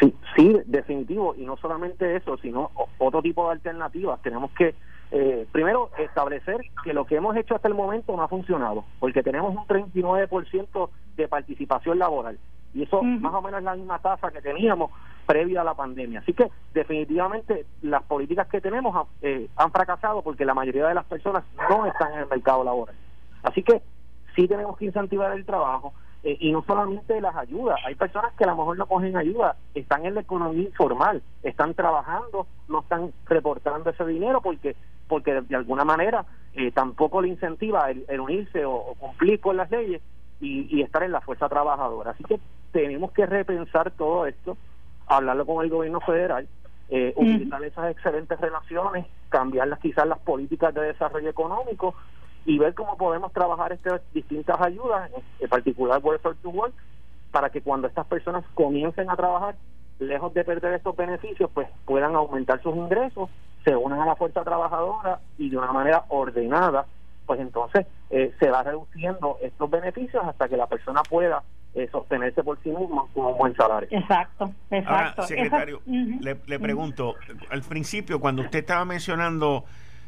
Sí, 0.00 0.14
sí, 0.36 0.56
definitivo, 0.66 1.34
y 1.36 1.44
no 1.44 1.56
solamente 1.56 2.16
eso, 2.16 2.36
sino 2.38 2.70
otro 2.98 3.22
tipo 3.22 3.46
de 3.46 3.52
alternativas. 3.52 4.20
Tenemos 4.20 4.50
que, 4.50 4.74
eh, 5.10 5.46
primero, 5.52 5.90
establecer 5.98 6.60
que 6.84 6.92
lo 6.92 7.06
que 7.06 7.16
hemos 7.16 7.36
hecho 7.36 7.54
hasta 7.54 7.68
el 7.68 7.74
momento 7.74 8.14
no 8.14 8.22
ha 8.22 8.28
funcionado, 8.28 8.84
porque 8.98 9.22
tenemos 9.22 9.54
un 9.54 9.66
39% 9.66 10.90
de 11.16 11.28
participación 11.28 11.98
laboral, 11.98 12.38
y 12.74 12.82
eso 12.82 13.02
más 13.02 13.32
o 13.32 13.40
menos 13.40 13.58
es 13.60 13.64
la 13.64 13.74
misma 13.74 13.98
tasa 14.00 14.30
que 14.30 14.42
teníamos 14.42 14.90
previa 15.24 15.62
a 15.62 15.64
la 15.64 15.74
pandemia. 15.74 16.20
Así 16.20 16.34
que, 16.34 16.50
definitivamente, 16.74 17.64
las 17.82 18.02
políticas 18.02 18.48
que 18.48 18.60
tenemos 18.60 19.08
eh, 19.22 19.48
han 19.56 19.72
fracasado 19.72 20.22
porque 20.22 20.44
la 20.44 20.54
mayoría 20.54 20.86
de 20.88 20.94
las 20.94 21.06
personas 21.06 21.42
no 21.70 21.86
están 21.86 22.12
en 22.12 22.18
el 22.20 22.26
mercado 22.26 22.64
laboral. 22.64 22.94
Así 23.42 23.62
que, 23.62 23.80
sí 24.36 24.46
tenemos 24.46 24.76
que 24.76 24.84
incentivar 24.84 25.32
el 25.32 25.44
trabajo 25.44 25.92
eh, 26.22 26.36
y 26.38 26.52
no 26.52 26.62
solamente 26.64 27.20
las 27.20 27.34
ayudas, 27.36 27.78
hay 27.84 27.94
personas 27.94 28.32
que 28.34 28.44
a 28.44 28.48
lo 28.48 28.56
mejor 28.56 28.78
no 28.78 28.86
cogen 28.86 29.16
ayuda, 29.16 29.56
están 29.74 30.06
en 30.06 30.14
la 30.14 30.20
economía 30.20 30.62
informal, 30.62 31.22
están 31.42 31.74
trabajando, 31.74 32.46
no 32.68 32.80
están 32.80 33.12
reportando 33.26 33.90
ese 33.90 34.06
dinero 34.06 34.40
porque 34.40 34.76
porque 35.08 35.40
de, 35.40 35.56
alguna 35.56 35.84
manera 35.84 36.26
eh, 36.54 36.72
tampoco 36.72 37.22
le 37.22 37.28
incentiva 37.28 37.90
el, 37.90 38.20
unirse 38.20 38.64
o, 38.64 38.94
cumplir 38.98 39.40
con 39.40 39.56
las 39.56 39.70
leyes 39.70 40.02
y, 40.40 40.66
y 40.76 40.82
estar 40.82 41.02
en 41.04 41.12
la 41.12 41.20
fuerza 41.20 41.48
trabajadora. 41.48 42.10
Así 42.10 42.24
que 42.24 42.40
tenemos 42.72 43.12
que 43.12 43.24
repensar 43.24 43.92
todo 43.92 44.26
esto, 44.26 44.56
hablarlo 45.06 45.46
con 45.46 45.64
el 45.64 45.70
gobierno 45.70 46.00
federal, 46.00 46.48
eh, 46.88 47.12
utilizar 47.16 47.64
esas 47.64 47.90
excelentes 47.90 48.40
relaciones, 48.40 49.06
cambiar 49.28 49.76
quizás 49.78 50.06
las 50.06 50.18
políticas 50.20 50.72
de 50.74 50.82
desarrollo 50.82 51.28
económico 51.28 51.94
y 52.46 52.58
ver 52.58 52.74
cómo 52.74 52.96
podemos 52.96 53.32
trabajar 53.32 53.72
estas 53.72 54.00
distintas 54.14 54.60
ayudas, 54.60 55.10
en 55.40 55.48
particular 55.48 56.00
Welfare 56.02 56.36
to 56.42 56.50
Work, 56.50 56.74
para 57.32 57.50
que 57.50 57.60
cuando 57.60 57.88
estas 57.88 58.06
personas 58.06 58.44
comiencen 58.54 59.10
a 59.10 59.16
trabajar, 59.16 59.56
lejos 59.98 60.32
de 60.32 60.44
perder 60.44 60.74
estos 60.74 60.96
beneficios, 60.96 61.50
pues 61.52 61.68
puedan 61.84 62.14
aumentar 62.14 62.62
sus 62.62 62.74
ingresos, 62.76 63.28
se 63.64 63.74
unan 63.74 64.00
a 64.00 64.06
la 64.06 64.16
fuerza 64.16 64.44
trabajadora 64.44 65.20
y 65.38 65.50
de 65.50 65.58
una 65.58 65.72
manera 65.72 66.04
ordenada, 66.08 66.86
pues 67.26 67.40
entonces 67.40 67.86
eh, 68.10 68.32
se 68.38 68.48
va 68.48 68.62
reduciendo 68.62 69.38
estos 69.42 69.68
beneficios 69.68 70.22
hasta 70.24 70.48
que 70.48 70.56
la 70.56 70.68
persona 70.68 71.02
pueda 71.02 71.42
eh, 71.74 71.88
sostenerse 71.90 72.44
por 72.44 72.62
sí 72.62 72.70
misma 72.70 73.04
con 73.12 73.26
un 73.26 73.38
buen 73.38 73.54
salario. 73.56 73.88
Exacto, 73.90 74.52
exacto. 74.70 75.24
secretario, 75.24 75.82
le, 75.84 76.36
le, 76.46 76.60
pregunto, 76.60 77.16
al 77.50 77.62
principio 77.62 78.20
cuando 78.20 78.42
usted 78.42 78.60
estaba 78.60 78.84
mencionando 78.84 79.64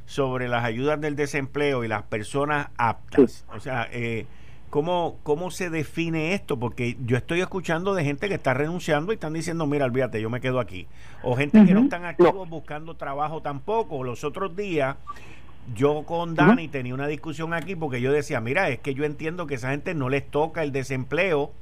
sobre 0.08 0.48
las 0.48 0.64
ayudas 0.64 0.98
del 1.02 1.16
desempleo 1.16 1.84
y 1.84 1.88
las 1.88 2.02
personas 2.02 2.68
aptas. 2.78 3.44
O 3.54 3.60
sea, 3.60 3.86
eh, 3.92 4.24
¿cómo, 4.70 5.18
¿cómo 5.22 5.50
se 5.50 5.68
define 5.68 6.32
esto? 6.32 6.58
Porque 6.58 6.96
yo 7.04 7.18
estoy 7.18 7.42
escuchando 7.42 7.94
de 7.94 8.04
gente 8.04 8.26
que 8.26 8.34
está 8.34 8.54
renunciando 8.54 9.12
y 9.12 9.16
están 9.16 9.34
diciendo, 9.34 9.66
mira, 9.66 9.84
olvídate, 9.84 10.22
yo 10.22 10.30
me 10.30 10.40
quedo 10.40 10.60
aquí. 10.60 10.86
O 11.22 11.36
gente 11.36 11.62
que 11.62 11.74
no 11.74 11.80
están 11.80 12.06
activos 12.06 12.48
buscando 12.48 12.94
trabajo 12.94 13.42
tampoco. 13.42 14.02
Los 14.02 14.24
otros 14.24 14.56
días 14.56 14.96
yo 15.74 16.04
con 16.06 16.34
Dani 16.34 16.68
tenía 16.68 16.94
una 16.94 17.06
discusión 17.06 17.52
aquí 17.52 17.76
porque 17.76 18.00
yo 18.00 18.10
decía, 18.10 18.40
mira, 18.40 18.70
es 18.70 18.78
que 18.78 18.94
yo 18.94 19.04
entiendo 19.04 19.46
que 19.46 19.56
esa 19.56 19.72
gente 19.72 19.92
no 19.92 20.08
les 20.08 20.26
toca 20.26 20.62
el 20.62 20.72
desempleo 20.72 21.52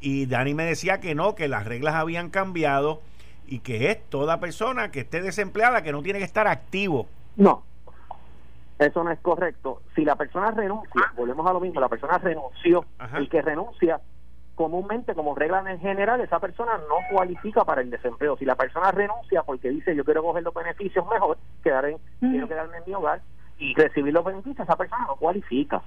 y 0.00 0.24
Dani 0.24 0.54
me 0.54 0.64
decía 0.64 1.00
que 1.00 1.14
no, 1.14 1.34
que 1.34 1.48
las 1.48 1.66
reglas 1.66 1.96
habían 1.96 2.30
cambiado 2.30 3.02
y 3.46 3.58
que 3.58 3.90
es 3.90 3.98
toda 4.08 4.40
persona 4.40 4.90
que 4.90 5.00
esté 5.00 5.20
desempleada 5.20 5.82
que 5.82 5.92
no 5.92 6.02
tiene 6.02 6.18
que 6.18 6.24
estar 6.24 6.46
activo. 6.46 7.08
No, 7.36 7.62
eso 8.78 9.04
no 9.04 9.10
es 9.10 9.20
correcto. 9.20 9.82
Si 9.94 10.04
la 10.04 10.16
persona 10.16 10.50
renuncia, 10.50 11.12
volvemos 11.16 11.46
a 11.46 11.52
lo 11.52 11.60
mismo, 11.60 11.80
la 11.80 11.88
persona 11.88 12.18
renunció, 12.18 12.84
el 13.16 13.28
que 13.28 13.42
renuncia 13.42 14.00
comúnmente 14.54 15.14
como 15.14 15.34
regla 15.34 15.64
en 15.68 15.80
general 15.80 16.20
esa 16.20 16.38
persona 16.38 16.78
no 16.88 16.96
cualifica 17.10 17.64
para 17.64 17.80
el 17.80 17.90
desempleo. 17.90 18.36
Si 18.36 18.44
la 18.44 18.54
persona 18.54 18.90
renuncia 18.92 19.42
porque 19.42 19.70
dice 19.70 19.94
yo 19.96 20.04
quiero 20.04 20.22
coger 20.22 20.42
los 20.42 20.54
beneficios 20.54 21.04
mejor, 21.08 21.38
quedar 21.62 21.86
en, 21.86 21.98
quiero 22.20 22.48
quedarme 22.48 22.78
en 22.78 22.84
mi 22.86 22.94
hogar 22.94 23.20
y 23.58 23.74
recibir 23.74 24.12
los 24.12 24.24
beneficios, 24.24 24.60
esa 24.60 24.76
persona 24.76 25.06
no 25.06 25.16
cualifica. 25.16 25.82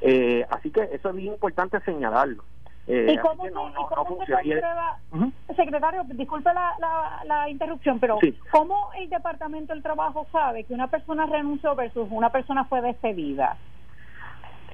Eh, 0.00 0.46
así 0.50 0.70
que 0.70 0.82
eso 0.92 1.10
es 1.10 1.14
bien 1.14 1.34
importante 1.34 1.80
señalarlo. 1.80 2.44
Eh, 2.88 3.14
¿Y 3.14 3.18
cómo, 3.18 3.44
se, 3.44 3.50
comprueba, 3.50 4.98
secretario, 5.56 6.04
disculpe 6.04 6.50
la, 6.54 7.22
la, 7.24 7.50
interrupción, 7.50 7.98
pero 7.98 8.18
¿cómo 8.52 8.90
el 8.96 9.08
Departamento 9.10 9.72
del 9.72 9.82
Trabajo 9.82 10.26
sabe 10.30 10.62
que 10.62 10.72
una 10.72 10.86
persona 10.86 11.26
renunció 11.26 11.74
versus 11.74 12.06
una 12.10 12.30
persona 12.30 12.64
fue 12.66 12.80
despedida? 12.82 13.56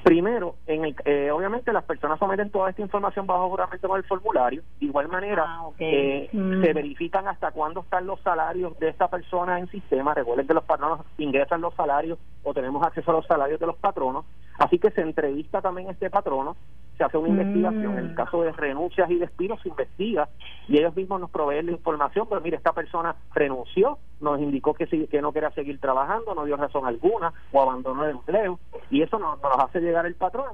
Primero, 0.02 0.56
en 0.66 0.84
el, 0.84 0.96
eh, 1.04 1.30
obviamente 1.30 1.72
las 1.72 1.84
personas 1.84 2.18
someten 2.18 2.50
toda 2.50 2.70
esta 2.70 2.82
información 2.82 3.24
bajo 3.24 3.48
juramento 3.48 3.88
con 3.88 3.98
el 3.98 4.04
formulario. 4.04 4.62
De 4.80 4.86
igual 4.86 5.06
manera, 5.06 5.44
ah, 5.46 5.70
eh, 5.78 6.28
mm. 6.32 6.60
se 6.60 6.72
verifican 6.72 7.28
hasta 7.28 7.52
cuándo 7.52 7.82
están 7.82 8.06
los 8.06 8.20
salarios 8.20 8.76
de 8.80 8.88
esta 8.88 9.08
persona 9.08 9.60
en 9.60 9.68
sistema. 9.68 10.12
Recuerden 10.12 10.48
que 10.48 10.54
los 10.54 10.64
patronos 10.64 11.00
ingresan 11.18 11.60
los 11.60 11.72
salarios 11.74 12.18
o 12.42 12.52
tenemos 12.52 12.84
acceso 12.84 13.12
a 13.12 13.14
los 13.14 13.26
salarios 13.26 13.60
de 13.60 13.66
los 13.66 13.76
patronos. 13.76 14.26
Así 14.58 14.80
que 14.80 14.90
se 14.90 15.02
entrevista 15.02 15.62
también 15.62 15.88
este 15.88 16.10
patrono 16.10 16.56
se 16.96 17.04
hace 17.04 17.16
una 17.16 17.28
investigación. 17.28 17.92
En 17.92 17.98
el 17.98 18.12
mm. 18.12 18.14
caso 18.14 18.42
de 18.42 18.52
renuncias 18.52 19.10
y 19.10 19.18
despidos 19.18 19.60
se 19.62 19.68
investiga 19.68 20.28
y 20.68 20.78
ellos 20.78 20.94
mismos 20.94 21.20
nos 21.20 21.30
proveen 21.30 21.66
la 21.66 21.72
información, 21.72 22.26
pero 22.28 22.40
mire, 22.40 22.56
esta 22.56 22.72
persona 22.72 23.16
renunció, 23.34 23.98
nos 24.20 24.40
indicó 24.40 24.74
que, 24.74 24.86
que 24.86 25.22
no 25.22 25.32
quería 25.32 25.50
seguir 25.50 25.80
trabajando, 25.80 26.34
no 26.34 26.44
dio 26.44 26.56
razón 26.56 26.86
alguna 26.86 27.32
o 27.52 27.62
abandonó 27.62 28.04
el 28.04 28.12
empleo 28.12 28.58
y 28.90 29.02
eso 29.02 29.18
nos, 29.18 29.40
nos 29.42 29.58
hace 29.58 29.80
llegar 29.80 30.06
el 30.06 30.14
patrón 30.14 30.52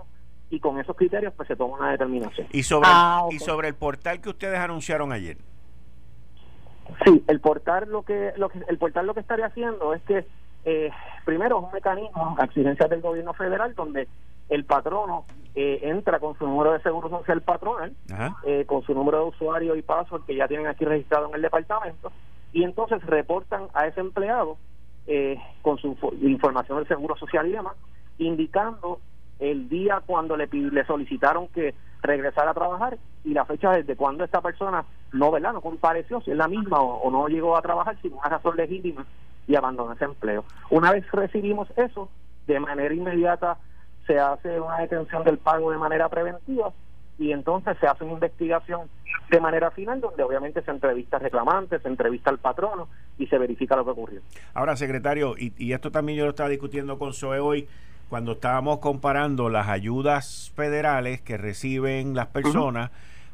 y 0.50 0.60
con 0.60 0.78
esos 0.80 0.96
criterios 0.96 1.34
pues 1.36 1.48
se 1.48 1.56
toma 1.56 1.76
una 1.76 1.90
determinación. 1.90 2.46
¿Y 2.52 2.62
sobre, 2.62 2.88
ah, 2.90 3.26
y 3.30 3.38
sobre 3.38 3.68
el 3.68 3.74
portal 3.74 4.20
que 4.20 4.30
ustedes 4.30 4.58
anunciaron 4.58 5.12
ayer? 5.12 5.36
Sí, 7.04 7.22
el 7.26 7.40
portal 7.40 7.88
lo 7.90 8.02
que, 8.02 8.32
lo 8.36 8.48
que 8.48 8.60
el 8.68 8.78
portal 8.78 9.06
lo 9.06 9.14
que 9.14 9.20
estaría 9.20 9.46
haciendo 9.46 9.92
es 9.92 10.02
que 10.02 10.26
eh, 10.64 10.90
primero 11.24 11.58
es 11.58 11.64
un 11.64 11.72
mecanismo 11.72 12.36
a 12.38 12.44
exigencias 12.44 12.88
del 12.88 13.00
gobierno 13.00 13.34
federal 13.34 13.74
donde 13.74 14.08
el 14.48 14.64
patrono 14.64 15.26
eh, 15.60 15.80
entra 15.82 16.20
con 16.20 16.38
su 16.38 16.46
número 16.46 16.70
de 16.70 16.80
seguro 16.82 17.08
social 17.08 17.42
patronal, 17.42 17.92
eh, 18.44 18.64
con 18.64 18.82
su 18.84 18.94
número 18.94 19.18
de 19.18 19.24
usuario 19.24 19.74
y 19.74 19.82
paso 19.82 20.24
que 20.24 20.36
ya 20.36 20.46
tienen 20.46 20.68
aquí 20.68 20.84
registrado 20.84 21.28
en 21.28 21.34
el 21.34 21.42
departamento, 21.42 22.12
y 22.52 22.62
entonces 22.62 23.04
reportan 23.04 23.66
a 23.74 23.88
ese 23.88 23.98
empleado 23.98 24.56
eh, 25.08 25.36
con 25.60 25.76
su 25.78 25.96
información 26.22 26.78
del 26.78 26.86
seguro 26.86 27.16
social 27.16 27.48
y 27.48 27.54
demás, 27.54 27.74
indicando 28.18 29.00
el 29.40 29.68
día 29.68 30.00
cuando 30.06 30.36
le, 30.36 30.46
le 30.46 30.84
solicitaron 30.84 31.48
que 31.48 31.74
regresara 32.02 32.52
a 32.52 32.54
trabajar 32.54 32.96
y 33.24 33.34
la 33.34 33.44
fecha 33.44 33.72
desde 33.72 33.96
cuando 33.96 34.22
esta 34.22 34.40
persona 34.40 34.84
no, 35.12 35.32
¿verdad? 35.32 35.54
no 35.54 35.60
compareció, 35.60 36.20
si 36.20 36.30
es 36.30 36.36
la 36.36 36.46
misma 36.46 36.80
o, 36.80 37.10
no 37.10 37.26
llegó 37.26 37.56
a 37.56 37.62
trabajar 37.62 38.00
sin 38.00 38.12
una 38.12 38.28
razón 38.28 38.56
legítima 38.56 39.04
y 39.48 39.56
abandonó 39.56 39.92
ese 39.94 40.04
empleo. 40.04 40.44
Una 40.70 40.92
vez 40.92 41.04
recibimos 41.10 41.68
eso, 41.76 42.08
de 42.46 42.60
manera 42.60 42.94
inmediata 42.94 43.58
se 44.08 44.18
hace 44.18 44.58
una 44.58 44.78
detención 44.78 45.22
del 45.22 45.38
pago 45.38 45.70
de 45.70 45.78
manera 45.78 46.08
preventiva 46.08 46.72
y 47.18 47.32
entonces 47.32 47.76
se 47.78 47.86
hace 47.86 48.04
una 48.04 48.14
investigación 48.14 48.88
de 49.30 49.40
manera 49.40 49.70
final 49.70 50.00
donde 50.00 50.22
obviamente 50.22 50.62
se 50.62 50.70
entrevista 50.70 51.18
al 51.18 51.24
reclamante, 51.24 51.78
se 51.78 51.88
entrevista 51.88 52.30
al 52.30 52.38
patrono 52.38 52.88
y 53.18 53.26
se 53.26 53.36
verifica 53.36 53.76
lo 53.76 53.84
que 53.84 53.90
ocurrió. 53.90 54.20
Ahora, 54.54 54.76
secretario, 54.76 55.34
y, 55.36 55.72
esto 55.72 55.90
también 55.90 56.18
yo 56.18 56.24
lo 56.24 56.30
estaba 56.30 56.48
discutiendo 56.48 56.98
con 56.98 57.12
Zoe 57.12 57.38
hoy, 57.38 57.68
cuando 58.08 58.32
estábamos 58.32 58.78
comparando 58.78 59.50
las 59.50 59.68
ayudas 59.68 60.50
federales 60.56 61.20
que 61.20 61.36
reciben 61.36 62.14
las 62.14 62.28
personas 62.28 62.90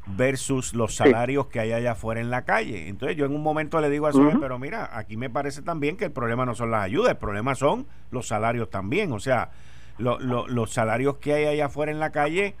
versus 0.07 0.73
los 0.73 0.95
salarios 0.95 1.47
que 1.47 1.61
hay 1.61 1.71
allá 1.71 1.93
afuera 1.93 2.19
en 2.19 2.29
la 2.29 2.43
calle. 2.43 2.89
Entonces 2.89 3.15
yo 3.15 3.25
en 3.25 3.33
un 3.33 3.41
momento 3.41 3.79
le 3.79 3.89
digo 3.89 4.07
a 4.07 4.11
Zoe, 4.11 4.37
pero 4.39 4.59
mira, 4.59 4.89
aquí 4.91 5.15
me 5.15 5.29
parece 5.29 5.61
también 5.61 5.95
que 5.95 6.05
el 6.05 6.11
problema 6.11 6.45
no 6.45 6.55
son 6.55 6.71
las 6.71 6.83
ayudas, 6.83 7.11
el 7.11 7.17
problema 7.17 7.55
son 7.55 7.87
los 8.11 8.27
salarios 8.27 8.69
también. 8.69 9.13
O 9.13 9.19
sea, 9.19 9.49
los 9.97 10.73
salarios 10.73 11.17
que 11.17 11.33
hay 11.33 11.45
allá 11.45 11.65
afuera 11.67 11.91
en 11.91 11.99
la 11.99 12.11
calle 12.11 12.55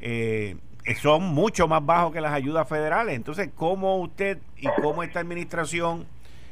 eh, 0.00 0.56
son 1.00 1.22
mucho 1.22 1.68
más 1.68 1.84
bajos 1.84 2.12
que 2.12 2.20
las 2.20 2.32
ayudas 2.32 2.68
federales. 2.68 3.14
Entonces, 3.14 3.50
¿cómo 3.54 3.98
usted 3.98 4.38
y 4.56 4.68
cómo 4.80 5.02
esta 5.02 5.20
administración 5.20 6.06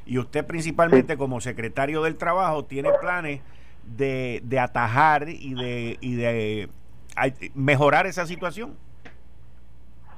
y 0.07 0.19
usted 0.19 0.47
principalmente 0.47 1.17
como 1.17 1.41
secretario 1.41 2.03
del 2.03 2.17
trabajo 2.17 2.65
tiene 2.65 2.91
planes 3.01 3.41
de, 3.85 4.41
de 4.45 4.59
atajar 4.59 5.29
y 5.29 5.55
de, 5.55 5.99
y 6.01 6.15
de 6.15 6.69
mejorar 7.55 8.07
esa 8.07 8.27
situación? 8.27 8.77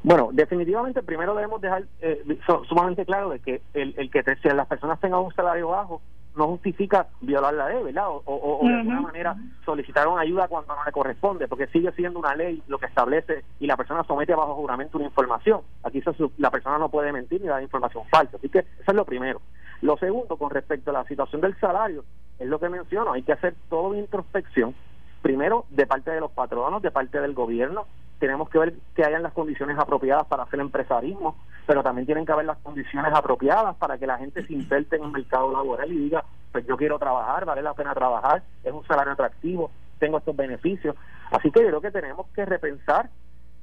Bueno, 0.05 0.31
definitivamente 0.33 1.03
primero 1.03 1.35
debemos 1.35 1.61
dejar 1.61 1.85
eh, 2.01 2.23
sumamente 2.69 3.05
claro 3.07 3.31
de 3.31 3.39
que 3.39 3.63
el, 3.73 3.95
el 3.97 4.11
que 4.11 4.25
si 4.43 4.49
las 4.49 4.67
personas 4.67 4.99
tengan 5.01 5.21
un 5.21 5.33
salario 5.35 5.69
bajo 5.69 6.03
no 6.37 6.47
justifica 6.49 7.09
violar 7.20 7.55
la 7.55 7.68
ley, 7.68 7.83
¿verdad? 7.83 8.07
O, 8.09 8.61
de 8.62 8.74
alguna 8.74 9.01
manera 9.01 9.37
solicitar 9.64 10.09
una 10.09 10.22
ayuda 10.22 10.49
cuando 10.49 10.74
no 10.74 10.85
le 10.85 10.93
corresponde, 10.93 11.49
porque 11.49 11.66
sigue 11.68 11.93
siendo 11.93 12.18
una 12.18 12.35
ley 12.35 12.62
lo 12.68 12.78
que 12.78 12.87
establece 12.87 13.45
y 13.61 13.66
la 13.66 13.76
persona 13.76 14.05
somete 14.05 14.35
bajo 14.35 14.55
juramento 14.55 14.99
una 14.99 15.07
información. 15.07 15.61
Aquí 15.83 16.03
la 16.39 16.51
persona 16.51 16.78
no 16.78 16.89
puede 16.89 17.12
mentir 17.12 17.41
ni 17.41 17.49
dar 17.49 17.62
información 17.62 18.05
falsa. 18.11 18.37
Así 18.37 18.49
que 18.49 18.61
eso 18.61 18.91
es 18.91 18.95
lo 18.95 19.05
primero. 19.05 19.41
Lo 19.83 19.97
segundo, 19.99 20.37
con 20.37 20.51
respecto 20.51 20.91
a 20.91 20.95
la 20.95 21.05
situación 21.05 21.41
del 21.41 21.59
salario, 21.59 22.05
es 22.39 22.47
lo 22.47 22.59
que 22.59 22.68
menciono, 22.68 23.12
hay 23.12 23.22
que 23.22 23.33
hacer 23.33 23.55
toda 23.68 23.97
introspección, 23.97 24.74
primero 25.22 25.66
de 25.70 25.87
parte 25.87 26.11
de 26.11 26.20
los 26.20 26.30
patronos, 26.30 26.83
de 26.83 26.91
parte 26.91 27.20
del 27.20 27.35
gobierno, 27.35 27.87
tenemos 28.23 28.49
que 28.49 28.59
ver 28.61 28.75
que 28.95 29.05
hayan 29.05 29.25
las 29.25 29.33
condiciones 29.33 29.77
apropiadas 29.77 30.25
para 30.29 30.45
hacer 30.45 30.61
empresarismo, 30.61 31.35
pero 31.66 31.83
también 31.83 32.07
tienen 32.07 32.25
que 32.25 32.31
haber 32.31 32.45
las 32.45 32.59
condiciones 32.59 33.12
apropiadas 33.12 33.75
para 33.79 33.99
que 33.99 34.07
la 34.07 34.16
gente 34.16 34.47
se 34.47 34.53
inserte 34.53 34.95
en 34.95 35.03
el 35.03 35.11
mercado 35.11 35.51
laboral 35.51 35.91
y 35.91 35.99
diga, 35.99 36.25
pues 36.53 36.64
yo 36.64 36.77
quiero 36.77 37.01
trabajar, 37.01 37.45
vale 37.45 37.62
la 37.62 37.75
pena 37.75 37.93
trabajar, 37.93 38.45
es 38.62 38.73
un 38.73 38.87
salario 38.87 39.14
atractivo, 39.14 39.73
tengo 39.99 40.18
estos 40.18 40.37
beneficios. 40.37 40.95
Así 41.33 41.51
que 41.51 41.62
yo 41.62 41.66
creo 41.66 41.81
que 41.81 41.91
tenemos 41.91 42.29
que 42.29 42.45
repensar 42.45 43.11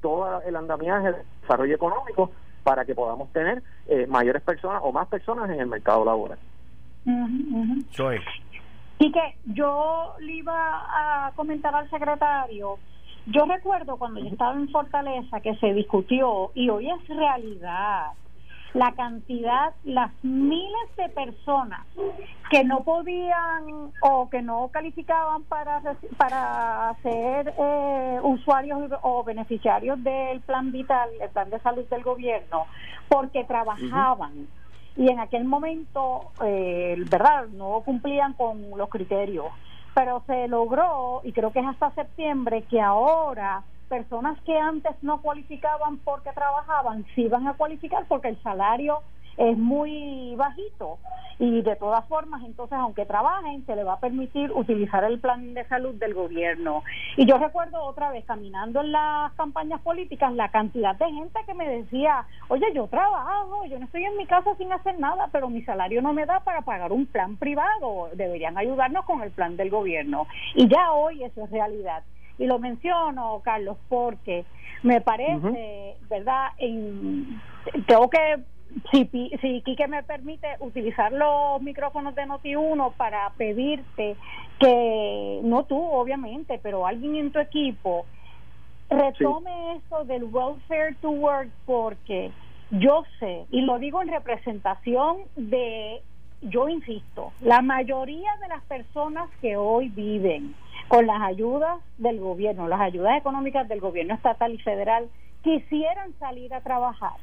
todo 0.02 0.42
el 0.42 0.54
andamiaje 0.54 1.10
del 1.10 1.22
desarrollo 1.40 1.74
económico 1.74 2.30
para 2.62 2.84
que 2.84 2.94
podamos 2.94 3.32
tener 3.32 3.62
eh, 3.86 4.06
mayores 4.06 4.42
personas 4.42 4.82
o 4.84 4.92
más 4.92 5.08
personas 5.08 5.48
en 5.48 5.60
el 5.60 5.68
mercado 5.68 6.04
laboral. 6.04 6.38
Soy. 7.92 8.18
Y 8.98 9.10
que 9.10 9.36
yo 9.46 10.16
le 10.20 10.32
iba 10.32 11.24
a 11.24 11.32
comentar 11.32 11.74
al 11.74 11.88
secretario 11.88 12.78
yo 13.26 13.44
recuerdo 13.46 13.96
cuando 13.96 14.20
yo 14.20 14.28
estaba 14.28 14.54
en 14.54 14.68
Fortaleza 14.70 15.40
que 15.40 15.56
se 15.56 15.74
discutió 15.74 16.50
y 16.54 16.68
hoy 16.68 16.90
es 16.90 17.08
realidad 17.08 18.12
la 18.72 18.92
cantidad, 18.92 19.74
las 19.84 20.12
miles 20.22 20.96
de 20.96 21.08
personas 21.08 21.84
que 22.50 22.64
no 22.64 22.84
podían 22.84 23.90
o 24.02 24.30
que 24.30 24.42
no 24.42 24.68
calificaban 24.72 25.42
para 25.44 25.82
para 26.16 26.94
ser 27.02 27.52
eh, 27.58 28.20
usuarios 28.22 28.90
o 29.02 29.24
beneficiarios 29.24 30.02
del 30.02 30.40
plan 30.42 30.70
vital, 30.70 31.08
el 31.20 31.30
plan 31.30 31.50
de 31.50 31.58
salud 31.60 31.84
del 31.88 32.02
gobierno, 32.02 32.66
porque 33.08 33.44
trabajaban. 33.44 34.48
Y 34.96 35.10
en 35.10 35.20
aquel 35.20 35.44
momento, 35.44 36.32
eh, 36.44 36.96
verdad, 37.08 37.46
no 37.48 37.82
cumplían 37.84 38.34
con 38.34 38.70
los 38.76 38.88
criterios 38.88 39.46
pero 39.94 40.22
se 40.26 40.48
logró, 40.48 41.20
y 41.24 41.32
creo 41.32 41.52
que 41.52 41.60
es 41.60 41.66
hasta 41.66 41.92
septiembre, 41.94 42.64
que 42.70 42.80
ahora 42.80 43.64
personas 43.88 44.40
que 44.42 44.56
antes 44.56 44.94
no 45.02 45.20
cualificaban 45.20 45.98
porque 45.98 46.30
trabajaban, 46.32 47.04
sí 47.14 47.26
van 47.28 47.48
a 47.48 47.54
cualificar 47.54 48.06
porque 48.06 48.28
el 48.28 48.40
salario 48.42 49.02
es 49.40 49.56
muy 49.56 50.34
bajito. 50.36 50.98
Y 51.38 51.62
de 51.62 51.74
todas 51.76 52.06
formas 52.06 52.42
entonces 52.44 52.76
aunque 52.78 53.06
trabajen 53.06 53.64
se 53.64 53.74
le 53.74 53.82
va 53.82 53.94
a 53.94 54.00
permitir 54.00 54.52
utilizar 54.52 55.02
el 55.04 55.18
plan 55.18 55.54
de 55.54 55.66
salud 55.68 55.94
del 55.94 56.12
gobierno. 56.12 56.82
Y 57.16 57.24
yo 57.24 57.38
recuerdo 57.38 57.82
otra 57.82 58.10
vez 58.10 58.26
caminando 58.26 58.82
en 58.82 58.92
las 58.92 59.32
campañas 59.32 59.80
políticas 59.80 60.34
la 60.34 60.50
cantidad 60.50 60.94
de 60.96 61.10
gente 61.10 61.40
que 61.46 61.54
me 61.54 61.66
decía 61.66 62.26
oye 62.48 62.66
yo 62.74 62.88
trabajo 62.88 63.64
yo 63.64 63.78
no 63.78 63.86
estoy 63.86 64.04
en 64.04 64.18
mi 64.18 64.26
casa 64.26 64.54
sin 64.56 64.70
hacer 64.70 65.00
nada 65.00 65.30
pero 65.32 65.48
mi 65.48 65.62
salario 65.62 66.02
no 66.02 66.12
me 66.12 66.26
da 66.26 66.40
para 66.40 66.60
pagar 66.60 66.92
un 66.92 67.06
plan 67.06 67.36
privado. 67.36 68.10
Deberían 68.12 68.58
ayudarnos 68.58 69.06
con 69.06 69.22
el 69.22 69.30
plan 69.30 69.56
del 69.56 69.70
gobierno. 69.70 70.26
Y 70.54 70.68
ya 70.68 70.92
hoy 70.92 71.24
eso 71.24 71.44
es 71.44 71.50
realidad. 71.50 72.02
Y 72.36 72.44
lo 72.46 72.58
menciono 72.58 73.40
Carlos 73.42 73.78
porque 73.88 74.44
me 74.82 75.00
parece 75.00 75.96
verdad 76.10 76.48
en, 76.58 77.40
tengo 77.86 78.10
que 78.10 78.42
si, 78.90 79.08
si 79.40 79.62
Quique 79.62 79.86
me 79.88 80.02
permite 80.02 80.48
utilizar 80.60 81.12
los 81.12 81.60
micrófonos 81.62 82.14
de 82.14 82.26
Noti1 82.26 82.94
para 82.94 83.30
pedirte 83.36 84.16
que, 84.58 85.40
no 85.42 85.64
tú 85.64 85.76
obviamente, 85.80 86.58
pero 86.62 86.86
alguien 86.86 87.16
en 87.16 87.32
tu 87.32 87.38
equipo, 87.38 88.06
retome 88.88 89.76
eso 89.76 90.04
del 90.04 90.24
welfare 90.24 90.94
to 91.00 91.10
work 91.10 91.48
porque 91.64 92.30
yo 92.70 93.04
sé, 93.18 93.46
y 93.50 93.62
lo 93.62 93.78
digo 93.78 94.02
en 94.02 94.08
representación 94.08 95.18
de, 95.36 96.02
yo 96.42 96.68
insisto, 96.68 97.32
la 97.40 97.62
mayoría 97.62 98.30
de 98.42 98.48
las 98.48 98.62
personas 98.64 99.28
que 99.40 99.56
hoy 99.56 99.88
viven 99.88 100.54
con 100.88 101.06
las 101.06 101.22
ayudas 101.22 101.78
del 101.98 102.18
gobierno, 102.20 102.68
las 102.68 102.80
ayudas 102.80 103.16
económicas 103.16 103.68
del 103.68 103.80
gobierno 103.80 104.14
estatal 104.14 104.52
y 104.52 104.58
federal, 104.58 105.08
quisieran 105.42 106.12
salir 106.18 106.52
a 106.52 106.60
trabajar 106.60 107.14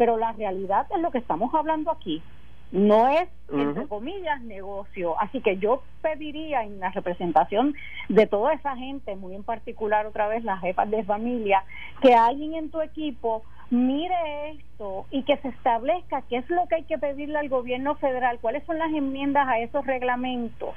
pero 0.00 0.16
la 0.16 0.32
realidad 0.32 0.86
es 0.96 0.98
lo 1.02 1.10
que 1.10 1.18
estamos 1.18 1.54
hablando 1.54 1.90
aquí. 1.90 2.22
No 2.72 3.06
es, 3.10 3.28
entre 3.52 3.86
comillas, 3.86 4.40
negocio. 4.40 5.14
Así 5.20 5.42
que 5.42 5.58
yo 5.58 5.82
pediría 6.00 6.62
en 6.62 6.80
la 6.80 6.90
representación 6.90 7.74
de 8.08 8.26
toda 8.26 8.54
esa 8.54 8.74
gente, 8.76 9.14
muy 9.14 9.34
en 9.34 9.44
particular 9.44 10.06
otra 10.06 10.26
vez 10.26 10.42
las 10.42 10.58
jefas 10.62 10.90
de 10.90 11.04
familia, 11.04 11.64
que 12.00 12.14
alguien 12.14 12.54
en 12.54 12.70
tu 12.70 12.80
equipo 12.80 13.42
mire 13.68 14.52
esto 14.52 15.04
y 15.10 15.22
que 15.24 15.36
se 15.36 15.48
establezca 15.48 16.22
qué 16.30 16.38
es 16.38 16.48
lo 16.48 16.66
que 16.66 16.76
hay 16.76 16.84
que 16.84 16.96
pedirle 16.96 17.38
al 17.38 17.50
gobierno 17.50 17.96
federal, 17.96 18.38
cuáles 18.40 18.64
son 18.64 18.78
las 18.78 18.94
enmiendas 18.94 19.46
a 19.48 19.58
esos 19.58 19.86
reglamentos 19.86 20.76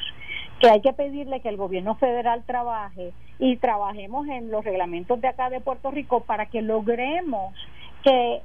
que 0.60 0.70
hay 0.70 0.82
que 0.82 0.92
pedirle 0.92 1.40
que 1.40 1.50
el 1.50 1.58
gobierno 1.58 1.96
federal 1.96 2.44
trabaje 2.46 3.14
y 3.40 3.56
trabajemos 3.56 4.28
en 4.28 4.52
los 4.52 4.66
reglamentos 4.66 5.20
de 5.22 5.30
acá 5.30 5.50
de 5.50 5.62
Puerto 5.62 5.92
Rico 5.92 6.26
para 6.26 6.48
que 6.48 6.62
logremos 6.62 7.54
que 8.04 8.42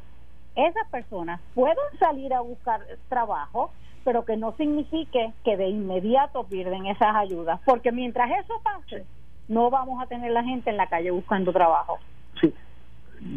esas 0.58 0.88
personas 0.90 1.40
pueden 1.54 1.76
salir 2.00 2.34
a 2.34 2.40
buscar 2.40 2.80
trabajo, 3.08 3.70
pero 4.04 4.24
que 4.24 4.36
no 4.36 4.52
signifique 4.56 5.32
que 5.44 5.56
de 5.56 5.68
inmediato 5.68 6.44
pierden 6.44 6.86
esas 6.86 7.14
ayudas, 7.14 7.60
porque 7.64 7.92
mientras 7.92 8.30
eso 8.44 8.54
pase, 8.62 9.06
no 9.46 9.70
vamos 9.70 10.02
a 10.02 10.06
tener 10.06 10.32
la 10.32 10.42
gente 10.42 10.70
en 10.70 10.76
la 10.76 10.88
calle 10.88 11.10
buscando 11.10 11.52
trabajo. 11.52 11.98
Sí, 12.40 12.52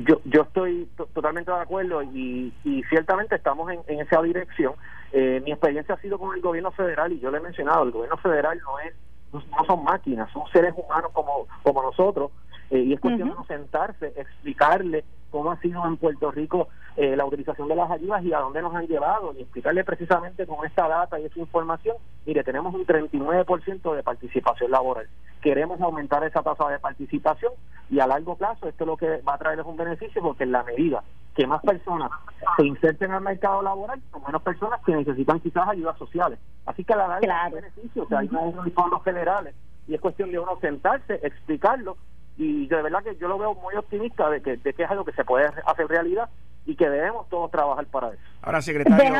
yo, 0.05 0.19
yo 0.25 0.41
estoy 0.41 0.89
totalmente 1.13 1.51
de 1.51 1.59
acuerdo 1.59 2.01
y, 2.01 2.53
y 2.63 2.83
ciertamente 2.83 3.35
estamos 3.35 3.71
en, 3.71 3.99
esa 3.99 4.21
dirección. 4.21 4.73
Eh, 5.11 5.41
mi 5.45 5.51
experiencia 5.51 5.95
ha 5.95 6.01
sido 6.01 6.17
con 6.17 6.35
el 6.35 6.41
gobierno 6.41 6.71
federal 6.71 7.11
y 7.11 7.19
yo 7.19 7.29
le 7.29 7.37
he 7.37 7.41
mencionado, 7.41 7.83
el 7.83 7.91
gobierno 7.91 8.17
federal 8.17 8.59
no 8.59 8.79
es 8.79 8.93
no 9.33 9.65
son 9.65 9.83
máquinas, 9.85 10.29
son 10.33 10.43
seres 10.51 10.73
humanos 10.75 11.11
como, 11.13 11.47
como 11.63 11.81
nosotros 11.83 12.31
Eh, 12.71 12.79
y 12.79 12.93
es 12.93 13.01
cuestión 13.01 13.29
de 13.29 13.35
sentarse, 13.47 14.13
explicarle 14.15 15.03
cómo 15.29 15.51
ha 15.51 15.59
sido 15.59 15.85
en 15.85 15.97
Puerto 15.97 16.31
Rico 16.31 16.69
eh, 16.95 17.17
la 17.17 17.25
utilización 17.25 17.67
de 17.67 17.75
las 17.75 17.91
ayudas 17.91 18.23
y 18.23 18.33
a 18.33 18.39
dónde 18.39 18.61
nos 18.61 18.73
han 18.73 18.87
llevado 18.87 19.33
y 19.37 19.41
explicarle 19.41 19.83
precisamente 19.83 20.47
con 20.47 20.65
esta 20.65 20.87
data 20.87 21.19
y 21.19 21.25
esta 21.25 21.39
información, 21.39 21.97
mire, 22.25 22.43
tenemos 22.45 22.73
un 22.73 22.85
39% 22.85 23.95
de 23.95 24.03
participación 24.03 24.71
laboral. 24.71 25.07
Queremos 25.41 25.81
aumentar 25.81 26.23
esa 26.23 26.43
tasa 26.43 26.69
de 26.69 26.79
participación 26.79 27.51
y 27.89 27.99
a 27.99 28.07
largo 28.07 28.35
plazo 28.35 28.69
esto 28.69 28.85
lo 28.85 28.95
que 28.95 29.17
va 29.17 29.33
a 29.33 29.37
traer 29.37 29.59
es 29.59 29.65
un 29.65 29.75
beneficio 29.75 30.21
porque 30.21 30.45
en 30.45 30.53
la 30.53 30.63
medida 30.63 31.03
que 31.35 31.47
más 31.47 31.61
personas 31.61 32.09
se 32.57 32.65
inserten 32.65 33.11
al 33.11 33.21
mercado 33.21 33.61
laboral, 33.61 34.01
son 34.11 34.21
menos 34.23 34.41
personas 34.41 34.79
que 34.85 34.95
necesitan 34.95 35.39
quizás 35.39 35.67
ayudas 35.67 35.97
sociales. 35.97 36.39
Así 36.65 36.83
que 36.85 36.93
a 36.93 36.97
la 36.97 37.07
larga 37.07 37.21
claro. 37.21 37.55
un 37.55 37.61
beneficio, 37.61 38.03
o 38.03 38.07
sea, 38.07 38.19
hay 38.19 38.29
unos 38.29 38.73
fondos 38.73 39.03
federales 39.03 39.55
y 39.87 39.95
es 39.95 40.01
cuestión 40.01 40.31
de 40.31 40.39
uno 40.39 40.57
sentarse, 40.61 41.19
explicarlo 41.23 41.97
y 42.41 42.65
de 42.65 42.81
verdad 42.81 43.03
que 43.03 43.15
yo 43.17 43.27
lo 43.27 43.37
veo 43.37 43.53
muy 43.53 43.75
optimista 43.75 44.27
de 44.27 44.41
que, 44.41 44.57
de 44.57 44.73
que 44.73 44.81
es 44.81 44.89
algo 44.89 45.05
que 45.05 45.11
se 45.11 45.23
puede 45.23 45.45
hacer 45.45 45.87
realidad 45.87 46.27
y 46.65 46.75
que 46.75 46.89
debemos 46.89 47.29
todos 47.29 47.51
trabajar 47.51 47.85
para 47.85 48.09
eso. 48.09 48.21
Ahora, 48.41 48.63
secretario, 48.63 49.13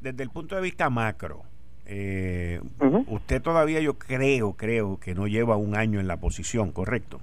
desde 0.00 0.22
el 0.22 0.28
punto 0.28 0.56
de 0.56 0.60
vista 0.60 0.90
macro, 0.90 1.42
eh, 1.86 2.60
usted 3.06 3.40
todavía 3.40 3.80
yo 3.80 3.94
creo, 3.94 4.52
creo 4.52 5.00
que 5.00 5.14
no 5.14 5.26
lleva 5.26 5.56
un 5.56 5.74
año 5.74 6.00
en 6.00 6.06
la 6.06 6.18
posición, 6.18 6.70
¿correcto? 6.70 7.18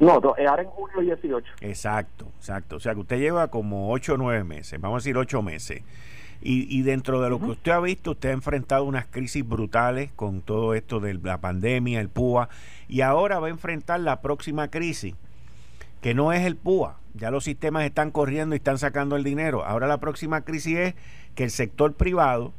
No, 0.00 0.14
ahora 0.14 0.62
en 0.62 0.68
julio 0.68 1.00
18. 1.00 1.52
Exacto, 1.60 2.26
exacto. 2.36 2.76
O 2.76 2.80
sea 2.80 2.94
que 2.94 3.00
usted 3.00 3.18
lleva 3.18 3.48
como 3.52 3.92
8 3.92 4.14
o 4.14 4.16
9 4.16 4.42
meses, 4.42 4.80
vamos 4.80 4.96
a 4.96 5.00
decir 5.00 5.16
8 5.16 5.42
meses. 5.42 5.82
Y, 6.44 6.78
y 6.78 6.82
dentro 6.82 7.20
de 7.20 7.30
lo 7.30 7.40
que 7.40 7.46
usted 7.46 7.72
ha 7.72 7.80
visto, 7.80 8.12
usted 8.12 8.28
ha 8.28 8.32
enfrentado 8.32 8.84
unas 8.84 9.06
crisis 9.06 9.44
brutales 9.46 10.12
con 10.14 10.42
todo 10.42 10.74
esto 10.74 11.00
de 11.00 11.14
la 11.14 11.40
pandemia, 11.40 12.00
el 12.00 12.10
PUA, 12.10 12.48
y 12.86 13.00
ahora 13.00 13.40
va 13.40 13.48
a 13.48 13.50
enfrentar 13.50 13.98
la 14.00 14.20
próxima 14.20 14.68
crisis, 14.68 15.14
que 16.00 16.14
no 16.14 16.32
es 16.32 16.44
el 16.44 16.56
PUA. 16.56 16.98
Ya 17.14 17.30
los 17.30 17.44
sistemas 17.44 17.84
están 17.84 18.10
corriendo 18.10 18.54
y 18.54 18.58
están 18.58 18.78
sacando 18.78 19.16
el 19.16 19.24
dinero. 19.24 19.64
Ahora 19.64 19.86
la 19.86 19.98
próxima 19.98 20.42
crisis 20.42 20.76
es 20.76 20.94
que 21.34 21.44
el 21.44 21.50
sector 21.50 21.94
privado 21.94 22.52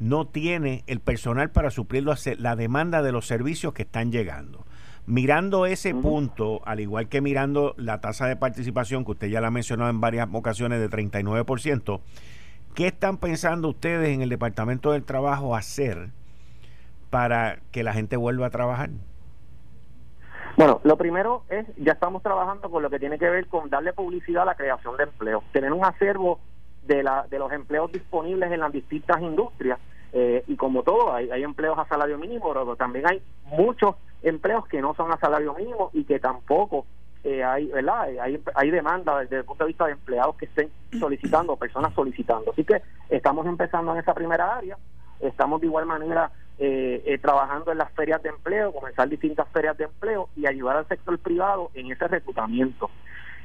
no 0.00 0.26
tiene 0.26 0.82
el 0.86 0.98
personal 0.98 1.50
para 1.50 1.70
suplir 1.70 2.04
la 2.38 2.56
demanda 2.56 3.02
de 3.02 3.12
los 3.12 3.26
servicios 3.26 3.74
que 3.74 3.82
están 3.82 4.10
llegando. 4.10 4.64
Mirando 5.06 5.66
ese 5.66 5.94
punto, 5.94 6.62
al 6.64 6.80
igual 6.80 7.08
que 7.08 7.20
mirando 7.20 7.74
la 7.76 8.00
tasa 8.00 8.26
de 8.26 8.36
participación, 8.36 9.04
que 9.04 9.12
usted 9.12 9.28
ya 9.28 9.40
la 9.40 9.48
ha 9.48 9.50
mencionado 9.50 9.90
en 9.90 10.00
varias 10.00 10.28
ocasiones, 10.32 10.80
de 10.80 10.88
39%, 10.88 12.00
¿Qué 12.74 12.86
están 12.86 13.18
pensando 13.18 13.68
ustedes 13.68 14.10
en 14.10 14.22
el 14.22 14.28
Departamento 14.28 14.92
del 14.92 15.04
Trabajo 15.04 15.56
hacer 15.56 16.10
para 17.10 17.58
que 17.72 17.82
la 17.82 17.92
gente 17.92 18.16
vuelva 18.16 18.46
a 18.46 18.50
trabajar? 18.50 18.90
Bueno, 20.56 20.80
lo 20.84 20.96
primero 20.96 21.44
es, 21.48 21.66
ya 21.76 21.92
estamos 21.92 22.22
trabajando 22.22 22.70
con 22.70 22.82
lo 22.82 22.90
que 22.90 22.98
tiene 22.98 23.18
que 23.18 23.28
ver 23.28 23.46
con 23.48 23.70
darle 23.70 23.92
publicidad 23.92 24.42
a 24.42 24.46
la 24.46 24.54
creación 24.54 24.96
de 24.96 25.04
empleo, 25.04 25.42
tener 25.52 25.72
un 25.72 25.84
acervo 25.84 26.38
de, 26.86 27.02
la, 27.02 27.26
de 27.28 27.38
los 27.38 27.52
empleos 27.52 27.90
disponibles 27.90 28.52
en 28.52 28.60
las 28.60 28.72
distintas 28.72 29.20
industrias. 29.20 29.78
Eh, 30.12 30.44
y 30.46 30.56
como 30.56 30.82
todo, 30.82 31.14
hay, 31.14 31.30
hay 31.30 31.42
empleos 31.42 31.78
a 31.78 31.86
salario 31.86 32.18
mínimo, 32.18 32.52
pero 32.52 32.76
también 32.76 33.06
hay 33.08 33.22
muchos 33.44 33.96
empleos 34.22 34.66
que 34.66 34.80
no 34.80 34.94
son 34.94 35.12
a 35.12 35.18
salario 35.18 35.54
mínimo 35.54 35.90
y 35.92 36.04
que 36.04 36.18
tampoco 36.18 36.84
eh, 37.22 37.44
hay, 37.44 37.66
¿verdad? 37.66 38.08
Hay, 38.20 38.40
hay 38.54 38.70
demanda 38.70 39.18
desde 39.20 39.38
el 39.38 39.44
punto 39.44 39.64
de 39.64 39.68
vista 39.68 39.86
de 39.86 39.92
empleados 39.92 40.36
que 40.36 40.46
estén 40.46 40.70
solicitando, 40.98 41.56
personas 41.56 41.94
solicitando. 41.94 42.52
Así 42.52 42.64
que 42.64 42.80
estamos 43.08 43.46
empezando 43.46 43.92
en 43.92 43.98
esa 43.98 44.14
primera 44.14 44.56
área, 44.56 44.78
estamos 45.20 45.60
de 45.60 45.66
igual 45.66 45.86
manera 45.86 46.30
eh, 46.58 47.02
eh, 47.04 47.18
trabajando 47.18 47.72
en 47.72 47.78
las 47.78 47.92
ferias 47.92 48.22
de 48.22 48.30
empleo, 48.30 48.72
comenzar 48.72 49.08
distintas 49.08 49.48
ferias 49.48 49.76
de 49.76 49.84
empleo 49.84 50.28
y 50.36 50.46
ayudar 50.46 50.76
al 50.76 50.88
sector 50.88 51.18
privado 51.18 51.70
en 51.74 51.90
ese 51.90 52.08
reclutamiento. 52.08 52.90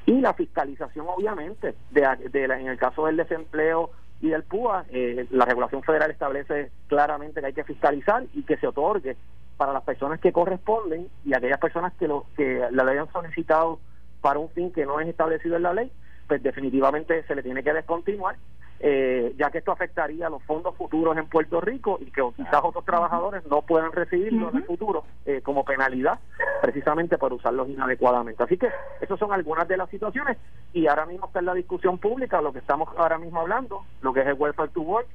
Y 0.06 0.22
la 0.22 0.34
fiscalización, 0.34 1.08
obviamente, 1.10 1.76
de, 1.92 2.30
de 2.32 2.44
en 2.44 2.68
el 2.68 2.78
caso 2.78 3.08
del 3.08 3.18
desempleo 3.18 3.90
y 4.22 4.30
del 4.30 4.44
PUA, 4.44 4.86
la 5.32 5.46
regulación 5.46 5.82
federal 5.84 6.12
establece 6.12 6.72
claramente 6.88 7.42
que 7.42 7.48
hay 7.48 7.54
que 7.54 7.64
fiscalizar 7.64 8.24
y 8.34 8.44
que 8.44 8.56
se 8.58 8.68
otorgue 8.68 9.18
para 9.58 9.74
las 9.74 9.84
personas 9.84 10.20
que 10.20 10.32
corresponden 10.32 11.08
y 11.24 11.34
aquellas 11.34 11.60
personas 11.60 11.94
que, 11.94 12.08
lo, 12.08 12.26
que 12.36 12.68
la 12.72 12.84
hayan 12.84 13.12
solicitado 13.12 13.80
para 14.22 14.40
un 14.40 14.50
fin 14.50 14.72
que 14.72 14.86
no 14.86 15.00
es 15.00 15.08
establecido 15.08 15.56
en 15.56 15.64
la 15.64 15.74
ley, 15.74 15.92
pues 16.28 16.42
definitivamente 16.42 17.24
se 17.24 17.36
le 17.36 17.44
tiene 17.44 17.64
que 17.64 17.74
descontinuar, 17.74 18.36
eh, 18.80 19.34
ya 19.38 19.52
que 19.52 19.60
esto 19.60 19.72
afectaría 19.72 20.30
los 20.30 20.44
fondos 20.44 20.76
futuros 20.76 21.16
en 21.18 21.28
Puerto 21.28 21.62
Rico 21.62 21.98
y 22.02 22.12
que 22.12 22.22
quizás 22.36 22.62
otros 22.64 22.84
trabajadores 22.84 23.46
no 23.46 23.62
puedan 23.62 23.92
recibirlo 23.92 24.50
en 24.50 24.58
el 24.58 24.64
futuro 24.66 25.06
eh, 25.26 25.42
como 25.42 25.64
penalidad, 25.64 26.20
precisamente 26.62 27.18
por 27.18 27.32
usarlos 27.34 27.70
inadecuadamente. 27.70 28.44
Así 28.44 28.58
que 28.58 28.70
esas 29.00 29.20
son 29.20 29.32
algunas 29.32 29.68
de 29.68 29.78
las 29.78 29.90
situaciones 29.90 30.38
y 30.74 30.88
ahora 30.88 31.06
mismo 31.06 31.28
está 31.28 31.40
en 31.40 31.46
la 31.46 31.54
discusión 31.54 32.00
pública 32.00 32.42
lo 32.42 32.52
que 32.52 32.60
estamos 32.60 32.90
ahora 32.98 33.18
mismo 33.18 33.40
hablando, 33.40 33.86
lo 34.02 34.12
que 34.12 34.22
es 34.22 34.28
el 34.28 34.36
welfare 34.38 34.72
to 34.72 34.82
work 34.82 35.08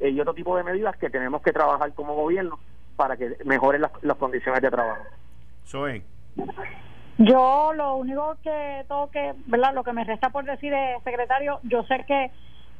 eh, 0.00 0.10
y 0.10 0.20
otro 0.20 0.34
tipo 0.34 0.56
de 0.56 0.64
medidas 0.64 0.96
que 0.96 1.08
tenemos 1.08 1.40
que 1.40 1.52
trabajar 1.52 1.94
como 1.94 2.14
gobierno 2.14 2.58
para 2.96 3.16
que 3.16 3.36
mejoren 3.44 3.82
las, 3.82 4.16
condiciones 4.16 4.62
de 4.62 4.70
trabajo. 4.70 5.02
Soy. 5.64 6.02
Yo 7.18 7.72
lo 7.74 7.96
único 7.96 8.36
que 8.42 8.84
tengo 8.88 9.10
que, 9.10 9.34
¿verdad? 9.46 9.74
Lo 9.74 9.84
que 9.84 9.92
me 9.92 10.04
resta 10.04 10.30
por 10.30 10.44
decir 10.44 10.72
es, 10.72 11.02
secretario, 11.02 11.60
yo 11.62 11.82
sé 11.84 12.04
que 12.06 12.30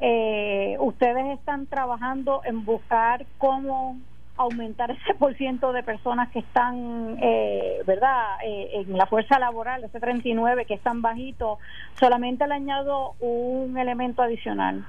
eh, 0.00 0.76
ustedes 0.78 1.38
están 1.38 1.66
trabajando 1.66 2.42
en 2.44 2.64
buscar 2.64 3.24
cómo 3.38 3.96
aumentar 4.36 4.90
ese 4.90 5.14
por 5.14 5.34
ciento 5.36 5.72
de 5.72 5.82
personas 5.82 6.30
que 6.30 6.40
están, 6.40 7.16
eh, 7.22 7.82
¿verdad?, 7.86 8.38
eh, 8.44 8.82
en 8.86 8.96
la 8.96 9.06
fuerza 9.06 9.38
laboral, 9.38 9.84
ese 9.84 9.98
39 9.98 10.66
que 10.66 10.74
es 10.74 10.80
tan 10.82 11.02
bajito. 11.02 11.58
Solamente 11.98 12.46
le 12.46 12.54
añado 12.54 13.14
un 13.20 13.78
elemento 13.78 14.22
adicional. 14.22 14.84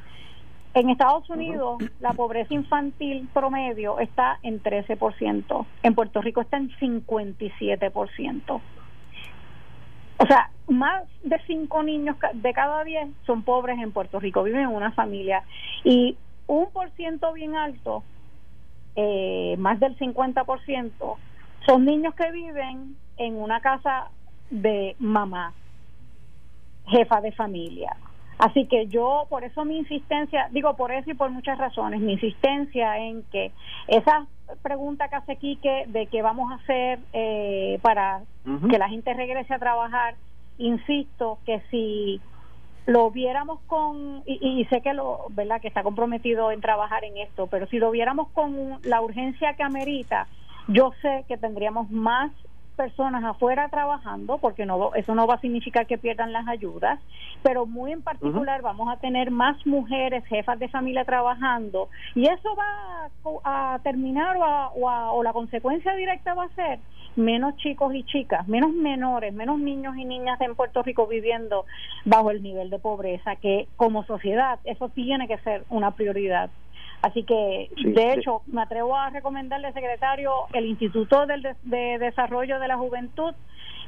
En 0.78 0.91
Estados 0.91 1.28
Unidos, 1.32 1.80
la 1.99 2.13
pobreza 2.13 2.53
infantil 2.53 3.28
promedio 3.34 3.97
está 3.97 4.38
en 4.43 4.61
13%. 4.61 5.65
En 5.82 5.95
Puerto 5.95 6.21
Rico 6.21 6.41
está 6.41 6.57
en 6.57 6.69
57%. 6.69 8.61
O 10.19 10.25
sea, 10.28 10.51
más 10.67 11.03
de 11.23 11.39
5 11.47 11.82
niños 11.82 12.15
de 12.32 12.53
cada 12.53 12.84
10 12.84 13.09
son 13.25 13.41
pobres 13.41 13.80
en 13.80 13.91
Puerto 13.91 14.19
Rico, 14.19 14.43
viven 14.43 14.61
en 14.61 14.67
una 14.67 14.91
familia. 14.91 15.41
Y 15.84 16.15
un 16.45 16.69
por 16.69 16.91
ciento 16.91 17.34
bien 17.34 17.55
alto, 17.55 18.03
eh, 18.95 19.55
más 19.57 19.80
del 19.80 19.97
50%, 19.97 21.17
son 21.65 21.86
niños 21.86 22.13
que 22.13 22.32
viven 22.32 22.95
en 23.17 23.36
una 23.36 23.61
casa 23.61 24.11
de 24.51 24.95
mamá, 24.99 25.53
jefa 26.86 27.19
de 27.19 27.32
familia. 27.32 27.97
Así 28.38 28.67
que 28.67 28.88
yo, 28.88 29.25
por 29.29 29.43
eso 29.43 29.65
mi 29.65 29.79
insistencia, 29.79 30.47
digo 30.51 30.75
por 30.75 30.91
eso 30.91 31.09
y 31.09 31.15
por 31.15 31.31
muchas 31.31 31.57
razones, 31.57 31.99
mi 32.01 32.13
insistencia 32.13 32.97
en 32.99 33.23
que 33.31 33.51
esa 33.88 34.27
pregunta 34.61 35.07
que 35.07 35.15
hace 35.15 35.35
Quique 35.38 35.85
de 35.88 36.05
qué 36.07 36.21
vamos 36.21 36.51
a 36.51 36.55
hacer 36.55 36.99
eh, 37.13 37.79
para 37.81 38.21
que 38.69 38.77
la 38.77 38.89
gente 38.89 39.13
regrese 39.13 39.53
a 39.53 39.59
trabajar, 39.59 40.15
insisto 40.57 41.39
que 41.45 41.61
si 41.71 42.21
lo 42.85 43.11
viéramos 43.11 43.59
con 43.67 44.23
y, 44.25 44.39
y, 44.61 44.65
sé 44.65 44.81
que 44.81 44.93
lo 44.93 45.25
verdad 45.31 45.59
que 45.59 45.67
está 45.67 45.83
comprometido 45.83 46.51
en 46.51 46.61
trabajar 46.61 47.03
en 47.03 47.17
esto 47.17 47.47
pero 47.47 47.67
si 47.67 47.79
lo 47.79 47.91
viéramos 47.91 48.29
con 48.29 48.79
la 48.83 49.01
urgencia 49.01 49.55
que 49.55 49.63
amerita 49.63 50.27
yo 50.69 50.93
sé 51.01 51.25
que 51.27 51.38
tendríamos 51.38 51.91
más 51.91 52.31
personas 52.78 53.23
afuera 53.25 53.67
trabajando, 53.69 54.38
porque 54.38 54.65
no 54.65 54.93
eso 54.93 55.15
no 55.15 55.28
va 55.28 55.34
a 55.34 55.41
significar 55.41 55.88
que 55.88 55.97
pierdan 55.97 56.32
las 56.32 56.47
ayudas, 56.47 56.99
pero 57.43 57.65
muy 57.65 57.91
en 57.91 58.03
particular 58.03 58.61
vamos 58.61 58.88
a 58.89 58.97
tener 58.97 59.32
más 59.32 59.57
mujeres 59.65 60.23
jefas 60.28 60.59
de 60.59 60.69
familia 60.69 61.03
trabajando 61.03 61.89
y 62.15 62.30
eso 62.30 62.55
va 62.55 63.09
a, 63.43 63.80
terminar 63.80 64.38
o, 64.38 65.15
o, 65.15 65.23
la 65.23 65.34
consecuencia 65.34 65.93
directa 65.95 66.34
va 66.34 66.45
a 66.45 66.55
ser 66.55 66.80
menos 67.15 67.57
chicos 67.57 67.93
y 67.95 68.03
chicas, 68.03 68.47
menos 68.47 68.71
menores, 68.73 69.34
menos 69.34 69.57
niños 69.59 69.97
y 69.97 70.05
niñas 70.05 70.39
en 70.39 70.55
Puerto 70.55 70.84
Rico 70.84 71.07
viviendo 71.07 71.65
bajo 72.05 72.30
el 72.30 72.43
nivel 72.43 72.69
de 72.69 72.78
pobreza, 72.80 73.36
que 73.38 73.67
como 73.75 74.05
sociedad 74.05 74.59
eso 74.63 74.89
tiene 74.89 75.28
que 75.28 75.39
ser 75.39 75.65
una 75.69 75.91
prioridad. 75.91 76.51
Así 77.01 77.23
que, 77.23 77.69
de 77.77 78.13
hecho, 78.13 78.41
me 78.47 78.61
atrevo 78.61 78.95
a 78.95 79.09
recomendarle, 79.09 79.71
secretario, 79.73 80.31
el 80.53 80.65
Instituto 80.65 81.25
de, 81.25 81.97
Desarrollo 81.99 82.59
de 82.59 82.67
la 82.67 82.77
Juventud 82.77 83.33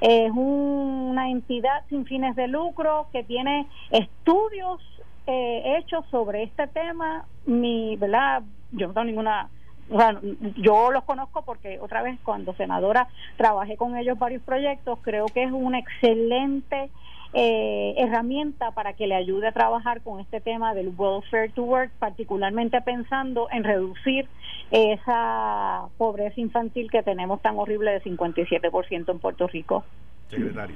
es 0.02 0.32
una 0.34 1.30
entidad 1.30 1.84
sin 1.90 2.06
fines 2.06 2.36
de 2.36 2.48
lucro 2.48 3.08
que 3.12 3.24
tiene 3.24 3.68
estudios 3.92 4.80
eh, 5.28 5.78
hechos 5.78 6.06
sobre 6.10 6.44
este 6.44 6.68
tema. 6.68 7.26
Mi, 7.46 7.98
¿verdad? 7.98 8.44
Yo 8.72 8.88
no 8.88 8.94
tengo 8.94 9.06
ninguna 9.06 9.50
bueno, 9.90 10.20
yo 10.58 10.92
los 10.92 11.04
conozco 11.04 11.42
porque 11.42 11.80
otra 11.80 12.04
vez 12.04 12.20
cuando 12.24 12.54
senadora 12.54 13.08
trabajé 13.38 13.76
con 13.76 13.98
ellos 13.98 14.20
varios 14.20 14.44
proyectos, 14.44 15.00
creo 15.02 15.26
que 15.26 15.44
es 15.44 15.52
un 15.52 15.74
excelente 15.74 16.92
eh, 17.34 17.94
herramienta 17.98 18.72
para 18.72 18.94
que 18.94 19.06
le 19.06 19.16
ayude 19.16 19.48
a 19.48 19.52
trabajar 19.52 20.02
con 20.02 20.20
este 20.20 20.42
tema 20.42 20.74
del 20.74 20.92
welfare 20.98 21.50
to 21.50 21.64
work, 21.64 21.92
particularmente 22.00 22.82
pensando 22.82 23.48
en 23.52 23.64
reducir 23.64 24.28
esa 24.72 25.88
pobreza 25.98 26.42
infantil 26.42 26.90
que 26.90 27.04
tenemos 27.04 27.42
tan 27.42 27.58
horrible 27.58 27.92
de 27.92 28.02
57% 28.02 29.12
en 29.12 29.20
Puerto 29.20 29.48
Rico. 29.48 29.84
secretario. 30.28 30.76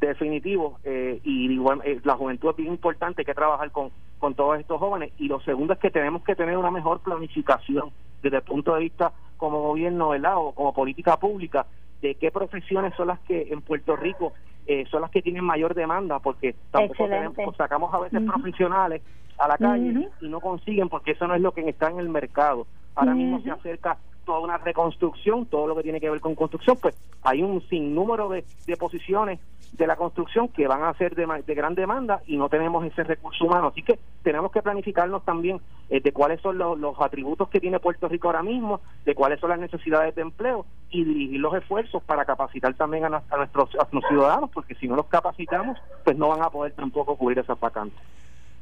definitivo, 0.00 0.78
eh, 0.84 1.20
y 1.24 1.50
igual 1.50 1.80
eh, 1.84 1.98
la 2.04 2.16
juventud 2.16 2.50
es 2.50 2.56
bien 2.56 2.72
importante, 2.72 3.22
hay 3.22 3.26
que 3.26 3.34
trabajar 3.34 3.70
con, 3.70 3.90
con 4.18 4.34
todos 4.34 4.60
estos 4.60 4.78
jóvenes. 4.78 5.12
Y 5.18 5.28
lo 5.28 5.40
segundo 5.40 5.72
es 5.72 5.78
que 5.78 5.90
tenemos 5.90 6.22
que 6.24 6.34
tener 6.34 6.58
una 6.58 6.70
mejor 6.70 7.00
planificación 7.00 7.90
desde 8.22 8.36
el 8.36 8.42
punto 8.42 8.74
de 8.74 8.80
vista 8.80 9.12
como 9.38 9.62
gobierno, 9.62 10.10
¿verdad? 10.10 10.36
O 10.36 10.52
como 10.52 10.74
política 10.74 11.18
pública, 11.18 11.66
de 12.02 12.14
qué 12.16 12.30
profesiones 12.30 12.94
son 12.96 13.08
las 13.08 13.20
que 13.20 13.48
en 13.50 13.62
Puerto 13.62 13.96
Rico 13.96 14.34
eh, 14.66 14.84
son 14.90 15.02
las 15.02 15.10
que 15.10 15.22
tienen 15.22 15.44
mayor 15.44 15.74
demanda, 15.74 16.18
porque 16.18 16.54
tampoco 16.70 17.08
tenemos, 17.08 17.56
sacamos 17.56 17.92
a 17.94 18.00
veces 18.00 18.20
profesionales 18.22 19.02
a 19.38 19.48
la 19.48 19.58
calle 19.58 20.08
y 20.20 20.28
no 20.28 20.40
consiguen, 20.40 20.88
porque 20.88 21.12
eso 21.12 21.26
no 21.26 21.34
es 21.34 21.40
lo 21.40 21.52
que 21.52 21.68
está 21.68 21.90
en 21.90 21.98
el 21.98 22.08
mercado. 22.08 22.66
Ahora 22.94 23.14
mismo 23.14 23.40
se 23.42 23.50
acerca 23.50 23.98
toda 24.26 24.40
una 24.40 24.58
reconstrucción, 24.58 25.46
todo 25.46 25.66
lo 25.66 25.76
que 25.76 25.84
tiene 25.84 26.00
que 26.00 26.10
ver 26.10 26.20
con 26.20 26.34
construcción, 26.34 26.76
pues 26.76 26.94
hay 27.22 27.42
un 27.42 27.66
sinnúmero 27.68 28.28
de, 28.28 28.44
de 28.66 28.76
posiciones 28.76 29.38
de 29.72 29.86
la 29.86 29.96
construcción 29.96 30.48
que 30.48 30.66
van 30.66 30.82
a 30.82 30.94
ser 30.94 31.14
de, 31.14 31.54
gran 31.54 31.74
demanda 31.74 32.22
y 32.26 32.36
no 32.36 32.48
tenemos 32.48 32.84
ese 32.84 33.04
recurso 33.04 33.44
humano. 33.44 33.68
Así 33.68 33.82
que 33.82 33.98
tenemos 34.22 34.50
que 34.52 34.62
planificarnos 34.62 35.24
también 35.24 35.60
eh, 35.90 36.00
de 36.00 36.12
cuáles 36.12 36.40
son 36.40 36.58
los, 36.58 37.00
atributos 37.00 37.48
que 37.48 37.60
tiene 37.60 37.78
Puerto 37.78 38.08
Rico 38.08 38.28
ahora 38.28 38.42
mismo, 38.42 38.80
de 39.04 39.14
cuáles 39.14 39.40
son 39.40 39.50
las 39.50 39.58
necesidades 39.58 40.14
de 40.14 40.22
empleo 40.22 40.66
y 40.90 41.04
dirigir 41.04 41.40
los 41.40 41.54
esfuerzos 41.54 42.02
para 42.02 42.24
capacitar 42.24 42.74
también 42.74 43.04
a, 43.04 43.08
nuestros, 43.08 43.74
a 43.74 43.88
nuestros 43.92 44.04
ciudadanos, 44.08 44.50
porque 44.50 44.74
si 44.76 44.88
no 44.88 44.96
los 44.96 45.06
capacitamos, 45.06 45.78
pues 46.04 46.16
no 46.16 46.28
van 46.28 46.42
a 46.42 46.50
poder 46.50 46.72
tampoco 46.72 47.16
cubrir 47.16 47.38
esas 47.38 47.58
vacantes. 47.60 47.98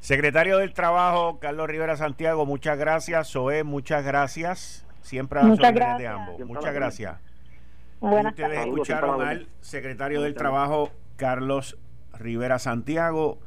Secretario 0.01 0.59
del 0.59 0.75
Trabajo, 0.75 1.39
Carlos 1.39 1.69
Rivera 1.69 1.97
Santiago, 1.97 2.45
muchas 2.45 2.79
gracias. 2.79 3.31
Zoe, 3.31 3.65
muchas 3.65 4.05
gracias. 4.05 4.85
Siempre 5.05 5.41
a 5.41 5.43
muchas 5.45 5.75
gracias. 5.75 5.99
de 5.99 6.09
ambos. 6.09 6.41
Muchas 6.47 6.75
gracias. 6.75 7.17
Buenas 8.01 8.33
Ustedes 8.33 8.59
escucharon 8.59 9.23
al 9.23 9.49
secretario 9.61 10.23
del 10.23 10.35
Trabajo, 10.35 10.91
Carlos 11.17 11.79
Rivera 12.15 12.59
Santiago, 12.59 13.39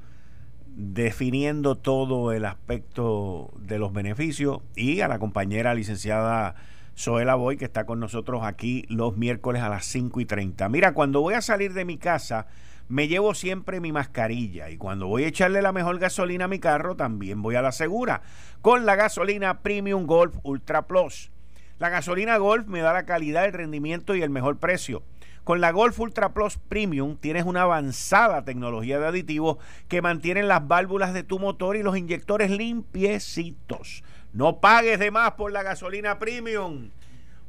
definiendo 0.68 1.76
todo 1.76 2.32
el 2.32 2.46
aspecto 2.46 3.52
de 3.58 3.80
los 3.80 3.92
beneficios 3.92 4.62
y 4.76 5.02
a 5.02 5.08
la 5.08 5.18
compañera 5.18 5.74
licenciada 5.74 6.56
Zoela 6.96 7.34
Boy, 7.34 7.58
que 7.58 7.66
está 7.66 7.86
con 7.86 8.00
nosotros 8.00 8.44
aquí 8.44 8.86
los 8.88 9.18
miércoles 9.18 9.64
a 9.64 9.70
las 9.70 9.86
5 9.86 10.20
y 10.22 10.26
30. 10.26 10.70
Mira, 10.70 10.94
cuando 10.94 11.22
voy 11.22 11.34
a 11.34 11.42
salir 11.42 11.74
de 11.74 11.86
mi 11.86 11.98
casa, 11.98 12.46
me 12.88 13.08
llevo 13.08 13.34
siempre 13.34 13.80
mi 13.80 13.92
mascarilla 13.92 14.70
y 14.70 14.78
cuando 14.78 15.08
voy 15.08 15.24
a 15.24 15.28
echarle 15.28 15.64
la 15.64 15.72
mejor 15.72 15.98
gasolina 15.98 16.46
a 16.46 16.50
mi 16.50 16.60
carro, 16.60 16.96
también 16.96 17.42
voy 17.42 17.56
a 17.56 17.64
la 17.64 17.72
segura 17.72 18.22
con 18.62 18.86
la 18.86 18.96
gasolina 18.96 19.62
Premium 19.62 20.06
Golf 20.06 20.38
Ultra 20.44 20.88
Plus. 20.88 21.32
La 21.80 21.90
gasolina 21.90 22.38
Golf 22.38 22.68
me 22.68 22.82
da 22.82 22.92
la 22.92 23.06
calidad, 23.06 23.46
el 23.46 23.54
rendimiento 23.54 24.16
y 24.16 24.24
el 24.24 24.32
mejor 24.32 24.58
precio. 24.58 25.04
Con 25.44 25.62
la 25.62 25.72
Golf 25.72 26.00
Ultra 26.00 26.34
Plus 26.34 26.58
Premium 26.58 27.18
tienes 27.18 27.46
una 27.46 27.62
avanzada 27.62 28.44
tecnología 28.44 29.00
de 29.00 29.06
aditivos 29.06 29.58
que 29.88 30.02
mantienen 30.02 30.48
las 30.48 30.68
válvulas 30.68 31.14
de 31.14 31.24
tu 31.24 31.38
motor 31.38 31.78
y 31.78 31.84
los 31.84 31.96
inyectores 31.96 32.50
limpiecitos. 32.50 34.04
No 34.34 34.60
pagues 34.60 34.98
de 35.00 35.12
más 35.12 35.34
por 35.34 35.52
la 35.52 35.62
gasolina 35.64 36.18
Premium. 36.18 36.90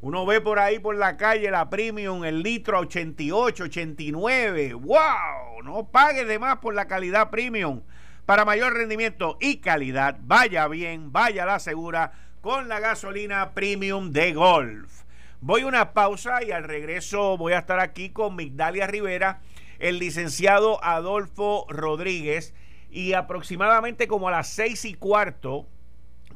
Uno 0.01 0.25
ve 0.27 0.41
por 0.41 0.61
ahí 0.61 0.79
por 0.79 0.95
la 0.95 1.17
calle 1.17 1.51
la 1.51 1.71
premium, 1.71 2.25
el 2.25 2.43
litro 2.43 2.77
a 2.77 2.81
88, 2.81 3.65
89. 3.65 4.75
¡Wow! 4.75 5.63
No 5.65 5.89
pague 5.89 6.25
de 6.25 6.39
más 6.39 6.59
por 6.59 6.75
la 6.75 6.87
calidad 6.87 7.31
premium. 7.31 7.83
Para 8.25 8.45
mayor 8.45 8.75
rendimiento 8.75 9.39
y 9.41 9.57
calidad, 9.57 10.19
vaya 10.23 10.69
bien, 10.69 11.11
vaya 11.13 11.47
la 11.47 11.59
segura 11.59 12.13
con 12.41 12.69
la 12.69 12.81
gasolina 12.81 13.53
premium 13.53 14.13
de 14.13 14.33
Golf. 14.33 15.03
Voy 15.41 15.63
a 15.63 15.67
una 15.67 15.93
pausa 15.93 16.43
y 16.43 16.51
al 16.51 16.65
regreso 16.65 17.37
voy 17.37 17.53
a 17.53 17.59
estar 17.59 17.81
aquí 17.81 18.11
con 18.11 18.37
Migdalia 18.37 18.87
Rivera, 18.87 19.41
el 19.79 19.99
licenciado 19.99 20.83
Adolfo 20.85 21.67
Rodríguez 21.69 22.55
y 22.91 23.13
aproximadamente 23.13 24.09
como 24.09 24.29
a 24.29 24.33
las 24.33 24.49
seis 24.49 24.85
y 24.85 24.95
cuarto, 24.95 25.67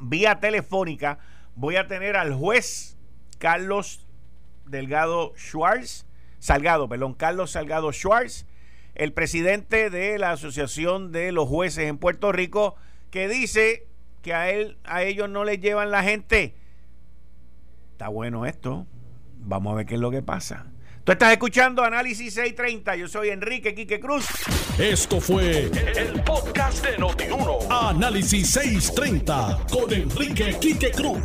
vía 0.00 0.40
telefónica, 0.40 1.18
voy 1.55 1.76
a 1.76 1.86
tener 1.86 2.16
al 2.16 2.34
juez 2.34 2.96
Carlos 3.38 4.07
Delgado 4.66 5.32
Schwartz, 5.36 6.07
Salgado, 6.38 6.88
perdón, 6.88 7.14
Carlos 7.14 7.53
Salgado 7.53 7.92
Schwartz, 7.92 8.46
el 8.94 9.12
presidente 9.12 9.90
de 9.90 10.18
la 10.18 10.32
Asociación 10.32 11.12
de 11.12 11.32
los 11.32 11.48
Jueces 11.48 11.88
en 11.88 11.98
Puerto 11.98 12.32
Rico, 12.32 12.74
que 13.11 13.28
dice 13.28 13.86
que 14.23 14.33
a 14.33 14.51
él, 14.51 14.79
a 14.85 15.03
ellos 15.03 15.29
no 15.29 15.45
les 15.45 15.61
llevan 15.61 15.91
la 15.91 16.03
gente. 16.03 16.55
Está 17.93 18.09
bueno 18.09 18.47
esto. 18.47 18.87
Vamos 19.39 19.73
a 19.73 19.77
ver 19.77 19.87
qué 19.87 19.95
es 19.97 20.01
lo 20.01 20.11
que 20.11 20.23
pasa. 20.23 20.66
Tú 21.05 21.11
estás 21.11 21.33
escuchando 21.33 21.83
Análisis 21.83 22.33
630. 22.35 22.95
Yo 22.95 23.09
soy 23.09 23.31
Enrique 23.31 23.75
Quique 23.75 23.99
Cruz. 23.99 24.25
Esto 24.79 25.20
fue 25.20 25.68
el, 25.97 26.23
podcast 26.23 26.85
de 26.87 26.97
Notiuno. 26.97 27.59
Análisis 27.68 28.51
630 28.51 29.66
con 29.68 29.93
Enrique 29.93 30.57
Quique 30.61 30.93
Cruz. 30.93 31.20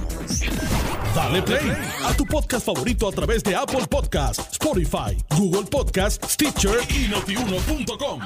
Dale 1.14 1.44
play 1.44 1.72
a 2.04 2.14
tu 2.14 2.26
podcast 2.26 2.66
favorito 2.66 3.08
a 3.08 3.12
través 3.12 3.44
de 3.44 3.56
Apple 3.56 3.86
Podcasts, 3.90 4.52
Spotify, 4.54 5.16
Google 5.38 5.70
Podcasts, 5.70 6.34
Stitcher 6.34 6.80
y 6.90 7.08
notiuno.com. 7.10 8.22